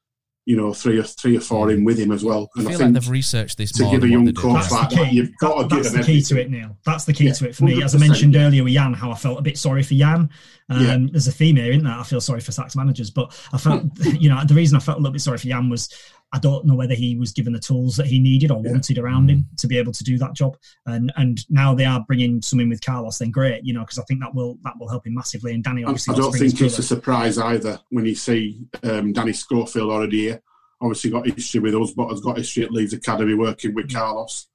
[0.49, 2.49] you know, three or three or four in with him as well.
[2.55, 4.89] And I, feel I think like they've researched this to give a young coach like
[4.89, 6.75] that, you've got to give That's the key to it, Neil.
[6.83, 7.83] That's the key yeah, to it for me.
[7.83, 8.47] As I mentioned yeah.
[8.47, 10.27] earlier with Jan, how I felt a bit sorry for Jan.
[10.69, 10.97] Um, yeah.
[11.11, 11.93] There's a theme here, isn't there?
[11.93, 13.83] I feel sorry for Sax managers, but I felt,
[14.19, 15.87] you know, the reason I felt a little bit sorry for Jan was
[16.31, 19.31] I don't know whether he was given the tools that he needed or wanted around
[19.31, 19.57] him mm.
[19.57, 20.57] to be able to do that job.
[20.85, 24.03] And and now they are bringing something with Carlos, then great, you know, because I
[24.03, 25.53] think that will that will help him massively.
[25.53, 29.33] And Danny obviously, I don't think it's a surprise either when you see um, Danny
[29.33, 30.41] Schofield already here
[30.81, 34.47] obviously got history with us, but has got history at Leeds Academy working with Carlos.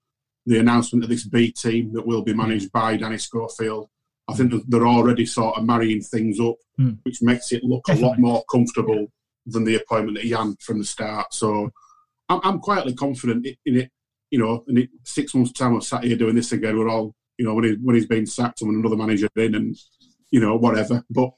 [0.47, 3.89] The announcement of this B team that will be managed by Danny Schofield,
[4.29, 6.99] I think they're already sort of marrying things up, mm.
[7.03, 8.07] which makes it look Definitely.
[8.07, 9.07] a lot more comfortable
[9.47, 11.33] than the appointment that he had from the start.
[11.33, 11.71] So
[12.29, 13.91] I'm, I'm quietly confident in it.
[14.31, 16.77] You know, in it, six months' time, we're sat here doing this again.
[16.77, 19.77] We're all, you know, when, he, when he's been sacked and another manager in and,
[20.31, 21.05] you know, whatever.
[21.09, 21.31] But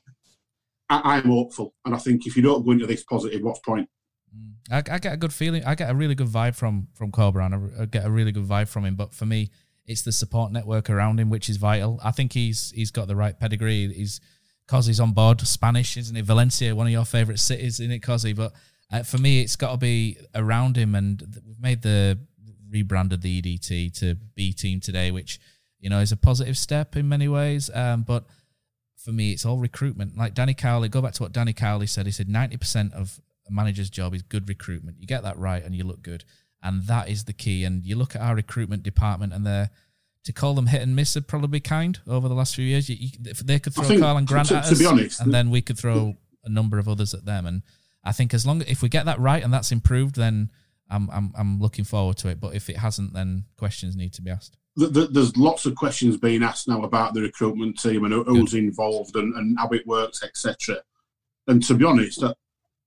[0.88, 1.74] I, I'm hopeful.
[1.84, 3.88] And I think if you don't go into this positive, what's point?
[4.34, 4.52] Mm.
[4.70, 5.64] I, I, get a good feeling.
[5.64, 7.78] I get a really good vibe from from Corberán.
[7.78, 8.94] I, I get a really good vibe from him.
[8.94, 9.50] But for me,
[9.84, 12.00] it's the support network around him which is vital.
[12.02, 13.92] I think he's he's got the right pedigree.
[13.92, 14.20] He's
[14.70, 16.24] he's on board Spanish, isn't it?
[16.24, 18.32] Valencia, one of your favourite cities, isn't it, Cosy?
[18.32, 18.52] But
[18.92, 20.94] uh, for me, it's got to be around him.
[20.94, 22.18] And we've made the
[22.70, 25.40] rebranded the EDT to B Team today, which
[25.78, 27.70] you know is a positive step in many ways.
[27.72, 28.24] Um, but
[28.96, 30.16] for me, it's all recruitment.
[30.16, 32.06] Like Danny Cowley, go back to what Danny Cowley said.
[32.06, 34.98] He said ninety percent of a manager's job is good recruitment.
[35.00, 36.24] You get that right and you look good.
[36.62, 37.64] And that is the key.
[37.64, 39.70] And you look at our recruitment department and they're,
[40.26, 42.88] to call them hit and miss would probably be kind over the last few years.
[42.88, 43.10] You, you,
[43.44, 46.16] they could throw Karlan Grant to, at us, be honest, and then we could throw
[46.44, 47.46] a number of others at them.
[47.46, 47.62] And
[48.04, 50.50] I think as long as if we get that right and that's improved, then
[50.90, 52.40] I'm I'm I'm looking forward to it.
[52.40, 54.56] But if it hasn't, then questions need to be asked.
[54.76, 58.58] There's lots of questions being asked now about the recruitment team and who's Good.
[58.58, 60.82] involved and, and how it works, etc.
[61.46, 62.34] And to be honest, uh,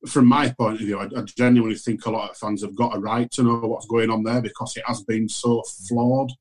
[0.06, 2.96] from my point of view, I, I, genuinely think a lot of fans have got
[2.96, 6.32] a right to know what's going on there because it has been so flawed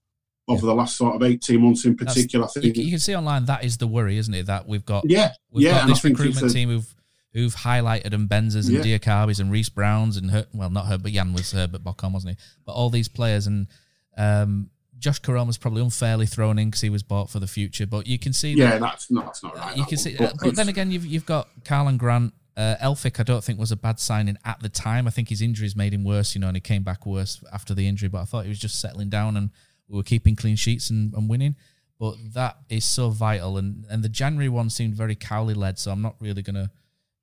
[0.49, 0.70] over yeah.
[0.70, 2.45] the last sort of 18 months in particular.
[2.45, 4.47] That's, I think you, can see online that is the worry, isn't it?
[4.47, 6.95] That we've got yeah, we've yeah, got this recruitment a, team who've
[7.33, 9.27] who've highlighted and Mbenzas and yeah.
[9.41, 12.45] And Reece Browns and her, well, not her, but Jan was Herbert Bochum, wasn't he?
[12.65, 13.66] But all these players and
[14.16, 17.87] um, Josh Koroma was probably unfairly thrown in because he was bought for the future.
[17.87, 19.77] But you can see, yeah, that, that's not, that's not right.
[19.77, 23.23] You can see, but, but then again, you've you've got Karlan Grant uh, Elphick, I
[23.23, 25.07] don't think was a bad signing at the time.
[25.07, 27.73] I think his injuries made him worse, you know, and he came back worse after
[27.73, 28.09] the injury.
[28.09, 29.51] But I thought he was just settling down and
[29.89, 31.56] we were keeping clean sheets and, and winning.
[31.98, 35.90] But that is so vital, and and the January one seemed very Cowley led, so
[35.90, 36.70] I'm not really gonna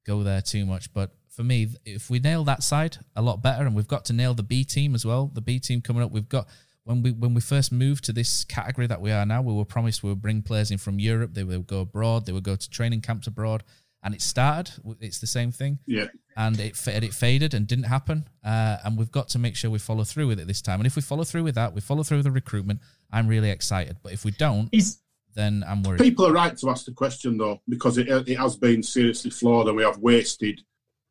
[0.05, 0.91] go there too much.
[0.93, 4.13] But for me, if we nail that side a lot better, and we've got to
[4.13, 5.31] nail the B team as well.
[5.33, 6.47] The B team coming up, we've got
[6.83, 9.65] when we when we first moved to this category that we are now, we were
[9.65, 11.33] promised we would bring players in from Europe.
[11.33, 12.25] They would go abroad.
[12.25, 13.63] They would go to training camps abroad
[14.05, 14.71] and it started.
[15.01, 15.79] It's the same thing.
[15.87, 16.07] Yeah.
[16.37, 18.27] And it it faded and didn't happen.
[18.43, 20.79] Uh, and we've got to make sure we follow through with it this time.
[20.81, 22.81] And if we follow through with that, we follow through with the recruitment.
[23.11, 23.97] I'm really excited.
[24.03, 24.99] But if we don't, Is,
[25.33, 26.01] then I'm worried.
[26.01, 29.67] People are right to ask the question though, because it it has been seriously flawed,
[29.67, 30.61] and we have wasted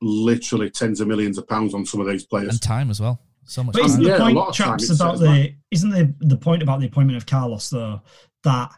[0.02, 3.20] literally tens of millions of pounds on some of these players and time as well.
[3.46, 3.74] So much.
[3.74, 7.26] But isn't the point, chaps, about the isn't the the point about the appointment of
[7.26, 8.00] Carlos though
[8.42, 8.72] that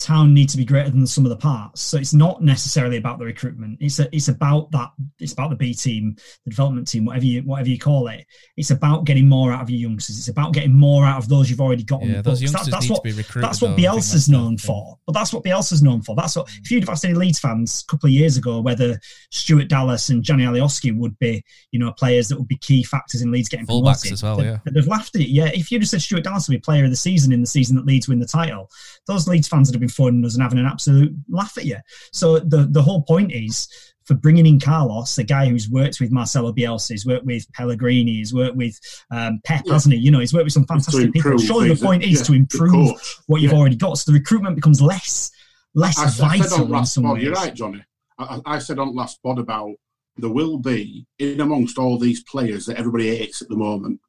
[0.00, 1.80] town need to be greater than the sum of the parts.
[1.80, 3.78] So it's not necessarily about the recruitment.
[3.80, 4.90] It's a, it's about that.
[5.18, 8.26] It's about the B team, the development team, whatever you whatever you call it.
[8.56, 10.18] It's about getting more out of your youngsters.
[10.18, 12.02] It's about getting more out of those you've already got.
[12.02, 13.48] Yeah, those youngsters that, that's need what, to be recruited.
[13.48, 14.98] That's what Bielsa's known for.
[15.06, 16.16] But that's what Bielsa's known for.
[16.16, 18.98] That's what if you'd have asked any Leeds fans a couple of years ago whether
[19.30, 23.22] Stuart Dallas and Johnny Alioski would be, you know, players that would be key factors
[23.22, 24.42] in Leeds getting fullbacks promoted, as well.
[24.42, 25.28] Yeah, they've laughed at it.
[25.28, 27.46] Yeah, if you'd have said Stuart Dallas would be player of the season in the
[27.46, 28.70] season that Leeds win the title,
[29.06, 31.78] those Leeds fans would have been phoning us and having an absolute laugh at you.
[32.12, 33.68] So the the whole point is
[34.04, 38.14] for bringing in Carlos, a guy who's worked with Marcelo Bielsa, he's worked with Pellegrini,
[38.14, 38.78] he's worked with
[39.12, 39.72] um, Pep, yeah.
[39.72, 40.00] hasn't he?
[40.00, 41.38] You know, he's worked with some fantastic people.
[41.38, 42.92] Surely the point is yeah, to improve
[43.26, 43.58] what you've yeah.
[43.58, 43.98] already got.
[43.98, 45.30] So the recruitment becomes less
[45.74, 47.24] less I, vital I in some pod, ways.
[47.24, 47.84] You're right, Johnny.
[48.18, 49.74] I, I said on last pod about
[50.16, 54.00] there will be in amongst all these players that everybody hates at the moment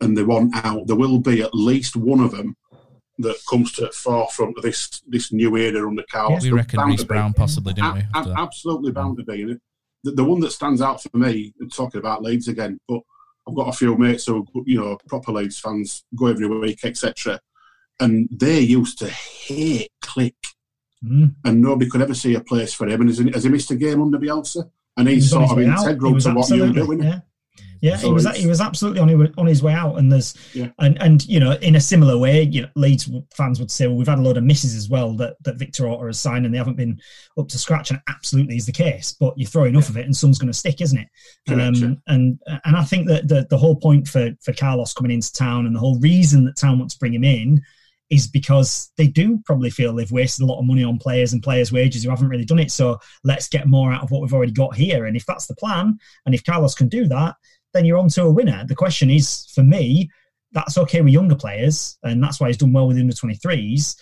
[0.00, 0.86] and they want out.
[0.86, 2.56] There will be at least one of them
[3.22, 6.42] that comes to the forefront of this this new era under Carlos.
[6.42, 8.00] We reckon Reece Brown possibly, didn't we?
[8.14, 9.58] A- absolutely bound to be.
[10.04, 13.00] The, the one that stands out for me, talking about Leeds again, but
[13.46, 17.38] I've got a few mates who, you know, proper Leeds fans, go every week, etc.
[17.98, 20.34] And they used to hate Klich,
[21.02, 21.34] Mm.
[21.46, 23.00] and nobody could ever see a place for him.
[23.00, 24.70] And has he, has he missed a game under Bielsa?
[24.98, 27.02] And he's He was on sort of integral to what you're doing.
[27.02, 27.20] Yeah,
[27.80, 30.34] yeah, So he was he was absolutely on his, on his way out, and there's
[30.54, 30.68] Yeah.
[30.78, 33.96] and and you know in a similar way, you know, Leeds fans would say, well,
[33.96, 36.54] we've had a lot of misses as well that that Victor Orta has signed, and
[36.54, 37.00] they haven't been
[37.38, 39.14] up to scratch, and absolutely is the case.
[39.18, 41.08] But you throw enough of it, and some's going to stick, isn't it?
[41.48, 41.86] Correct, yeah.
[41.86, 45.32] Um, and and I think that the the whole point for for Carlos coming into
[45.32, 47.62] town, and the whole reason that town wants to bring him in.
[48.10, 51.44] Is because they do probably feel they've wasted a lot of money on players and
[51.44, 52.72] players' wages who haven't really done it.
[52.72, 55.04] So let's get more out of what we've already got here.
[55.04, 55.96] And if that's the plan,
[56.26, 57.36] and if Carlos can do that,
[57.72, 58.64] then you're on to a winner.
[58.66, 60.10] The question is, for me,
[60.52, 63.96] that's okay with younger players, and that's why he's done well with under 23s.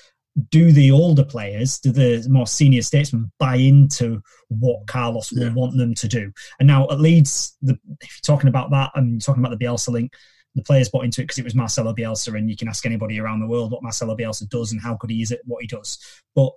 [0.51, 5.77] Do the older players, do the more senior statesmen buy into what Carlos will want
[5.77, 6.33] them to do?
[6.61, 9.65] And now at Leeds, the, if you're talking about that and you're talking about the
[9.65, 10.13] Bielsa link,
[10.55, 13.19] the players bought into it because it was Marcelo Bielsa, and you can ask anybody
[13.19, 15.67] around the world what Marcelo Bielsa does and how good he is at what he
[15.67, 15.99] does.
[16.35, 16.53] But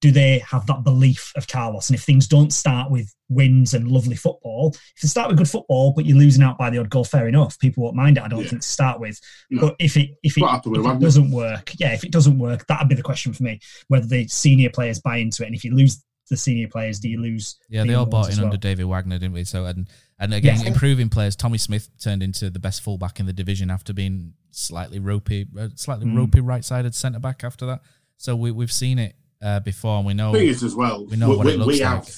[0.00, 1.88] do they have that belief of Carlos?
[1.88, 5.48] And if things don't start with wins and lovely football, if they start with good
[5.48, 7.58] football, but you're losing out by the odd goal, fair enough.
[7.58, 8.22] People won't mind it.
[8.22, 8.48] I don't Yeah.
[8.50, 9.18] think to start with.
[9.50, 9.62] No.
[9.62, 11.06] But if it if it, What happened with if it Wagner?
[11.06, 13.58] doesn't work, yeah, if it doesn't work, that'd be the question for me.
[13.88, 17.08] Whether the senior players buy into it, and if you lose the senior players, do
[17.08, 17.56] you lose?
[17.70, 18.46] Yeah, the they all bought in well?
[18.46, 19.44] under David Wagner, didn't we?
[19.44, 20.68] So and and again, Yeah.
[20.68, 21.36] improving players.
[21.36, 25.68] Tommy Smith turned into the best fullback in the division after being slightly ropey, uh,
[25.74, 26.16] slightly Mm.
[26.16, 27.80] ropey right-sided centre back after that.
[28.18, 30.32] So we we've seen it uh, before, and we know.
[30.32, 32.04] thing is, as well, we know we, what we, it looks we like.
[32.04, 32.08] have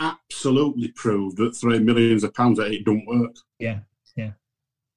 [0.00, 3.34] absolutely proved that throwing millions of pounds at it don't work.
[3.58, 3.80] Yeah,
[4.16, 4.32] yeah.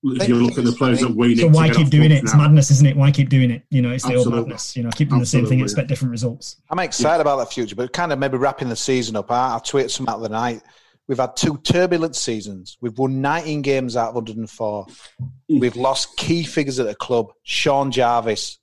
[0.02, 1.92] If you look at the players that we need So to why get keep off
[1.92, 2.24] doing books it?
[2.24, 2.44] It's now.
[2.44, 2.96] madness, isn't it?
[2.96, 3.64] Why keep doing it?
[3.70, 4.78] You know, it's the old madness.
[4.78, 6.56] You know, keep doing the same thing, Absolutely, expect different results.
[6.70, 9.30] I'm excited about the future, but kind of maybe wrapping the season up.
[9.30, 10.62] I, I tweeted some out the night.
[11.08, 12.78] We've had two turbulent seasons.
[12.82, 14.86] We've won 19 games out of 104.
[15.50, 18.60] We've lost key figures at the club: Sean Jarvis,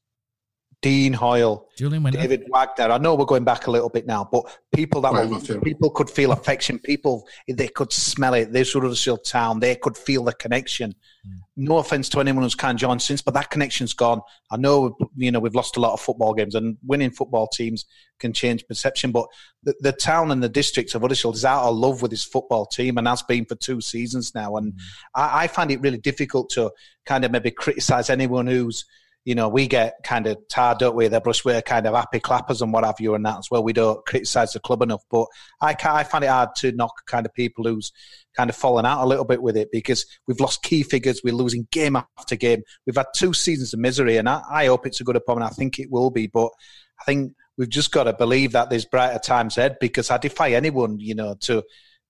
[0.87, 2.21] Dean Hoyle, Julian Winter.
[2.21, 2.93] David Wagner.
[2.93, 5.61] I know we're going back a little bit now, but people that Right, were, Matthew.
[5.61, 6.79] people could feel affection.
[6.79, 8.53] People they could smell it.
[8.53, 9.59] They sort of still town.
[9.59, 10.95] They could feel the connection.
[11.25, 11.39] Hmm.
[11.57, 14.21] No offense to anyone who's kind of joined since, but that connection's gone.
[14.53, 17.85] I know you know we've lost a lot of football games, and winning football teams
[18.21, 19.11] can change perception.
[19.11, 19.27] But
[19.65, 22.65] the, the town and the district of Huddersfield is out of love with his football
[22.65, 24.55] team, and has been for two seasons now.
[24.55, 24.79] And hmm.
[25.17, 26.71] I, I find it really difficult to
[27.07, 28.85] kind of maybe criticise anyone who's
[29.27, 31.09] you know, we get kind of tired, don't we?
[31.09, 33.65] They're brush we're kind of happy clappers and what have you, and that as well.
[33.65, 35.27] We don't criticise the club enough, but
[35.61, 37.93] I ca I find it hard to knock kind of people who's
[38.37, 41.23] kind of fallen out a little bit with it because we've lost key figures.
[41.25, 42.63] We're losing game after game.
[42.87, 45.51] We've had two seasons of misery, and I, I hope it's a good appointment.
[45.51, 46.53] I think it will be, but
[47.01, 50.53] I think we've just got to believe that there's brighter times ahead because I defy
[50.53, 51.65] anyone, you know, to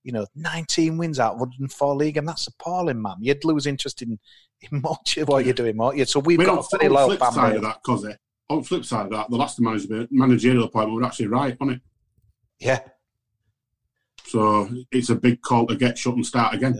[0.06, 3.16] you know, 19 wins out of 104 league, and that's appalling, man.
[3.18, 4.16] You'd lose interest in,
[4.70, 6.04] in much of what you're doing, won't you?
[6.04, 8.16] So we've got on, a on low flip fan side of that, Cozzy, eh,
[8.48, 11.78] on the flip side of that, the last management, managerial appointment was actually right, wasn't
[11.78, 11.82] it?
[12.64, 12.78] Yeah.
[14.26, 16.78] So it's a big call to get shut and start again.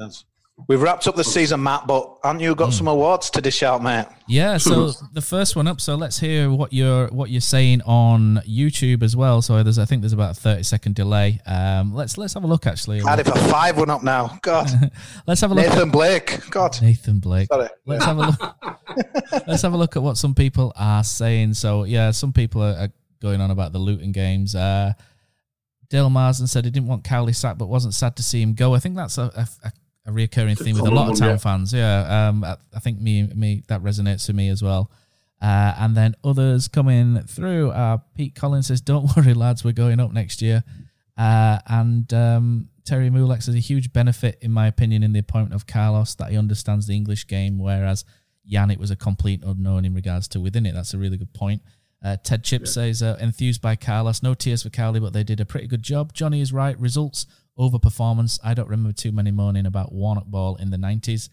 [0.69, 3.83] We've wrapped up the season, Matt, but haven't you got some awards to dish out,
[3.83, 4.07] mate?
[4.27, 5.83] Yeah, so the first one up.
[5.83, 9.43] So let's hear what you're what you're saying on YouTube as well.
[9.43, 11.41] So there's I think there's about a thirty second delay.
[11.47, 13.03] Um, let's let's have a look actually.
[13.03, 14.39] Cardiff a five one up now.
[14.41, 14.70] God.
[15.27, 15.66] let's have a look.
[15.66, 16.51] Nathan Blake.
[16.51, 16.81] God.
[16.81, 17.49] Nathan Blake.
[17.49, 17.69] Sorry.
[17.85, 18.57] Let's have a look.
[19.47, 21.53] let's have a look at what some people are saying.
[21.53, 24.55] So yeah, some people are, are going on about the Luton games.
[24.55, 24.95] Uh,
[25.91, 28.74] Dale Marsden said he didn't want Cowley sacked, but wasn't sad to see him go.
[28.74, 29.73] I think that's a, a, a
[30.11, 31.37] reoccurring theme with a lot of town yeah.
[31.37, 31.73] fans.
[31.73, 34.91] Yeah, um, I, I think me me that resonates with me as well.
[35.41, 37.70] Uh, and then others coming through.
[37.70, 40.65] Uh, Pete Collins says, "Don't worry, lads, we're going up next year."
[41.16, 45.55] Uh, and um, Terry Mulex says a huge benefit, in my opinion, in the appointment
[45.55, 48.05] of Carlos that he understands the English game, whereas
[48.51, 50.73] Yannick was a complete unknown in regards to within it.
[50.73, 51.62] That's a really good point.
[52.05, 54.23] Uh, Ted Chip says, uh, enthused by Carlos.
[54.23, 56.12] No tears for Cowley, but they did a pretty good job.
[56.12, 56.78] Johnny is right.
[56.78, 57.27] Results
[57.57, 58.39] over performance.
[58.45, 61.28] I don't remember too many moaning about Warnock Ball in the 90s.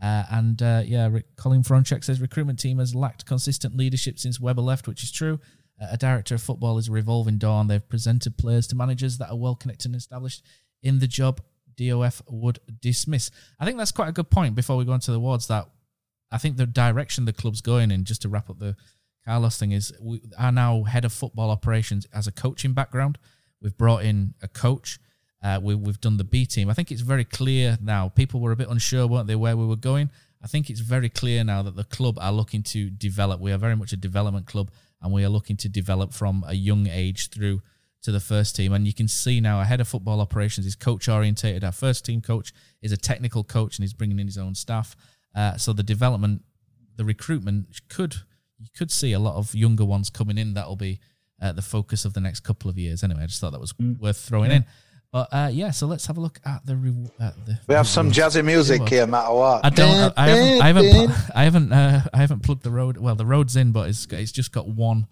[0.00, 4.40] Uh, and uh, yeah, Rick, Colin Fronchek says recruitment team has lacked consistent leadership since
[4.40, 5.40] Weber left, which is true.
[5.80, 9.18] Uh, a director of football is a revolving door, and they've presented players to managers
[9.18, 10.42] that are well connected and established
[10.82, 11.40] in the job.
[11.76, 13.30] DOF would dismiss.
[13.60, 15.46] I think that's quite a good point before we go into the awards.
[15.46, 15.68] That
[16.30, 18.76] I think the direction the club's going in, just to wrap up the
[19.24, 23.18] Carlos thing, is we are now head of football operations as a coaching background.
[23.62, 24.98] We've brought in a coach.
[25.42, 26.68] Uh, we, we've done the B team.
[26.68, 28.08] I think it's very clear now.
[28.08, 30.10] People were a bit unsure, weren't they, where we were going?
[30.42, 33.40] I think it's very clear now that the club are looking to develop.
[33.40, 34.70] We are very much a development club,
[35.02, 37.62] and we are looking to develop from a young age through
[38.02, 38.72] to the first team.
[38.72, 41.64] And you can see now, our head of football operations is coach orientated.
[41.64, 42.52] Our first team coach
[42.82, 44.96] is a technical coach, and he's bringing in his own staff.
[45.34, 46.42] Uh, so the development,
[46.96, 48.16] the recruitment could
[48.60, 50.98] you could see a lot of younger ones coming in that'll be
[51.40, 53.04] uh, the focus of the next couple of years.
[53.04, 54.00] Anyway, I just thought that was Mm.
[54.00, 54.56] worth throwing Yeah.
[54.58, 54.64] in.
[55.10, 56.76] But uh, yeah, so let's have a look at the.
[56.76, 59.64] Re- at the We have some jazzy music here, no matter what.
[59.64, 60.12] I don't.
[60.16, 60.60] I, I haven't.
[60.62, 60.90] I haven't.
[60.92, 61.72] pu- I haven't.
[61.72, 62.98] Uh, I haven't plugged the road.
[62.98, 65.06] Well, the road's in, but it's it's just got one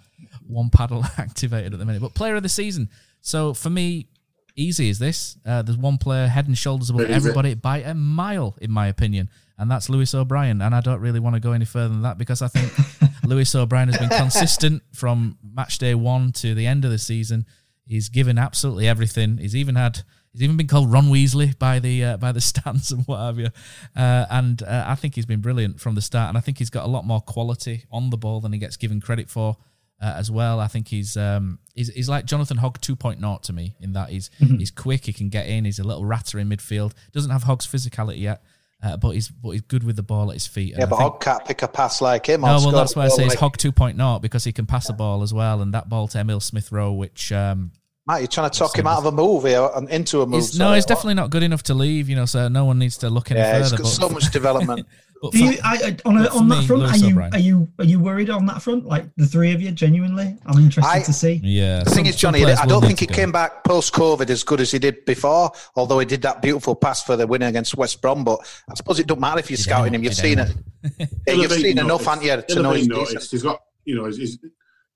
[0.47, 2.02] one paddle activated at the minute.
[2.02, 2.90] But player of the season.
[3.23, 4.09] So for me,
[4.55, 5.36] easy is this.
[5.47, 7.14] Uh, there's one player head and shoulders above Easy.
[7.14, 10.60] everybody by a mile, in my opinion, and that's Lewis O'Brien.
[10.60, 12.73] And I don't really want to go any further than that because I think
[13.24, 17.47] Lewis O'Brien has been consistent from match day one to the end of the season.
[17.86, 19.38] He's given absolutely everything.
[19.38, 20.02] He's even had.
[20.32, 23.38] He's even been called Ron Weasley by the uh, by the stands and what have
[23.38, 23.48] you.
[23.96, 26.28] Uh, and uh, I think he's been brilliant from the start.
[26.28, 28.76] And I think he's got a lot more quality on the ball than he gets
[28.76, 29.56] given credit for
[30.02, 30.60] uh, as well.
[30.60, 34.28] I think he's um, he's, he's like Jonathan Hogg 2.0 to me in that he's
[34.40, 34.58] Mhm.
[34.58, 35.06] he's quick.
[35.06, 35.64] He can get in.
[35.64, 36.92] He's a little ratter in midfield.
[37.12, 38.42] Doesn't have Hogg's physicality yet.
[38.82, 40.73] Uh, but he's but he's good with the ball at his feet.
[40.73, 42.43] And Yeah, but think- Hogg can't pick a pass like him.
[42.43, 44.93] no, well, that's why I say it's like- Hogg 2.0 because he can pass the
[44.93, 45.62] ball as well.
[45.62, 47.73] And that ball to Emile Smith Rowe, which um,
[48.07, 50.43] Matt, you're trying to talk him out of a move here and into a move.
[50.43, 52.09] he's, no, he's definitely not good enough to leave.
[52.09, 53.82] You know, so no one needs to look any Yeah, he's further.
[53.82, 54.86] got so much development.
[55.22, 57.06] but Do for- you, I, I- on, a, but on that me, front, Lewis are
[57.06, 57.32] you O'Brien.
[57.34, 58.84] are you are you worried on that front?
[58.84, 61.40] Like the three of you, genuinely, I'm interested I- to see.
[61.43, 61.84] Yeah.
[61.84, 64.70] The thing is, Johnny, I don't think he came back post COVID as good as
[64.70, 68.24] he did before, although he did that beautiful pass for the winner against West Brom.
[68.24, 68.40] But
[68.70, 70.02] I suppose it don't matter if you're scouting him.
[70.05, 70.55] You've seen it.
[70.98, 72.09] Yeah, He'll you've seen been enough, noticed.
[72.22, 73.24] haven't you, to know have he's decent.
[73.28, 74.38] He's got, you know, he's, he's,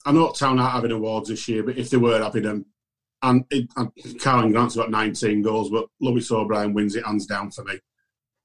[0.06, 2.66] I know Town aren't having awards this year, but if they were having them,
[3.22, 7.50] and, it, and Karlan Grant's got 19 goals, but Lewis O'Brien wins it hands down
[7.50, 7.74] for me.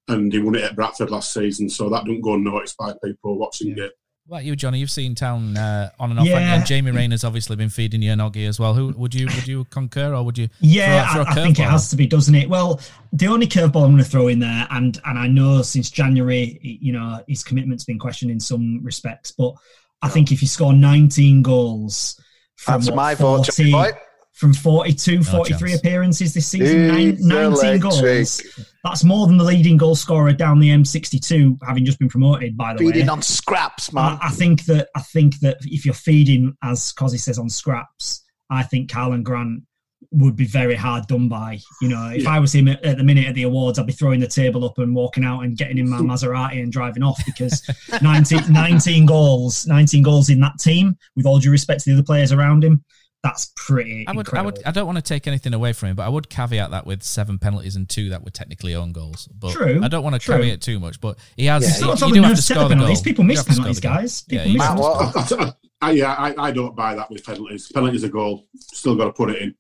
[0.07, 3.37] And he won it at Bradford last season, so that don't go unnoticed by people
[3.39, 3.91] watching it.
[4.27, 4.79] What about you, Johnny?
[4.79, 6.33] You've seen Town uh, on and off, Yeah.
[6.39, 6.55] haven't you?
[6.55, 8.73] and Jamie Rayner's obviously been feeding you an oggy as well.
[8.73, 10.49] Who would you would you concur or would you?
[10.61, 12.49] Yeah, throw, throw a I, I think it has to be, doesn't it?
[12.49, 12.79] Well,
[13.13, 16.59] the only curveball I'm going to throw in there, and and I know since January,
[16.61, 19.53] you know, his commitment's been questioned in some respects, but
[20.01, 22.19] I think if you score 19 goals
[22.55, 23.97] from That's what, my vote, 40 Johnny boy.
[24.33, 25.79] from 42, 43 chance.
[25.79, 27.81] appearances this season, nine, 19 electric.
[27.81, 28.41] goals.
[28.85, 32.55] That's more than the leading goal scorer down the M62, having just been promoted.
[32.55, 34.19] By the way, Feeding on scraps, man.
[34.21, 38.23] I, I think that I think that if you're feeding, as Cosy says, on scraps,
[38.51, 39.63] I think Karlan Grant
[40.11, 41.57] would be very hard done by.
[41.81, 42.29] You know, if Yeah.
[42.29, 44.63] I was him at, at the minute at the awards, I'd be throwing the table
[44.63, 47.67] up and walking out and getting in my Maserati and driving off because
[48.03, 52.05] 19, 19 goals, 19 goals in that team, with all due respect to the other
[52.05, 52.83] players around him,
[53.25, 55.95] that's pretty I would, I would, I don't want to take anything away from him,
[55.95, 59.27] but I would caveat that with seven penalties and two that were technically own goals.
[59.33, 60.35] But True, I don't want to true.
[60.37, 61.01] caveat too much.
[61.01, 61.63] But he has.
[61.63, 62.95] Yeah, it's you, not you all do have to score the goal.
[63.03, 64.21] People miss have penalties, the guys.
[64.23, 67.71] People yeah, miss have to I, yeah, I, I don't buy that with penalties.
[67.71, 68.45] Penalties a goal.
[68.57, 69.55] Still got to put it in.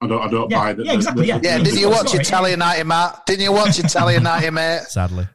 [0.00, 0.22] I don't.
[0.22, 0.86] I don't Yeah, buy that.
[0.86, 1.40] yeah, exactly, yeah.
[1.42, 3.26] Yeah, didn't you watch Italian 90, Matt?
[3.26, 4.80] Didn't you watch Italian 90, mate?
[4.88, 5.26] Sadly.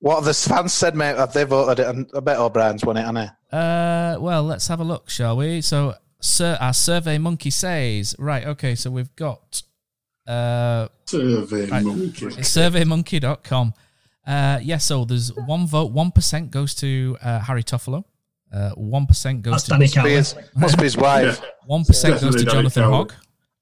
[0.00, 1.16] What have the fans said, mate?
[1.16, 1.88] Have they voted it?
[1.88, 3.26] And I bet O'Brien's won it, hasn't he?
[3.52, 5.60] Uh, well, let's have a look, shall we?
[5.60, 9.62] So, sir, our survey monkey says, right, okay, so we've got
[10.26, 12.26] uh, Survey right, monkey.
[12.26, 13.74] it's surveymonkey.com.
[14.26, 18.04] Uh, yeah, so there's one vote, 1% goes to uh, Harry Toffolo.
[18.52, 21.40] Uh, 1% goes That's to Danny Must his, must be his wife.
[21.68, 22.96] 1% goes to Danny Jonathan Cowley.
[22.96, 23.12] Hogg.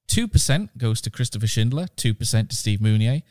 [0.08, 1.86] 2% goes to Christopher Schindler.
[1.96, 3.22] 2% to Steve Mounié.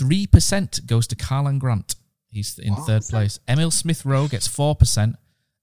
[0.00, 1.94] 3% goes to Karlan Grant.
[2.30, 3.38] He's in third place.
[3.48, 5.14] Emile Smith Rowe gets 4%.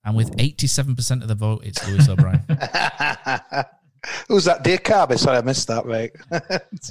[0.05, 2.43] And with 87% of the vote, it's Lewis O'Brien.
[4.27, 4.63] Who's that?
[4.63, 5.17] Dear Carby?
[5.17, 6.11] Sorry, I missed that, mate.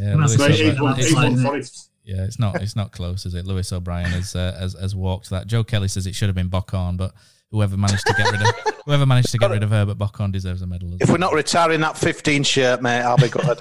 [0.00, 1.62] Yeah, Lewis Mate, eight one- It's eight like- one
[2.06, 3.46] yeah, it's not it's not close, is it?
[3.46, 5.46] Lewis O'Brien has, uh, has has walked that.
[5.46, 7.14] Joe Kelly says it should have been Bocon, but
[7.50, 8.48] whoever managed to get rid of
[8.84, 10.92] whoever managed to get rid of Herbert Bocon deserves a medal.
[10.92, 13.58] As If we're not retiring that 15 shirt, mate, I'll be good.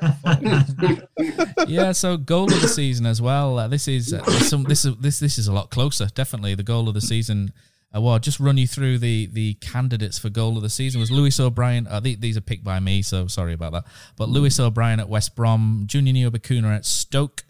[1.69, 3.59] yeah, so goal of the season as well.
[3.59, 6.07] Uh, this is uh, some this is this this is a lot closer.
[6.13, 7.53] Definitely the goal of the season.
[7.95, 10.99] Uh, well, I'll just run you through the the candidates for goal of the season
[10.99, 11.85] was Lewis O'Brien.
[11.87, 13.85] Uh, the- these are picked by me, so sorry about that.
[14.15, 17.43] But Lewis O'Brien at West Brom, Juninho Bacuna at Stoke,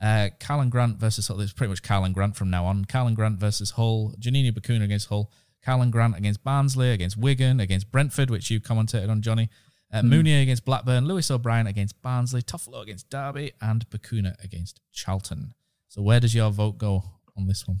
[0.00, 1.40] uh, Karlan Grant versus Hull.
[1.40, 2.86] It's pretty much Karlan Grant from now on.
[2.86, 5.30] Karlan Grant versus Hull, Junior Bacuna against Hull,
[5.66, 9.50] Karlan Grant against Barnsley, against Wigan, against Brentford, which you commentated on, Johnny.
[9.92, 10.08] Uh, Mm.
[10.24, 15.52] Mounié against Blackburn, Lewis O'Brien against Barnsley, Toffolo against Derby, and Bacuna against Charlton.
[15.88, 17.02] So where does your vote go
[17.36, 17.80] on this one?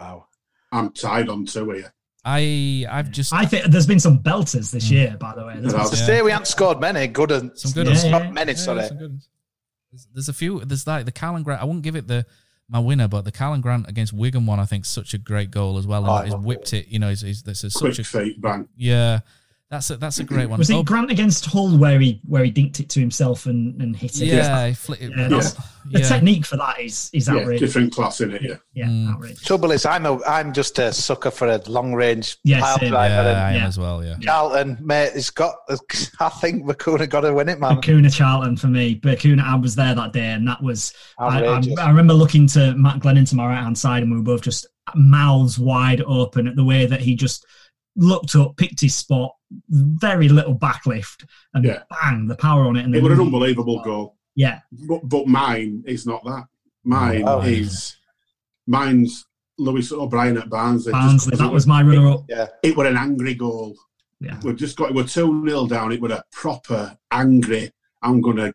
[0.00, 0.26] Wow.
[0.72, 1.92] I'm tied on two here.
[2.24, 4.94] I I've just I think there's been some belters this hmm.
[4.94, 5.54] year, by the way.
[5.58, 7.62] There's been some- say we haven't scored many good ones.
[7.62, 8.04] some good Yeah, ones.
[8.04, 8.86] yeah, Not many, Yeah, sorry.
[8.86, 8.98] some.
[8.98, 10.60] There's, there's a few.
[10.60, 11.60] There's like the Karlan Grant.
[11.60, 12.24] I wouldn't give it the
[12.68, 15.50] my winner, but the Karlan Grant against Wigan one, I think, is such a great
[15.50, 16.06] goal as well.
[16.06, 16.88] And Oh, he's whipped it.
[16.88, 18.68] You know, he's, he's this is Quick such a feet, bang.
[18.76, 19.20] yeah.
[19.72, 20.58] That's a, that's a great one.
[20.58, 23.80] Was it Oh, Grant against Hull where he where he dinked it to himself and,
[23.80, 24.26] and hit it?
[24.26, 25.54] Yeah, he fli- Yeah, that's-
[25.90, 26.08] The yeah.
[26.08, 27.70] technique for that is is Yeah, outrageous.
[27.70, 28.42] different class in it.
[28.42, 28.56] Yeah.
[28.74, 29.14] Yeah, Mm.
[29.14, 29.40] outrageous.
[29.42, 32.90] Trouble is, I'm a, I'm just a sucker for a long range Yeah, pile same.
[32.90, 33.14] driver.
[33.14, 33.66] Yeah, and I am Yeah.
[33.66, 34.04] as well.
[34.04, 34.16] Yeah.
[34.20, 35.54] Charlton, mate, it's got.
[36.20, 37.76] I think Bacuna got to win it, man.
[37.80, 39.00] Bacuna Charlton for me.
[39.00, 40.92] Bacuna, I was there that day, and that was.
[41.18, 41.78] I, I, Outrageous.
[41.78, 44.42] I remember looking to Matt Glennon to my right hand side, and we were both
[44.42, 47.46] just mouths wide open at the way that he just
[47.96, 49.32] looked up, picked his spot,
[49.68, 51.24] very little backlift,
[51.54, 51.82] and Yeah.
[51.90, 52.84] bang, the power on it.
[52.84, 54.16] And It was an really- unbelievable goal.
[54.34, 56.46] Yeah, But, but mine is not that.
[56.84, 57.40] Mine Oh.
[57.42, 57.96] is
[58.66, 59.26] mine's
[59.58, 60.92] Lewis O'Brien at Barnsley.
[60.92, 61.30] Just Barnsley.
[61.32, 62.24] 'cause That it was my runner up.
[62.28, 62.46] Yeah.
[62.62, 63.76] It was an angry goal.
[64.20, 64.40] Yeah.
[64.42, 64.94] We've just got.
[64.94, 65.92] We're two 0 down.
[65.92, 67.70] It was a proper angry.
[68.02, 68.52] I'm gonna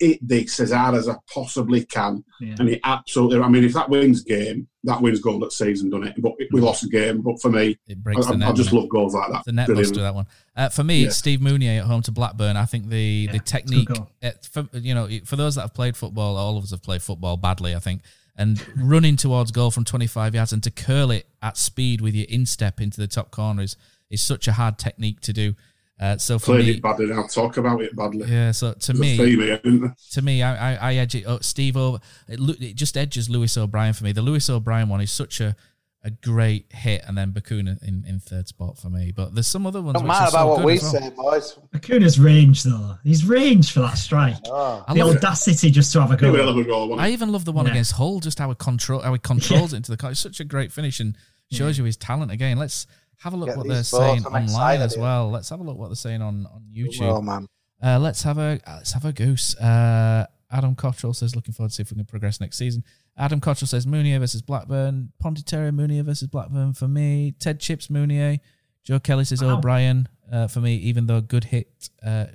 [0.00, 2.56] hit this as hard as I possibly can, Yeah.
[2.58, 3.40] and it absolutely.
[3.40, 6.14] I mean, if that wins game, that wins goal that season, done it.
[6.20, 7.22] But we lost the game.
[7.22, 8.48] But for me, It breaks I, the net.
[8.48, 9.44] I just doesn't love goals like that.
[9.44, 9.88] The net Brilliant.
[9.90, 10.26] buster that one.
[10.56, 12.56] Uh, for me, it's Steve Mounié at home to Blackburn.
[12.56, 14.10] I think the the technique, goal.
[14.22, 17.02] uh, for, you know, for those that have played football, all of us have played
[17.02, 18.02] football badly, I think.
[18.36, 22.26] And running towards goal from 25 yards and to curl it at speed with your
[22.28, 23.76] instep into the top corner is,
[24.10, 25.54] is such a hard technique to do.
[26.00, 27.04] Uh, so for Played me, it badly.
[27.10, 28.26] and I'll talk about it badly.
[28.28, 28.50] yeah.
[28.50, 29.94] So to There's me, theme here, isn't there?
[30.12, 31.24] to me, I, I, I edge it.
[31.26, 31.98] Oh, Steve over.
[32.28, 34.10] It, it just edges Lewis O'Brien for me.
[34.12, 35.54] The Lewis O'Brien one is such a,
[36.02, 39.12] a great hit, and then Bacuna in, in third spot for me.
[39.14, 39.94] But there's some other ones.
[39.94, 40.92] Don't which matter are so about what we as well.
[40.92, 41.58] say, boys.
[41.72, 42.96] Bacuna's range though.
[43.04, 44.34] He's range for that strike.
[44.46, 44.84] Oh.
[44.88, 45.18] The love it.
[45.24, 46.58] audacity just to have a It was a hell go.
[46.60, 46.98] of a goal.
[47.00, 47.12] I it?
[47.12, 47.70] even love the one Yeah.
[47.70, 50.10] against Hull, just how it control how he controls it into the car.
[50.10, 51.16] It's such a great finish and
[51.52, 52.58] shows you his talent again.
[52.58, 52.88] Let's
[53.24, 55.30] have a look Get what they're saying I'm online as well.
[55.30, 57.02] Let's have a look what they're saying on on YouTube.
[57.02, 57.46] Oh man.
[57.82, 59.56] Uh, let's have a uh, let's have a goose.
[59.56, 62.84] Uh, Adam Cottrell says looking forward to see if we can progress next season.
[63.16, 65.10] Adam Cottrell says Mounié versus Blackburn.
[65.22, 67.32] Ponteterra Mounié versus Blackburn for me.
[67.40, 68.40] Ted Chips Mounié.
[68.84, 69.56] Joe Kelly says Wow.
[69.56, 70.76] O'Brien uh, for me.
[70.76, 72.26] Even though a good hit, uh,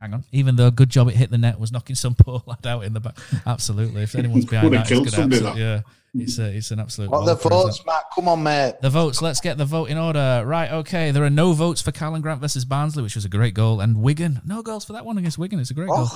[0.00, 0.24] hang on.
[0.32, 2.84] Even though a good job it hit the net was knocking some poor lad out
[2.84, 3.16] in the back.
[3.46, 4.02] Absolutely.
[4.02, 5.80] If anyone's behind that, it's gonna somebody, absolutely- yeah.
[6.18, 7.10] It's a, it's an absolute.
[7.10, 7.84] What the votes.
[7.84, 8.04] Matt?
[8.14, 8.76] Come on, mate.
[8.80, 9.20] The votes.
[9.20, 10.44] Let's get the vote in order.
[10.46, 10.70] Right.
[10.72, 11.10] Okay.
[11.10, 14.00] There are no votes for Karlan Grant versus Barnsley, which was a great goal, and
[14.00, 14.40] Wigan.
[14.46, 15.60] No goals for that one against Wigan.
[15.60, 16.06] It's a great goal.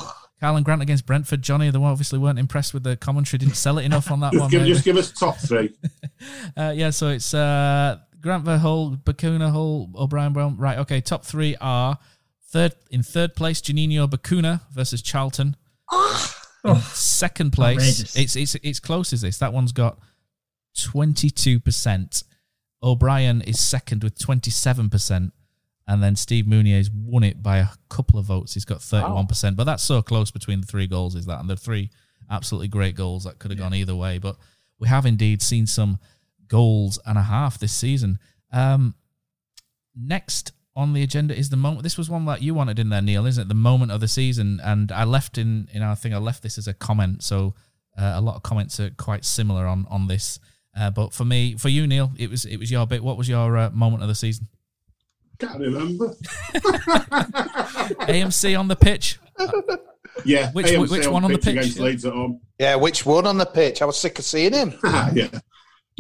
[0.43, 1.43] Karlan Grant against Brentford.
[1.43, 3.37] Johnny, they obviously weren't impressed with the commentary.
[3.41, 4.51] Didn't sell it enough on that Just one.
[4.51, 5.75] give, just give us top three.
[6.57, 6.89] Uh, yeah.
[6.91, 10.57] So it's uh, Grant ver Hull, Bacuna Hull, O'Brien Brown.
[10.57, 10.79] Right.
[10.79, 11.01] Okay.
[11.03, 11.99] Top three are
[12.51, 13.61] third in third place.
[13.61, 15.57] Juninho Bacuna versus Charlton.
[16.65, 18.17] In second place, Outrageous.
[18.17, 19.39] it's it's it's close as this.
[19.39, 19.99] That one's got
[20.79, 22.23] twenty two percent.
[22.83, 25.33] O'Brien is second with twenty seven percent,
[25.87, 28.55] and then Steve Mounié's won it by a couple of votes.
[28.55, 31.15] He's got thirty one percent, but that's so close between the three goals.
[31.15, 31.91] Is that and the three
[32.31, 34.19] absolutely great goals that could have gone either way.
[34.19, 34.37] But
[34.79, 35.99] we have indeed seen some
[36.47, 38.19] goals and a half this season.
[38.53, 38.95] Um,
[39.97, 41.83] next on the agenda is the moment.
[41.83, 43.49] This was one that you wanted in there, Neil, isn't it?
[43.49, 46.15] The moment of the season, and I left in in our thing.
[46.15, 47.55] I left this as a comment, so
[47.99, 50.39] uh, a lot of comments are quite similar on on this.
[50.79, 53.03] Uh, but for me, for you, Neil, it was it was your bit.
[53.03, 54.49] What was your uh, moment of the season?
[55.39, 56.15] Can't remember.
[56.55, 59.19] AMC on the pitch.
[60.25, 60.51] Yeah.
[60.53, 61.57] Which- AMC which one on the pitch?
[61.57, 62.41] against Leeds at home?
[62.59, 63.81] Yeah, which one on the pitch?
[63.81, 64.75] I was sick of seeing him.
[65.15, 65.29] yeah.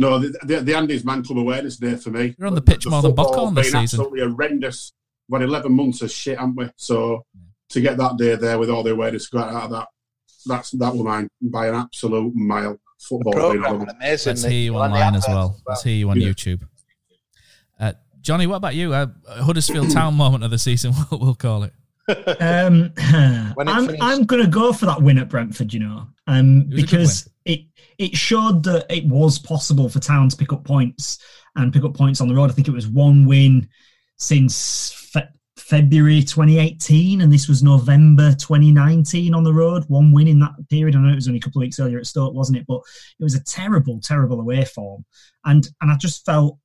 [0.00, 2.34] No, the, the, the Andy's Man Club Awareness Day for me.
[2.38, 3.80] You're on the pitch more than football Bocco this season.
[3.82, 4.92] absolutely horrendous.
[5.26, 6.70] What 11 months of shit, haven't we?
[6.76, 7.26] So
[7.68, 9.88] to get that day there with all the awareness got out of that,
[10.46, 12.80] that's that was mine by an absolute mile.
[12.98, 14.30] Football being Program amazing.
[14.30, 15.60] Let's hear you On the online as adverts well.
[15.68, 16.28] Let's hear you on Yeah.
[16.28, 16.62] YouTube.
[17.78, 18.94] Uh, Johnny, what about you?
[18.94, 21.72] Uh, Huddersfield Town moment of the season, we'll, we'll call it.
[22.40, 23.90] Um, I'm.
[24.00, 25.72] I'm gonna go for that win at Brentford.
[25.74, 27.29] You know, um, It was a good because
[28.00, 31.18] it showed that it was possible for Town to pick up points
[31.54, 32.50] and pick up points on the road.
[32.50, 33.68] I think it was one win
[34.16, 35.28] since fe-
[35.58, 39.84] February 2018, and this was November 2019 on the road.
[39.88, 40.96] One win in that period.
[40.96, 42.64] I know it was only a couple of weeks earlier at Stoke, wasn't it?
[42.66, 42.80] But
[43.18, 45.04] it was a terrible, terrible away form,
[45.44, 46.56] and and I just felt.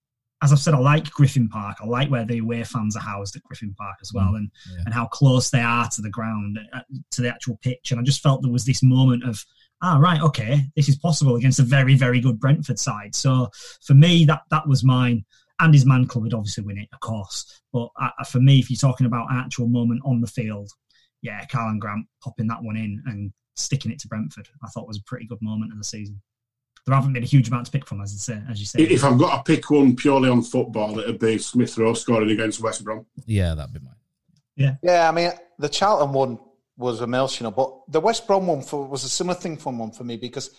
[0.43, 1.77] As I've said, I like Griffin Park.
[1.81, 4.83] I like where the away fans are housed at Griffin Park as well, and yeah.
[4.85, 6.81] and how close they are to the ground, uh,
[7.11, 7.91] to the actual pitch.
[7.91, 9.43] And I just felt there was this moment of,
[9.81, 13.15] ah, right, okay, this is possible against a very, very good Brentford side.
[13.15, 13.49] So
[13.85, 15.25] for me, that that was mine.
[15.57, 17.61] And his man club would obviously win it, of course.
[17.71, 20.69] But uh, for me, if you're talking about an actual moment on the field,
[21.21, 24.97] yeah, Carl Grant popping that one in and sticking it to Brentford, I thought was
[24.97, 26.21] a pretty good moment of the season.
[26.85, 28.41] There haven't been a huge amount to pick from, as you say.
[28.49, 28.81] As you say.
[28.81, 32.59] If I've got to pick one purely on football, it'd be Smith Rowe scoring against
[32.59, 33.05] West Brom.
[33.25, 33.95] Yeah, that'd be mine.
[34.57, 34.75] Yeah.
[34.83, 36.37] Yeah, I mean, the Charlton one
[36.77, 40.03] was emotional, but the West Brom one for, was a similar thing for one for
[40.03, 40.51] me because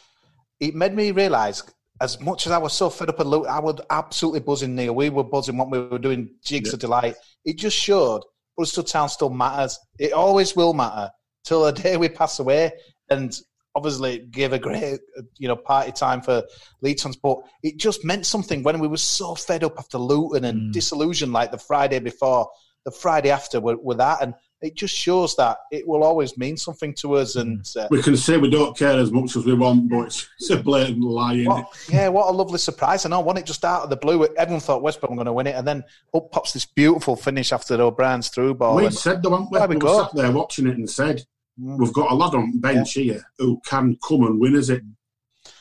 [0.60, 1.62] it made me realise
[2.00, 4.94] as much as I was so fed up and Luton, I was absolutely buzzing, Neil.
[4.94, 7.16] We were buzzing what we were doing, jigs of delight.
[7.44, 8.22] It just showed
[8.56, 9.78] Bristol Town still matters.
[9.98, 11.10] It always will matter
[11.44, 12.72] till the day we pass away.
[13.08, 13.38] And
[13.74, 15.00] obviously, gave a great,
[15.38, 16.42] you know, party time for
[16.82, 20.60] Leeds but it just meant something when we were so fed up after Luton and
[20.60, 20.72] mm.
[20.72, 22.48] disillusioned like the Friday before,
[22.84, 24.22] the Friday after with, with that.
[24.22, 24.34] And
[24.66, 27.36] it just shows that it will always mean something to us.
[27.36, 30.28] And uh, We can say we don't care as much as we want, but it's,
[30.40, 31.44] it's a blatant lie.
[31.44, 33.06] What, yeah, what a lovely surprise.
[33.06, 34.26] I know, won it just out of the blue.
[34.36, 35.84] Everyone thought West Brom were going to win it, and then
[36.14, 38.76] up pops this beautiful finish after O'Brien's through ball.
[38.76, 40.02] We and said the one we, we were go.
[40.02, 41.24] sat there watching it and said,
[41.56, 44.82] "We've got a lad on bench here who can come and win us it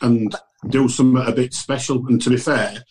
[0.01, 0.35] and
[0.69, 2.83] do something a bit special." And to be fair,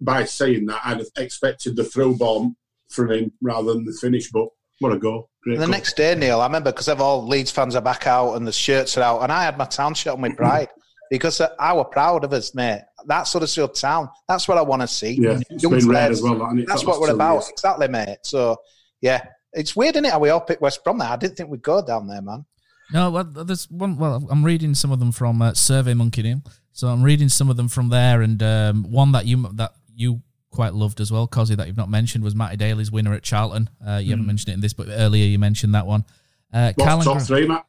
[0.00, 2.56] by saying that, I'd have expected the throw bomb
[2.90, 4.30] from him rather than the finish.
[4.30, 4.48] But
[4.80, 5.30] what a goal!
[5.42, 5.70] Great the goal.
[5.72, 8.52] next day, Neil, I remember because of all Leeds fans are back out and the
[8.52, 10.68] shirts are out, and I had my town shirt on with pride
[11.10, 12.82] because I were proud of us, mate.
[13.06, 14.08] That sort of your town.
[14.28, 15.12] That's what I want to see.
[15.20, 16.18] Yeah, it's Young been rare players.
[16.18, 16.68] as well, hasn't?
[16.68, 17.48] That's That what we're about, years.
[17.50, 18.18] exactly, mate.
[18.22, 18.56] So,
[19.00, 20.12] yeah, it's weird, isn't it?
[20.12, 21.08] How we all picked West Brom there.
[21.08, 22.44] I didn't think we'd go down there, man.
[22.92, 23.96] No, well, there's one.
[23.96, 26.42] Well, I'm reading some of them from uh, Survey Monkey Neil.
[26.72, 30.22] So I'm reading some of them from there, and um, one that you that you
[30.52, 33.68] quite loved as well, Cosy, that you've not mentioned was Matty Daly's winner at Charlton.
[33.84, 34.28] Uh, you haven't Mm.
[34.28, 36.04] mentioned it in this, but earlier you mentioned that one.
[36.52, 37.66] Uh, What's top three, Matt?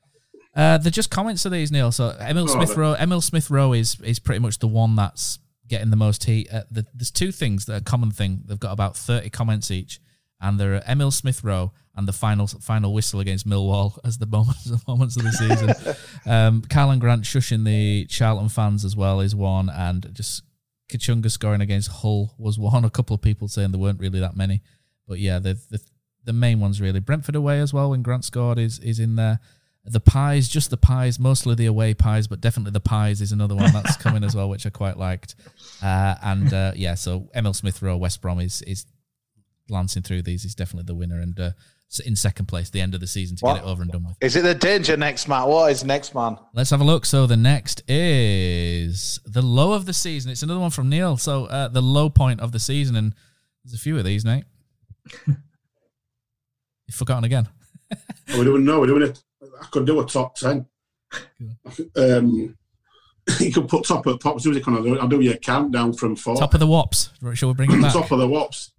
[0.55, 1.91] Uh, they're just comments of these, Neil.
[1.91, 2.77] So Emile Oh, Smith.
[2.77, 6.47] Rowe, Emile Smith Rowe is is pretty much the one that's getting the most heat.
[6.53, 8.43] Uh, the, there's two things that are common thing.
[8.45, 9.99] They've got about 30 comments each,
[10.39, 14.65] and they're Emile Smith Rowe and the final final whistle against Millwall as the moments
[14.65, 15.69] the moments of the season.
[16.31, 20.43] um, Karlan Grant shushing the Charlton fans as well is one, and just
[20.93, 22.85] Kachunga scoring against Hull was one.
[22.85, 24.61] A couple of people saying there weren't really that many,
[25.07, 25.79] but yeah, the the,
[26.23, 26.99] the main ones really.
[26.99, 29.39] Brentford away as well when Grant scored is is in there.
[29.85, 33.55] The pies, just the pies, mostly the away pies, but definitely the pies is another
[33.55, 35.35] one that's coming as well, which I quite liked.
[35.81, 38.85] Uh, and uh, yeah, so Emile Smith Rowe, West Brom is is
[39.67, 40.43] glancing through these.
[40.43, 41.51] He's definitely the winner and uh,
[41.99, 43.55] in second place, the end of the season to What?
[43.55, 44.15] get it over and done with.
[44.21, 45.47] Is it the danger next, Matt?
[45.47, 46.37] What is next, man?
[46.53, 47.05] Let's have a look.
[47.05, 50.31] So the next is the low of the season.
[50.31, 51.17] It's another one from Neil.
[51.17, 53.13] So uh, the low point of the season, and
[53.63, 54.45] there's a few of these, Nate.
[55.27, 55.37] You've
[56.95, 57.47] forgotten again.
[57.91, 57.97] Are
[58.37, 58.79] we doing no?
[58.79, 59.23] We're doing it.
[59.61, 60.65] I could do a top ten.
[61.95, 62.57] Um,
[63.39, 64.75] you could put top of pop music on.
[64.75, 66.35] I'll do, I'll do your countdown from four.
[66.35, 67.11] Top of the wops.
[67.35, 67.93] Shall we bring it back?
[67.93, 68.72] top of the wops.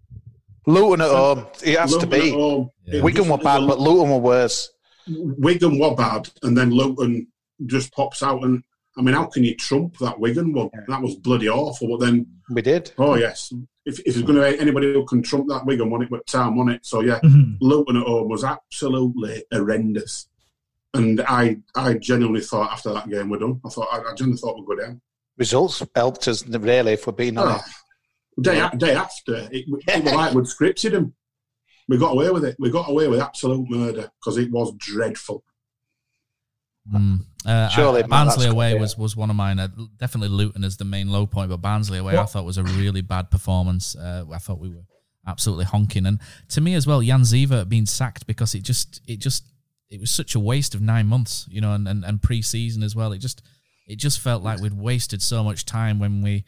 [0.67, 1.47] Luton at home.
[1.63, 2.29] It has Luton to be.
[2.29, 2.71] at home.
[2.87, 4.71] It Wigan were bad, but Luton were worse.
[5.07, 7.27] Wigan were bad, and then Luton
[7.67, 8.43] just pops out.
[8.43, 8.63] And
[8.97, 10.71] I mean, how can you trump that Wigan one?
[10.89, 11.99] That was bloody awful.
[11.99, 12.93] But then we did.
[12.99, 13.53] Oh yes.
[13.87, 16.23] If, if there's going to be anybody who can trump that Wigan one, it was
[16.27, 16.87] Town won it.
[16.87, 17.57] So yeah, mm-hmm.
[17.61, 20.27] Luton at home was absolutely horrendous.
[20.95, 23.61] And I, I genuinely thought after that game we're done.
[23.67, 25.01] I thought I, I genuinely thought we'd go down.
[25.37, 27.69] Results helped us, really, if we're being Oh, honest.
[28.41, 31.15] Day, a- day after, it, it was like we'd scripted them.
[31.89, 32.57] We got away with it.
[32.59, 35.45] We got away with absolute murder because it was dreadful.
[36.93, 37.21] Mm.
[37.47, 38.81] Uh, Surely, I- Matt, Barnsley away good, yeah.
[38.81, 39.59] was, was one of mine.
[39.59, 42.65] Uh, definitely Luton as the main low point, but Barnsley away I thought was a
[42.65, 43.95] really bad performance.
[43.97, 44.85] Uh, I thought we were
[45.27, 46.21] absolutely honking, and
[46.51, 49.45] to me as well, Jan Siewert being sacked because it just it just
[49.91, 52.97] it was such a waste of nine months, you know, and, and, and pre-season as
[52.97, 53.13] well.
[53.13, 53.43] It just
[53.87, 56.45] it just felt like we'd wasted so much time when we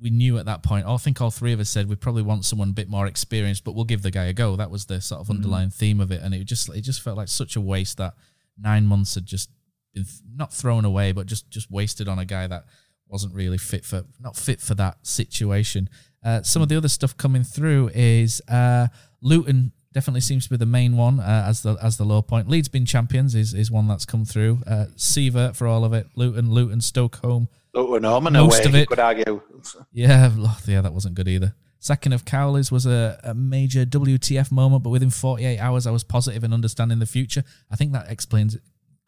[0.00, 0.86] we knew at that point.
[0.86, 3.64] I think all three of us said we probably want someone a bit more experienced,
[3.64, 4.56] but we'll give the guy a go.
[4.56, 7.16] That was the sort of underlying theme of it, and it just it just felt
[7.16, 8.14] like such a waste that
[8.56, 9.50] nine months had just
[9.94, 10.04] been
[10.34, 12.64] not thrown away, but just just wasted on a guy that
[13.08, 15.88] wasn't really fit for not fit for that situation.
[16.24, 18.88] Uh, some of the other stuff coming through is uh,
[19.22, 22.48] Luton definitely seems to be the main one uh, as the as the low point.
[22.48, 24.60] Leeds being champions is, is one that's come through.
[24.64, 26.06] Uh, Siewert for all of it.
[26.14, 27.48] Luton, Luton, Stoke home.
[27.74, 28.88] Luton home and Most away, of it.
[28.88, 29.42] could argue.
[29.90, 31.52] Yeah, oh, yeah, that wasn't good either.
[31.80, 36.04] Second of Cowleys was a, a major WTF moment, but within 48 hours, I was
[36.04, 37.42] positive in understanding the future.
[37.68, 38.56] I think that explains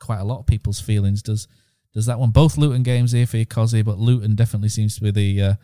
[0.01, 1.23] quite a lot of people's feelings.
[1.23, 1.47] Does
[1.95, 2.31] does that one?
[2.31, 5.55] Both Luton games here for you, Cozzy, but Luton definitely seems to be the uh,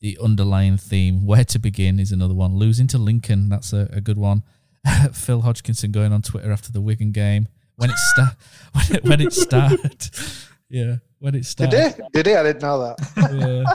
[0.00, 1.26] the underlying theme.
[1.26, 2.56] Where to begin is another one.
[2.56, 4.42] Losing to Lincoln, that's a, a good one.
[5.12, 8.34] Phil Hodgkinson going on Twitter after the Wigan game when it start
[8.72, 10.10] when it, when it started.
[10.68, 11.72] yeah, when it Did started.
[11.72, 11.94] they?
[12.12, 12.36] Did they?
[12.36, 13.64] I didn't know that.
[13.66, 13.74] Yeah.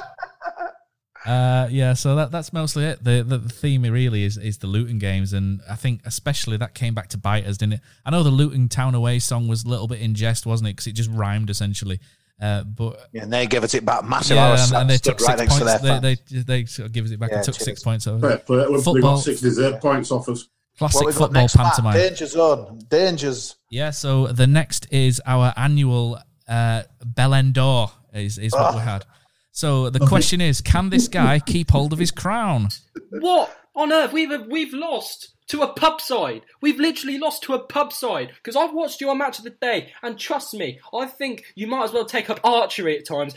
[1.25, 3.03] Uh, yeah, so that that's mostly it.
[3.03, 6.73] The, the the theme really is is the Luton games, and I think especially that
[6.73, 7.81] came back to bite us, didn't it?
[8.05, 10.71] I know the Luton Town Away song was a little bit in jest, wasn't it?
[10.77, 11.99] Because it just rhymed essentially.
[12.41, 14.37] Uh, but Yeah, and they gave us it back massive.
[14.37, 15.81] yeah, and, and they took right six next to points.
[15.81, 17.65] their They, they they sort of give us it back Yeah, and took cheers.
[17.65, 18.07] six points.
[18.07, 18.65] over Fair play.
[18.67, 20.47] We- We Football, got six deserved points off us.
[20.79, 21.65] Classic What we got football next, Matt?
[21.67, 21.93] pantomime.
[21.93, 22.79] Danger zone.
[22.89, 23.55] Dangers.
[23.69, 28.77] Yeah, so the next is our annual uh, Bellend d'Or is, is what Oh.
[28.77, 29.05] we had.
[29.51, 32.69] So the question is, can this guy keep hold of his crown?
[33.11, 34.13] What on earth?
[34.13, 36.41] We've we've lost to a pub side.
[36.61, 39.91] We've literally lost to a pub side because I've watched your match of the day,
[40.01, 43.35] and trust me, I think you might as well take up archery at times.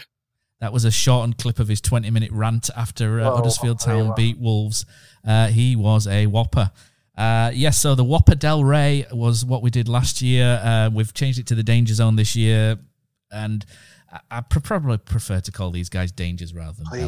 [0.61, 4.13] That was a shortened clip of his 20 minute rant after uh, Oh, Huddersfield Town
[4.15, 4.87] beat Wolves.
[5.27, 6.71] Uh, he was a whopper.
[7.17, 10.61] Uh, yes, so the Whopper Del Rey was what we did last year.
[10.63, 12.79] Uh, we've changed it to the Danger Zone this year.
[13.31, 13.65] And
[14.11, 17.03] I, I pr- probably prefer to call these guys Dangers rather than Please,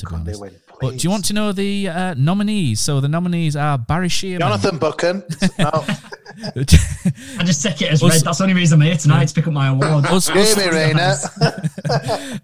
[0.00, 0.40] to be honest.
[0.82, 2.80] Win, But do you want to know the uh, nominees?
[2.80, 4.40] So the nominees are Barry Sheerman.
[4.40, 5.22] Jonathan Buchan.
[5.58, 5.70] No.
[6.56, 8.22] I just take it as Us- read.
[8.22, 10.06] That's the only reason I'm here tonight to pick up my award.
[10.10, 11.14] Us- Hear me, Rainer.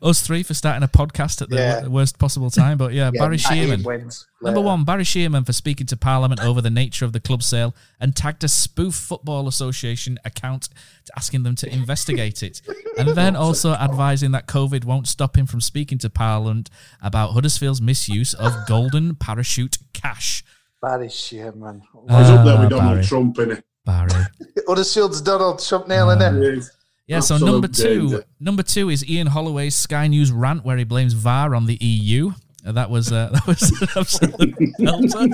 [0.02, 1.86] us three for starting a podcast at the Yeah.
[1.89, 2.78] worst possible time.
[2.78, 3.85] But yeah, Yeah, Barry I Sheerman.
[3.85, 7.43] wins Number one, Barry Sheerman for speaking to Parliament over the nature of the club
[7.43, 10.69] sale and tagged a spoof Football Association account
[11.06, 12.60] to asking them to investigate it.
[12.98, 16.70] And then also advising that COVID won't stop him from speaking to Parliament
[17.02, 20.44] about Huddersfield's misuse of golden parachute cash.
[20.82, 21.82] Barry Sheerman.
[22.09, 23.05] He's up there Ah, with Donald Barry.
[23.05, 23.62] Trump, innit?
[23.85, 24.10] Barry.
[24.66, 26.64] Huddersfield's Donald Trump nailing it.
[27.06, 28.24] Yeah, so number two, danger.
[28.39, 32.31] number two is Ian Holloway's Sky News rant where he blames VAR on the EU.
[32.64, 35.32] Uh, that was uh, that was an absolute belter.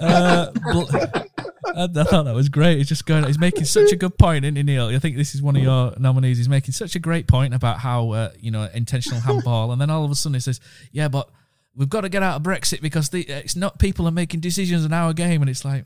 [0.00, 2.78] Uh, bl- I, thought that was great.
[2.78, 3.24] He's just going.
[3.24, 4.88] He's making such a good point, isn't he, Neil?
[4.88, 6.38] I think this is one of your nominees.
[6.38, 9.90] He's making such a great point about how uh, you know intentional handball, and then
[9.90, 10.60] all of a sudden he says,
[10.92, 11.28] "Yeah, but
[11.74, 14.84] we've got to get out of Brexit because the, it's not people are making decisions
[14.84, 15.84] in our game," and it's like.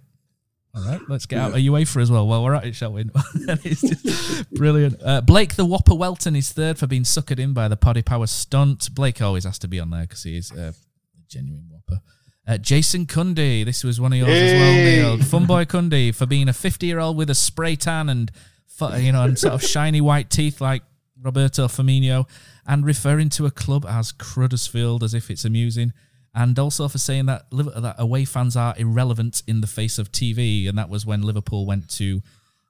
[0.72, 2.28] All right, let's get out of UEFA as well.
[2.28, 3.04] Well, we're at it, shall we?
[3.64, 5.02] It's just brilliant.
[5.04, 8.28] Uh, Blake the Whopper Welton is third for being suckered in by the Paddy Power
[8.28, 8.94] stunt.
[8.94, 10.72] Blake always has to be on there because he is a
[11.26, 12.02] genuine Whopper.
[12.50, 14.96] Uh, Jason Cundy, this was one of yours as well, Hey.
[14.96, 15.18] Neil.
[15.18, 18.32] Funboy Cundy for being a 50 year old with a spray tan and
[18.98, 20.82] you know and sort of shiny white teeth like
[21.22, 22.26] Roberto Firmino,
[22.66, 25.92] and referring to a club as Cruddersfield as if it's amusing
[26.34, 30.68] and also for saying that that away fans are irrelevant in the face of TV,
[30.68, 32.22] and that was when Liverpool went to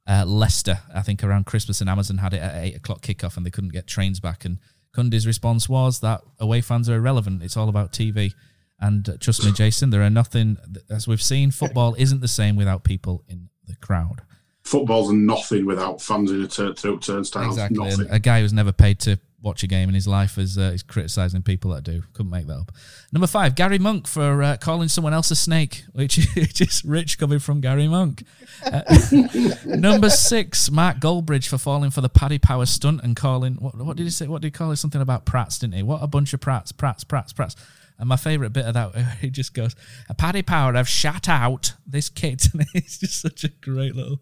[0.06, 3.44] uh, Leicester, I think around Christmas, and Amazon had it at eight o'clock kickoff, and
[3.44, 4.44] they couldn't get trains back.
[4.44, 4.58] And
[4.96, 8.32] Cundy's response was that away fans are irrelevant; it's all about TV.
[8.80, 10.56] And uh, trust me, Jason, there are nothing
[10.88, 11.50] as we've seen.
[11.50, 14.22] Football isn't the same without people in the crowd.
[14.62, 17.58] Football's nothing without fans in a tur- tur- turnstiles.
[17.58, 18.06] Exactly.
[18.10, 20.82] A guy who's never paid to watch a game in his life is uh, is
[20.82, 22.02] criticizing people that do.
[22.12, 22.72] Couldn't make that up.
[23.12, 27.18] Number five, Gary Monk for uh, calling someone else a snake, which, which is rich
[27.18, 28.24] coming from Gary Monk.
[28.64, 28.82] Uh,
[29.64, 33.96] number six, Mark Goldbridge for falling for the Paddy Power stunt and calling what, what
[33.96, 34.26] did he say?
[34.26, 34.76] What did he call it?
[34.76, 35.82] Something about Prats, didn't he?
[35.82, 37.56] What a bunch of Prats, Prats, Prats, Prats.
[38.00, 39.76] And my favourite bit of that, he just goes,
[40.08, 44.16] "A Paddy Power have shut out this kid," and it's just such a great little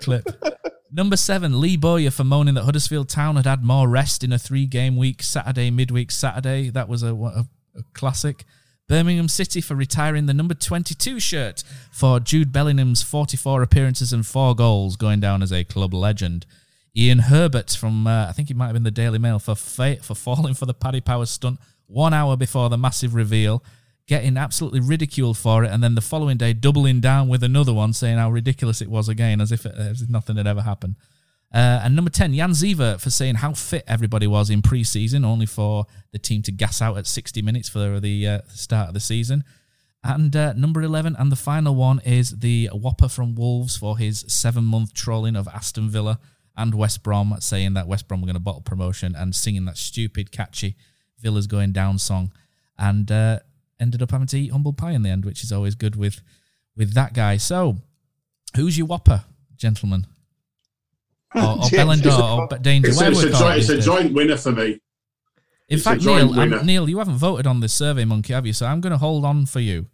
[0.00, 0.26] clip.
[0.90, 4.38] Number seven, Lee Bowyer for moaning that Huddersfield Town had had more rest in a
[4.38, 6.70] three-game week Saturday, midweek Saturday.
[6.70, 7.46] That was a, a,
[7.76, 8.44] a classic.
[8.88, 14.54] Birmingham City for retiring the number 22 shirt for Jude Bellingham's 44 appearances and four
[14.54, 16.46] goals, going down as a club legend.
[16.96, 19.98] Ian Herbert from, uh, I think it might have been the Daily Mail, for fa-
[20.00, 23.64] for falling for the Paddy Power stunt one hour before the massive reveal,
[24.06, 27.92] getting absolutely ridiculed for it, and then the following day doubling down with another one,
[27.92, 30.94] saying how ridiculous it was again, as if, it, as if nothing had ever happened.
[31.52, 35.24] Uh, and number 10, Jan Siewert for saying how fit everybody was in pre season,
[35.24, 38.94] only for the team to gas out at 60 minutes for the uh, start of
[38.94, 39.44] the season.
[40.04, 44.24] And uh, number 11, and the final one is the Whopper from Wolves for his
[44.28, 46.20] seven month trolling of Aston Villa
[46.56, 49.78] and West Brom, saying that West Brom were going to bottle promotion and singing that
[49.78, 50.76] stupid, catchy
[51.20, 52.32] Villa's Going Down song.
[52.78, 53.40] And uh,
[53.80, 56.20] ended up having to eat humble pie in the end, which is always good with,
[56.76, 57.36] with that guy.
[57.36, 57.76] So,
[58.56, 59.24] who's your Whopper,
[59.56, 60.06] gentlemen?
[61.34, 62.88] Or, or Bellendor or Danger?
[62.88, 64.80] It's, it's a, joint, it's a joint winner for me.
[65.68, 66.64] In It's fact, Neil, um.
[66.64, 68.54] Neil, you haven't voted on this survey monkey, have you?
[68.54, 69.86] So I'm going to hold on for you.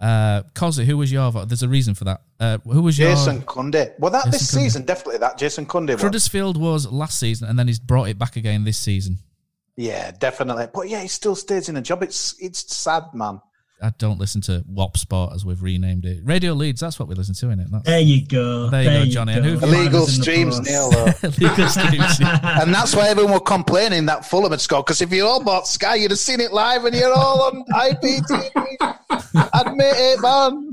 [0.00, 1.48] Uh, Cozzy, who was your vote?
[1.48, 2.22] There's a reason for that.
[2.40, 3.92] Uh, who was your Jason Cundy.
[4.00, 4.62] Well, that this Cundy.
[4.62, 5.38] season, definitely that.
[5.38, 5.92] Jason Cundy.
[5.92, 6.02] was.
[6.02, 9.18] Cruddersfield was last season, and then he's brought it back again this season.
[9.76, 10.66] Yeah, definitely.
[10.72, 12.02] But yeah, he still stays in a job.
[12.02, 13.40] It's it's sad, man.
[13.82, 16.20] I don't listen to WOP Sport as we've renamed it.
[16.22, 17.68] Radio Leeds, that's what we listen to, isn't it?
[17.70, 18.68] That's, There you go.
[18.68, 19.32] There you There go, Johnny.
[19.32, 19.50] And go.
[19.56, 20.60] who- Illegal Fibers in the streams.
[20.60, 20.90] Neil.
[20.90, 21.28] Though.
[21.48, 22.20] Legal streams.
[22.20, 22.60] yeah.
[22.62, 24.84] and that's why everyone were complaining that Fulham had scored.
[24.84, 27.64] Because if you all bought Sky, you'd have seen it live, and you're all on
[27.72, 28.50] IPTV.
[29.54, 30.70] Admit it, man.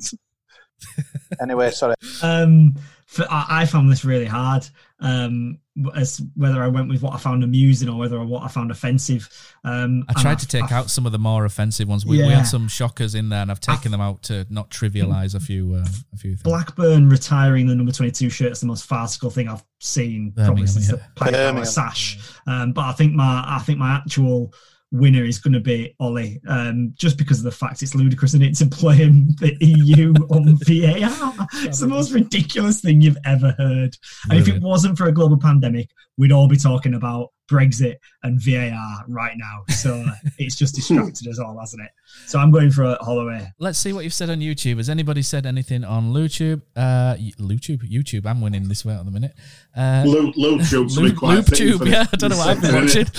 [1.42, 1.96] anyway, sorry.
[2.22, 2.76] Um,
[3.06, 4.68] for, I, I found this really hard.
[5.00, 5.60] Um,
[5.96, 9.30] as whether I went with what I found amusing or whether what I found offensive.
[9.64, 12.06] Um, I and tried to take I- out some of the more offensive ones.
[12.06, 15.36] We, we had some shockers in there, and I've taken them out to not trivialise
[15.36, 16.44] a few uh, a few things.
[16.44, 20.88] Blackburn retiring the number 22 shirt is the most farcical thing I've seen probably since
[20.88, 21.04] the yeah.
[21.16, 21.66] Pipe Power Birmingham.
[21.66, 22.18] sash.
[22.48, 24.54] Um, but I think my I think my actual
[24.92, 28.44] winner is going to be Ollie, um, just because of the fact it's ludicrous and
[28.44, 28.62] it's
[28.94, 31.48] him the EU on VAR.
[31.66, 33.98] It's the most ridiculous thing you've ever heard.
[34.30, 38.40] And if it wasn't for a global pandemic, we'd all be talking about Brexit and
[38.42, 39.64] VAR right now.
[39.70, 40.06] So
[40.38, 41.92] it's just distracted us all, hasn't it?
[42.26, 43.52] So I'm going for a Holloway.
[43.60, 44.78] Let's see what you've said on YouTube.
[44.78, 46.62] Has anybody said anything on YouTube?
[46.76, 48.26] Uh, YouTube, YouTube.
[48.26, 49.34] I'm winning this way at the minute.
[49.76, 52.06] Uh, Loop, LoopTube, to be Loop, quite fitting LoopTube, for yeah.
[52.12, 53.08] I don't know what I've been watching.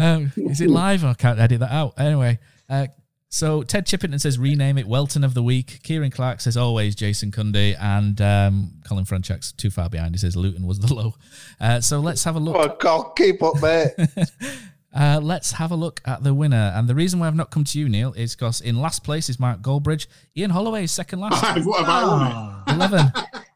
[0.00, 1.04] Um, is it live?
[1.04, 1.92] I can't edit that out.
[1.98, 2.38] Anyway,
[2.70, 2.86] uh,
[3.30, 5.80] so Ted Chippington says rename it Welton of the Week.
[5.82, 10.14] Kieran Clark says always Jason Cundy, and um, Colin Franchak's too far behind.
[10.14, 11.14] He says Luton was the low.
[11.60, 12.56] Uh, so let's have a look.
[12.56, 13.92] Oh, God, keep up, mate.
[14.92, 16.72] Uh, let's have a look at the winner.
[16.74, 19.28] And the reason why I've not come to you, Neil, is because in last place
[19.28, 20.08] is Mark Goldbridge.
[20.36, 21.64] Ian Holloway is second last.
[21.64, 22.74] what have I won it?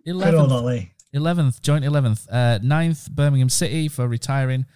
[0.06, 0.30] 11.
[0.30, 0.92] Good old Ollie.
[1.14, 2.28] 11th, joint 11th.
[2.30, 4.66] Uh, 9th, Birmingham City for retiring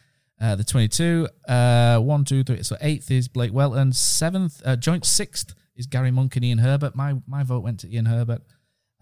[0.40, 1.28] uh, the 22.
[1.46, 2.62] Uh, 1, 2, 3.
[2.62, 3.90] So 8th is Blake Welton.
[3.90, 6.94] 7th, uh, joint 6th is Gary Monk and Ian Herbert.
[6.94, 8.42] My, my vote went to Ian Herbert.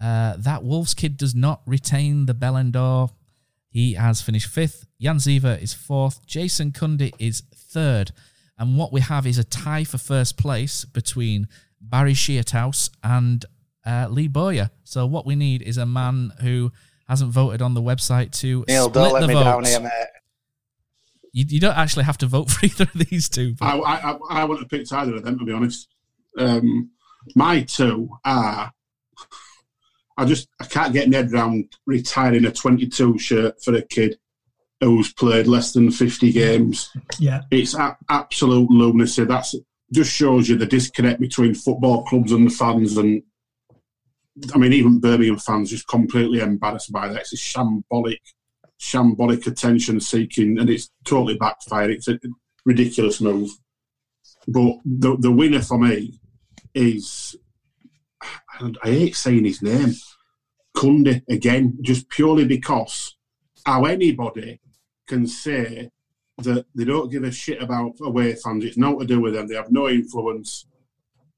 [0.01, 3.09] Uh, that Wolves kid does not retain the Ballon d'Or.
[3.69, 4.87] He has finished fifth.
[5.01, 6.25] Jan Siewert is fourth.
[6.27, 8.13] Jason Cundy is third.
[8.59, 11.49] And what we have is a tie for first place between
[11.81, 13.45] Barry Shearthouse and
[13.85, 14.71] uh, Lee Bowyer.
[14.85, 16.73] So what we need is a man who
[17.09, 19.45] hasn't voted on the website to Neil, split don't let the me votes.
[19.45, 20.07] down here, mate.
[21.37, 23.55] You, you don't actually have to vote for either of these two.
[23.61, 25.87] but- I, I, I, I wouldn't have picked either of them, to be honest.
[26.39, 26.91] Um,
[27.35, 28.73] my two are.
[30.19, 34.17] I just I can't get my head around retiring a 22 shirt for a kid
[34.81, 36.91] who's played less than 50 games.
[37.19, 37.43] Yeah.
[37.51, 39.25] It's a- absolute lunacy.
[39.25, 39.55] That's
[39.93, 42.97] just shows you the disconnect between football clubs and the fans.
[42.97, 43.23] And
[44.55, 47.21] I mean, even Birmingham fans just completely embarrassed by that.
[47.21, 48.21] It's a shambolic,
[48.81, 51.91] shambolic attention seeking, and it's totally backfired.
[51.91, 52.19] It's a
[52.65, 53.51] ridiculous move.
[54.49, 56.21] But the the winner for me
[56.75, 57.37] is
[58.61, 59.95] I hate saying his name,
[60.77, 63.17] Cundy again, just purely because
[63.65, 64.61] how anybody
[65.07, 65.91] can say
[66.39, 68.65] that they don't give a shit about away fans.
[68.65, 69.49] It's not to do with them.
[69.49, 70.67] They have no influence.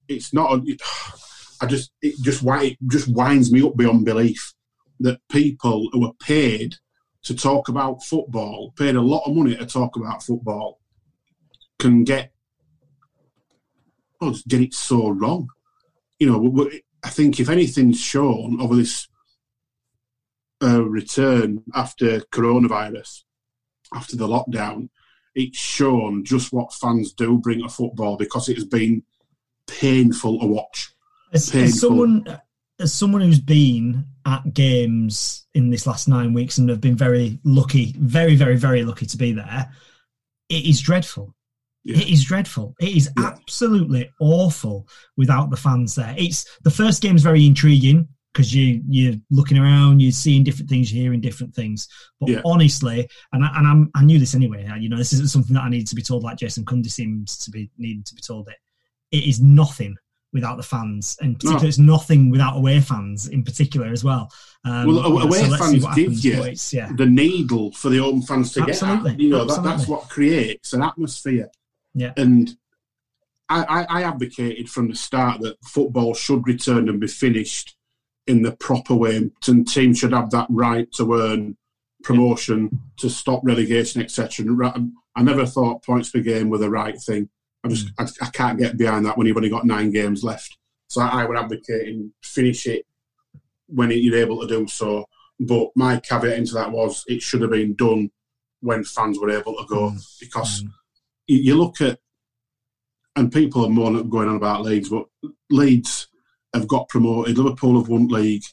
[0.09, 0.61] It's not.
[1.61, 4.55] I just it just why it just winds me up beyond belief
[5.01, 6.77] that people who are paid
[7.25, 10.81] to talk about football, paid a lot of money to talk about football,
[11.79, 12.33] can get
[14.21, 15.49] oh, just get it so wrong.
[16.19, 16.71] You know,
[17.03, 19.09] I think if anything's shown over this
[20.63, 23.23] uh, return after coronavirus,
[23.95, 24.89] after the lockdown,
[25.35, 29.05] it's shown just what fans do bring to football because it has been
[29.67, 30.91] painful to watch.
[31.33, 31.69] As, Painful.
[31.69, 32.41] as someone
[32.81, 37.39] as someone who's been at games in this last nine weeks and have been very
[37.45, 39.71] lucky, very, very, very lucky to be there,
[40.49, 41.35] it is dreadful.
[41.85, 42.75] It is dreadful.
[42.81, 44.87] It is absolutely awful
[45.17, 46.15] without the fans there.
[46.19, 50.69] It's the first game is very intriguing because you you're looking around, you're seeing different
[50.69, 51.89] things, you're hearing different things.
[52.21, 52.43] But Yeah.
[52.45, 54.69] honestly, and I, and I'm, I knew this anyway.
[54.79, 56.23] You know, this isn't something that I needed to be told.
[56.23, 58.57] Like Jason Cundy seems to be needing to be told it.
[59.11, 59.97] It is nothing
[60.33, 61.69] without the fans, and particularly No.
[61.69, 64.31] it's nothing without away fans in particular as well.
[64.65, 66.91] Um, well, away so fans give you yeah.
[66.95, 69.15] the needle for the home fans to Absolutely, get.
[69.15, 69.21] At.
[69.21, 71.51] You know, that, that's what creates an atmosphere.
[71.95, 72.13] Yeah.
[72.17, 72.57] And
[73.49, 77.77] I, I, I advocated from the start that football should return and be finished
[78.27, 81.57] in the proper way, and teams should have that right to earn
[82.03, 84.45] promotion, to stop relegation, etc.
[85.17, 87.31] I never thought points per game were the right thing.
[87.69, 90.57] I just I, I can't get behind that when you've only got nine games left.
[90.89, 92.87] So I would advocate and finish it
[93.67, 95.07] when you're able to do so.
[95.39, 98.11] But my caveat into that was it should have been done
[98.61, 100.21] when fans were able to go mm.
[100.21, 100.71] because mm.
[101.27, 101.99] you, you look at
[103.19, 105.07] and people are more going on about Leeds, but
[105.51, 106.09] Leeds
[106.55, 107.37] have got promoted.
[107.37, 108.45] Liverpool have won league.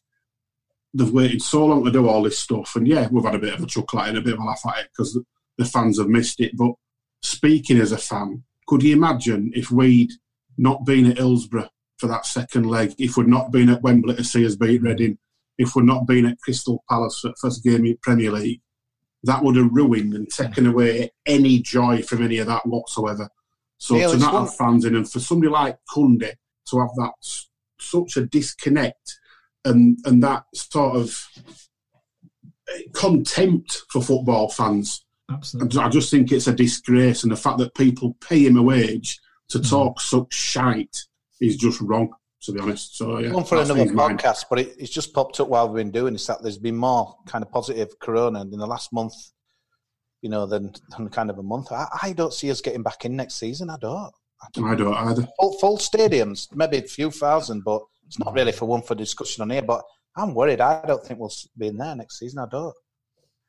[0.93, 3.53] They've waited so long to do all this stuff, and yeah, we've had a bit
[3.53, 5.19] of a chuckle at it, and a bit of a laugh at it because
[5.57, 6.55] the fans have missed it.
[6.55, 6.71] But
[7.21, 10.11] speaking as a fan, could you imagine if we'd
[10.57, 14.23] not been at Hillsborough for that second leg, if we'd not been at Wembley to
[14.23, 15.17] see us beat Reading,
[15.57, 18.61] if we'd not been at Crystal Palace for the first game in Premier League,
[19.23, 23.29] that would have ruined and taken away any joy from any of that whatsoever.
[23.77, 26.33] So Neil, to not have fans in, and for somebody like Cundy
[26.69, 27.13] to have that
[27.79, 29.19] such a disconnect
[29.63, 31.27] and and that sort of
[32.69, 35.79] eh, contempt for football fans, Absolutely.
[35.81, 39.19] I just think it's a disgrace, and the fact that people pay him a wage
[39.49, 39.63] to Hmm.
[39.63, 40.97] talk such shite
[41.41, 42.13] is just wrong.
[42.43, 44.19] To be honest, so yeah, One for another his mind.
[44.19, 46.75] podcast, but it, it's just popped up while we've been doing this that there's been
[46.75, 49.15] more kind of positive corona in the last month.
[50.21, 51.71] you know, than, than kind of a month.
[51.71, 53.69] I, I don't see us getting back in next season.
[53.69, 54.11] I don't.
[54.43, 55.27] I don't either.
[55.39, 59.41] Full, full stadiums, maybe a few thousand, but it's not really for one for discussion
[59.43, 59.61] on here.
[59.61, 59.83] But
[60.17, 60.61] I'm worried.
[60.61, 62.39] I don't think we'll be in there next season.
[62.39, 62.73] I don't.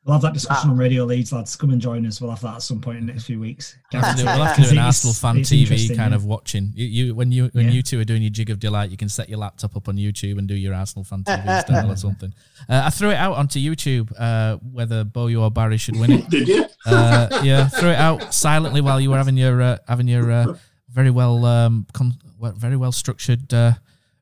[0.07, 1.57] We'll have that discussion on Radio Leeds, lads.
[1.57, 2.21] Come and join us.
[2.21, 3.75] We'll have that at some point in the next few weeks.
[3.91, 6.15] We'll have to do, we'll have to do an Arsenal fan TV kind yeah.
[6.15, 6.71] of watching.
[6.73, 7.71] You, you when you when Yeah.
[7.71, 9.97] you two are doing your jig of delight, you can set your laptop up on
[9.97, 12.33] YouTube and do your Arsenal fan TV style or something.
[12.69, 16.29] Uh, I threw it out onto YouTube uh, whether Boyo or Barry should win it.
[16.29, 16.65] Did you?
[16.85, 20.53] Uh, yeah, threw it out silently while you were having your uh, having your uh,
[20.89, 22.17] very well um, con-
[22.55, 23.73] very well structured uh,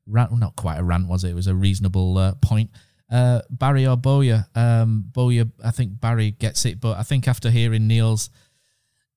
[0.07, 0.31] rant.
[0.31, 1.29] Well, not quite a rant, was it?
[1.29, 2.71] It was a reasonable uh, point.
[3.11, 4.47] Uh, Barry or Boya?
[4.55, 8.29] Um, Boya, I think Barry gets it, but I think after hearing Neil's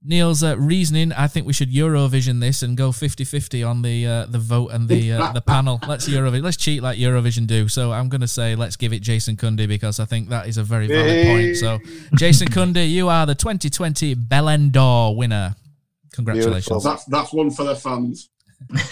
[0.05, 4.27] Neil's uh, reasoning, I think we should Eurovision this and go 50-50 on the uh,
[4.27, 5.81] the vote and the uh, the panel.
[5.89, 6.43] Let's Eurovision.
[6.43, 7.69] Let's cheat like Eurovision do.
[7.69, 10.57] So I'm going to say let's give it Jason Cundy because I think that is
[10.57, 11.57] a very valid point.
[11.57, 11.79] So
[12.15, 15.57] Jason Cundy, you are the 2020 Belen d'Or winner.
[16.13, 16.85] Congratulations.
[16.85, 18.31] That's that's one for the fans.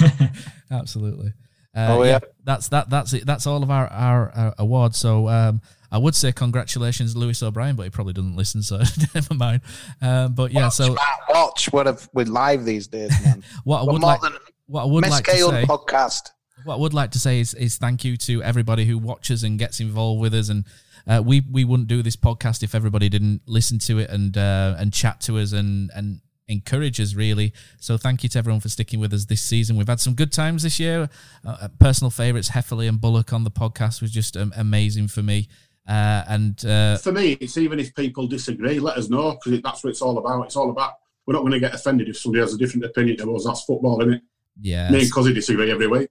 [0.71, 1.33] Absolutely.
[1.77, 2.21] Uh, Oh, yeah.
[2.43, 2.89] that's that.
[2.89, 3.27] That's it.
[3.27, 4.97] That's all of our our, our awards.
[4.97, 5.61] So um,
[5.93, 8.79] I would say congratulations, Lewis O'Brien, but he probably doesn't listen, so
[9.15, 9.61] never mind.
[10.01, 13.45] Um, but yeah, so Matt, watch what if we're live these days, man.
[13.65, 14.33] what I would like, than
[14.67, 16.31] what I would like to say, podcast.
[16.65, 19.59] what I would like to say is, is thank you to everybody who watches and
[19.59, 20.49] gets involved with us.
[20.49, 20.65] And
[21.07, 24.75] uh, we we wouldn't do this podcast if everybody didn't listen to it and uh,
[24.79, 27.53] and chat to us and and encourage us really.
[27.81, 29.77] So thank you to everyone for sticking with us this season.
[29.77, 31.09] We've had some good times this year.
[31.45, 35.49] Uh, personal favourites, Hefele and Bullock on the podcast was just um, amazing for me.
[35.89, 39.85] Uh, and uh, For me, it's even if people disagree, let us know because that's
[39.85, 40.45] what it's all about.
[40.45, 40.95] It's all about
[41.27, 43.45] we're not going to get offended if somebody has a different opinion to us.
[43.45, 44.23] That's football, isn't it?
[44.61, 46.09] yeah, Me and Cozzy disagree every week.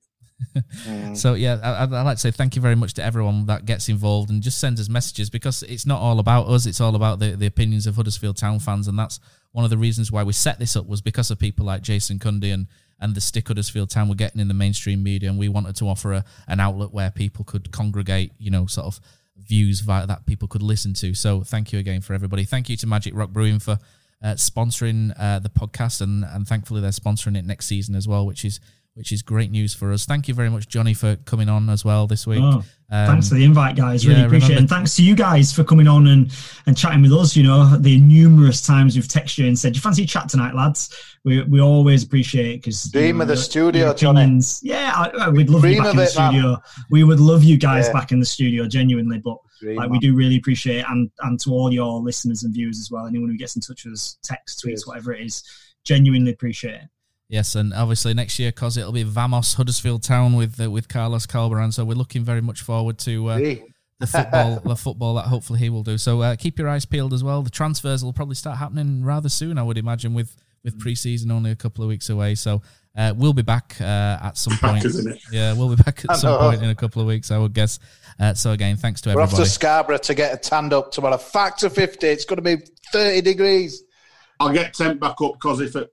[1.13, 3.87] So yeah, I, I'd like to say thank you very much to everyone that gets
[3.89, 7.19] involved and just sends us messages because it's not all about us; it's all about
[7.19, 9.19] the, the opinions of Huddersfield Town fans, and that's
[9.51, 12.19] one of the reasons why we set this up was because of people like Jason
[12.19, 12.67] Cundy and
[12.99, 15.87] and the stick Huddersfield Town were getting in the mainstream media, and we wanted to
[15.87, 18.99] offer a, an outlet where people could congregate, you know, sort of
[19.37, 21.13] views via that people could listen to.
[21.13, 22.45] So thank you again for everybody.
[22.45, 23.77] Thank you to Magic Rock Brewing for
[24.23, 28.25] uh, sponsoring uh, the podcast, and and thankfully they're sponsoring it next season as well,
[28.25, 28.59] which is
[28.95, 30.05] which is great news for us.
[30.05, 32.39] Thank you very much, Johnny, for coming on as well this week.
[32.41, 34.07] Oh, Um, thanks for the invite, guys.
[34.07, 34.57] Really yeah, appreciate it.
[34.59, 36.31] And thanks to you guys for coming on and,
[36.65, 37.35] and chatting with us.
[37.35, 40.29] You know, the numerous times we've texted you and said, Do you fancy a chat
[40.29, 40.95] tonight, lads?
[41.25, 44.39] We, we always appreciate it because Dream of the studio, Johnny.
[44.61, 46.31] Yeah, I, I- we'd love you back in the it, man.
[46.31, 46.57] studio.
[46.89, 47.93] We would love you guys Yeah.
[47.93, 49.19] back in the studio, genuinely.
[49.19, 50.85] But Dream, like, we do really appreciate it.
[50.87, 53.83] And, and to all your listeners and viewers as well, anyone who gets in touch
[53.83, 54.87] with us, text, tweets, Cheers.
[54.87, 55.43] whatever it is,
[55.83, 56.81] genuinely appreciate it.
[57.35, 61.25] Yes, and obviously next year, cause it'll be Vamos Huddersfield Town with uh, with Carlos
[61.25, 61.73] Corberán.
[61.73, 63.37] So we're looking very much forward to uh,
[63.99, 65.97] the football, the football that hopefully he will do.
[65.97, 67.41] So uh, keep your eyes peeled as well.
[67.41, 70.33] The transfers will probably start happening rather soon, I would imagine, with
[70.63, 72.35] with pre-season only a couple of weeks away.
[72.35, 72.61] So
[72.95, 74.85] uh, we'll be back uh, at some point.
[74.85, 75.19] isn't?
[75.29, 77.79] Yeah, we'll be back at some point in a couple of weeks, I would guess.
[78.17, 79.33] Uh, so again, thanks to everybody.
[79.33, 81.17] We're off to Scarborough to get a tanned up tomorrow.
[81.17, 82.07] Factor 50.
[82.07, 82.63] It's going to be
[82.93, 83.83] 30 degrees.
[84.39, 85.91] I'll get temp back up because if it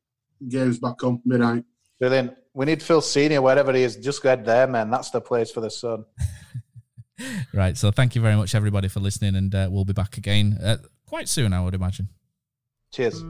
[0.48, 1.64] game's back on midnight.
[1.98, 2.35] Brilliant.
[2.55, 3.97] We need Phil Senior wherever he is.
[3.97, 4.90] Just head there, man.
[4.90, 6.05] That's the place for the sun.
[7.52, 7.77] Right.
[7.77, 10.78] So thank you very much, everybody, for listening, and uh, we'll be back again uh,
[11.06, 12.09] quite soon, I would imagine.
[12.93, 13.23] Cheers.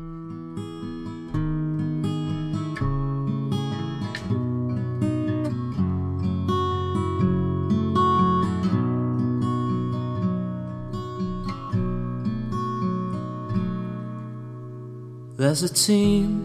[15.37, 16.42] There's a team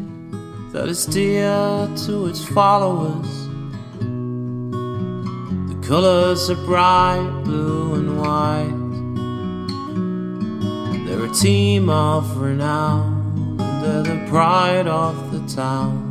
[0.77, 3.47] that is dear to its followers.
[5.69, 8.83] The colors are bright blue and white.
[11.07, 16.03] They're a team of renown, they're the pride of the town.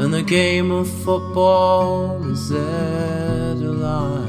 [0.00, 4.28] And the game of football is their delight.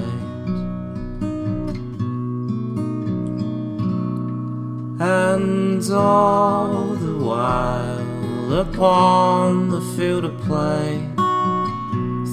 [5.00, 8.03] And all the while
[8.52, 11.00] upon the field of play,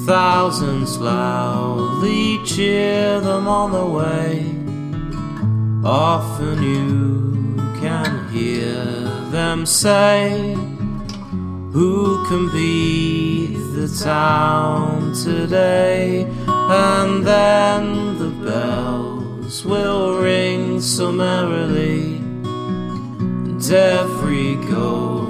[0.06, 4.56] thousands loudly cheer them on the way.
[5.84, 8.84] Often you can hear
[9.30, 10.54] them say,
[11.72, 16.26] Who can beat the town today?
[16.46, 22.16] And then the bells will ring so merrily.
[22.16, 25.29] And every goal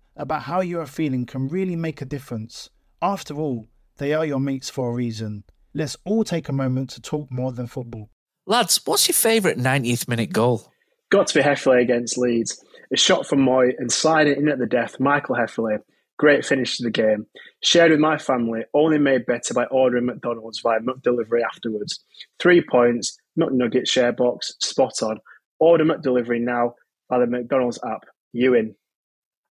[0.15, 2.69] about how you are feeling can really make a difference.
[3.01, 3.67] After all,
[3.97, 5.43] they are your mates for a reason.
[5.73, 8.09] Let's all take a moment to talk more than football.
[8.45, 10.71] Lads, what's your favourite 90th minute goal?
[11.09, 12.63] Got to be Hefele against Leeds.
[12.93, 15.79] A shot from Mooy and sliding in at the death, Michael Hefele.
[16.17, 17.25] Great finish to the game.
[17.63, 22.03] Shared with my family, only made better by ordering McDonald's via McDelivery afterwards.
[22.39, 25.19] Three points, McNugget share box, spot on.
[25.59, 26.75] Order McDelivery now
[27.09, 28.05] via the McDonald's app.
[28.33, 28.75] You in.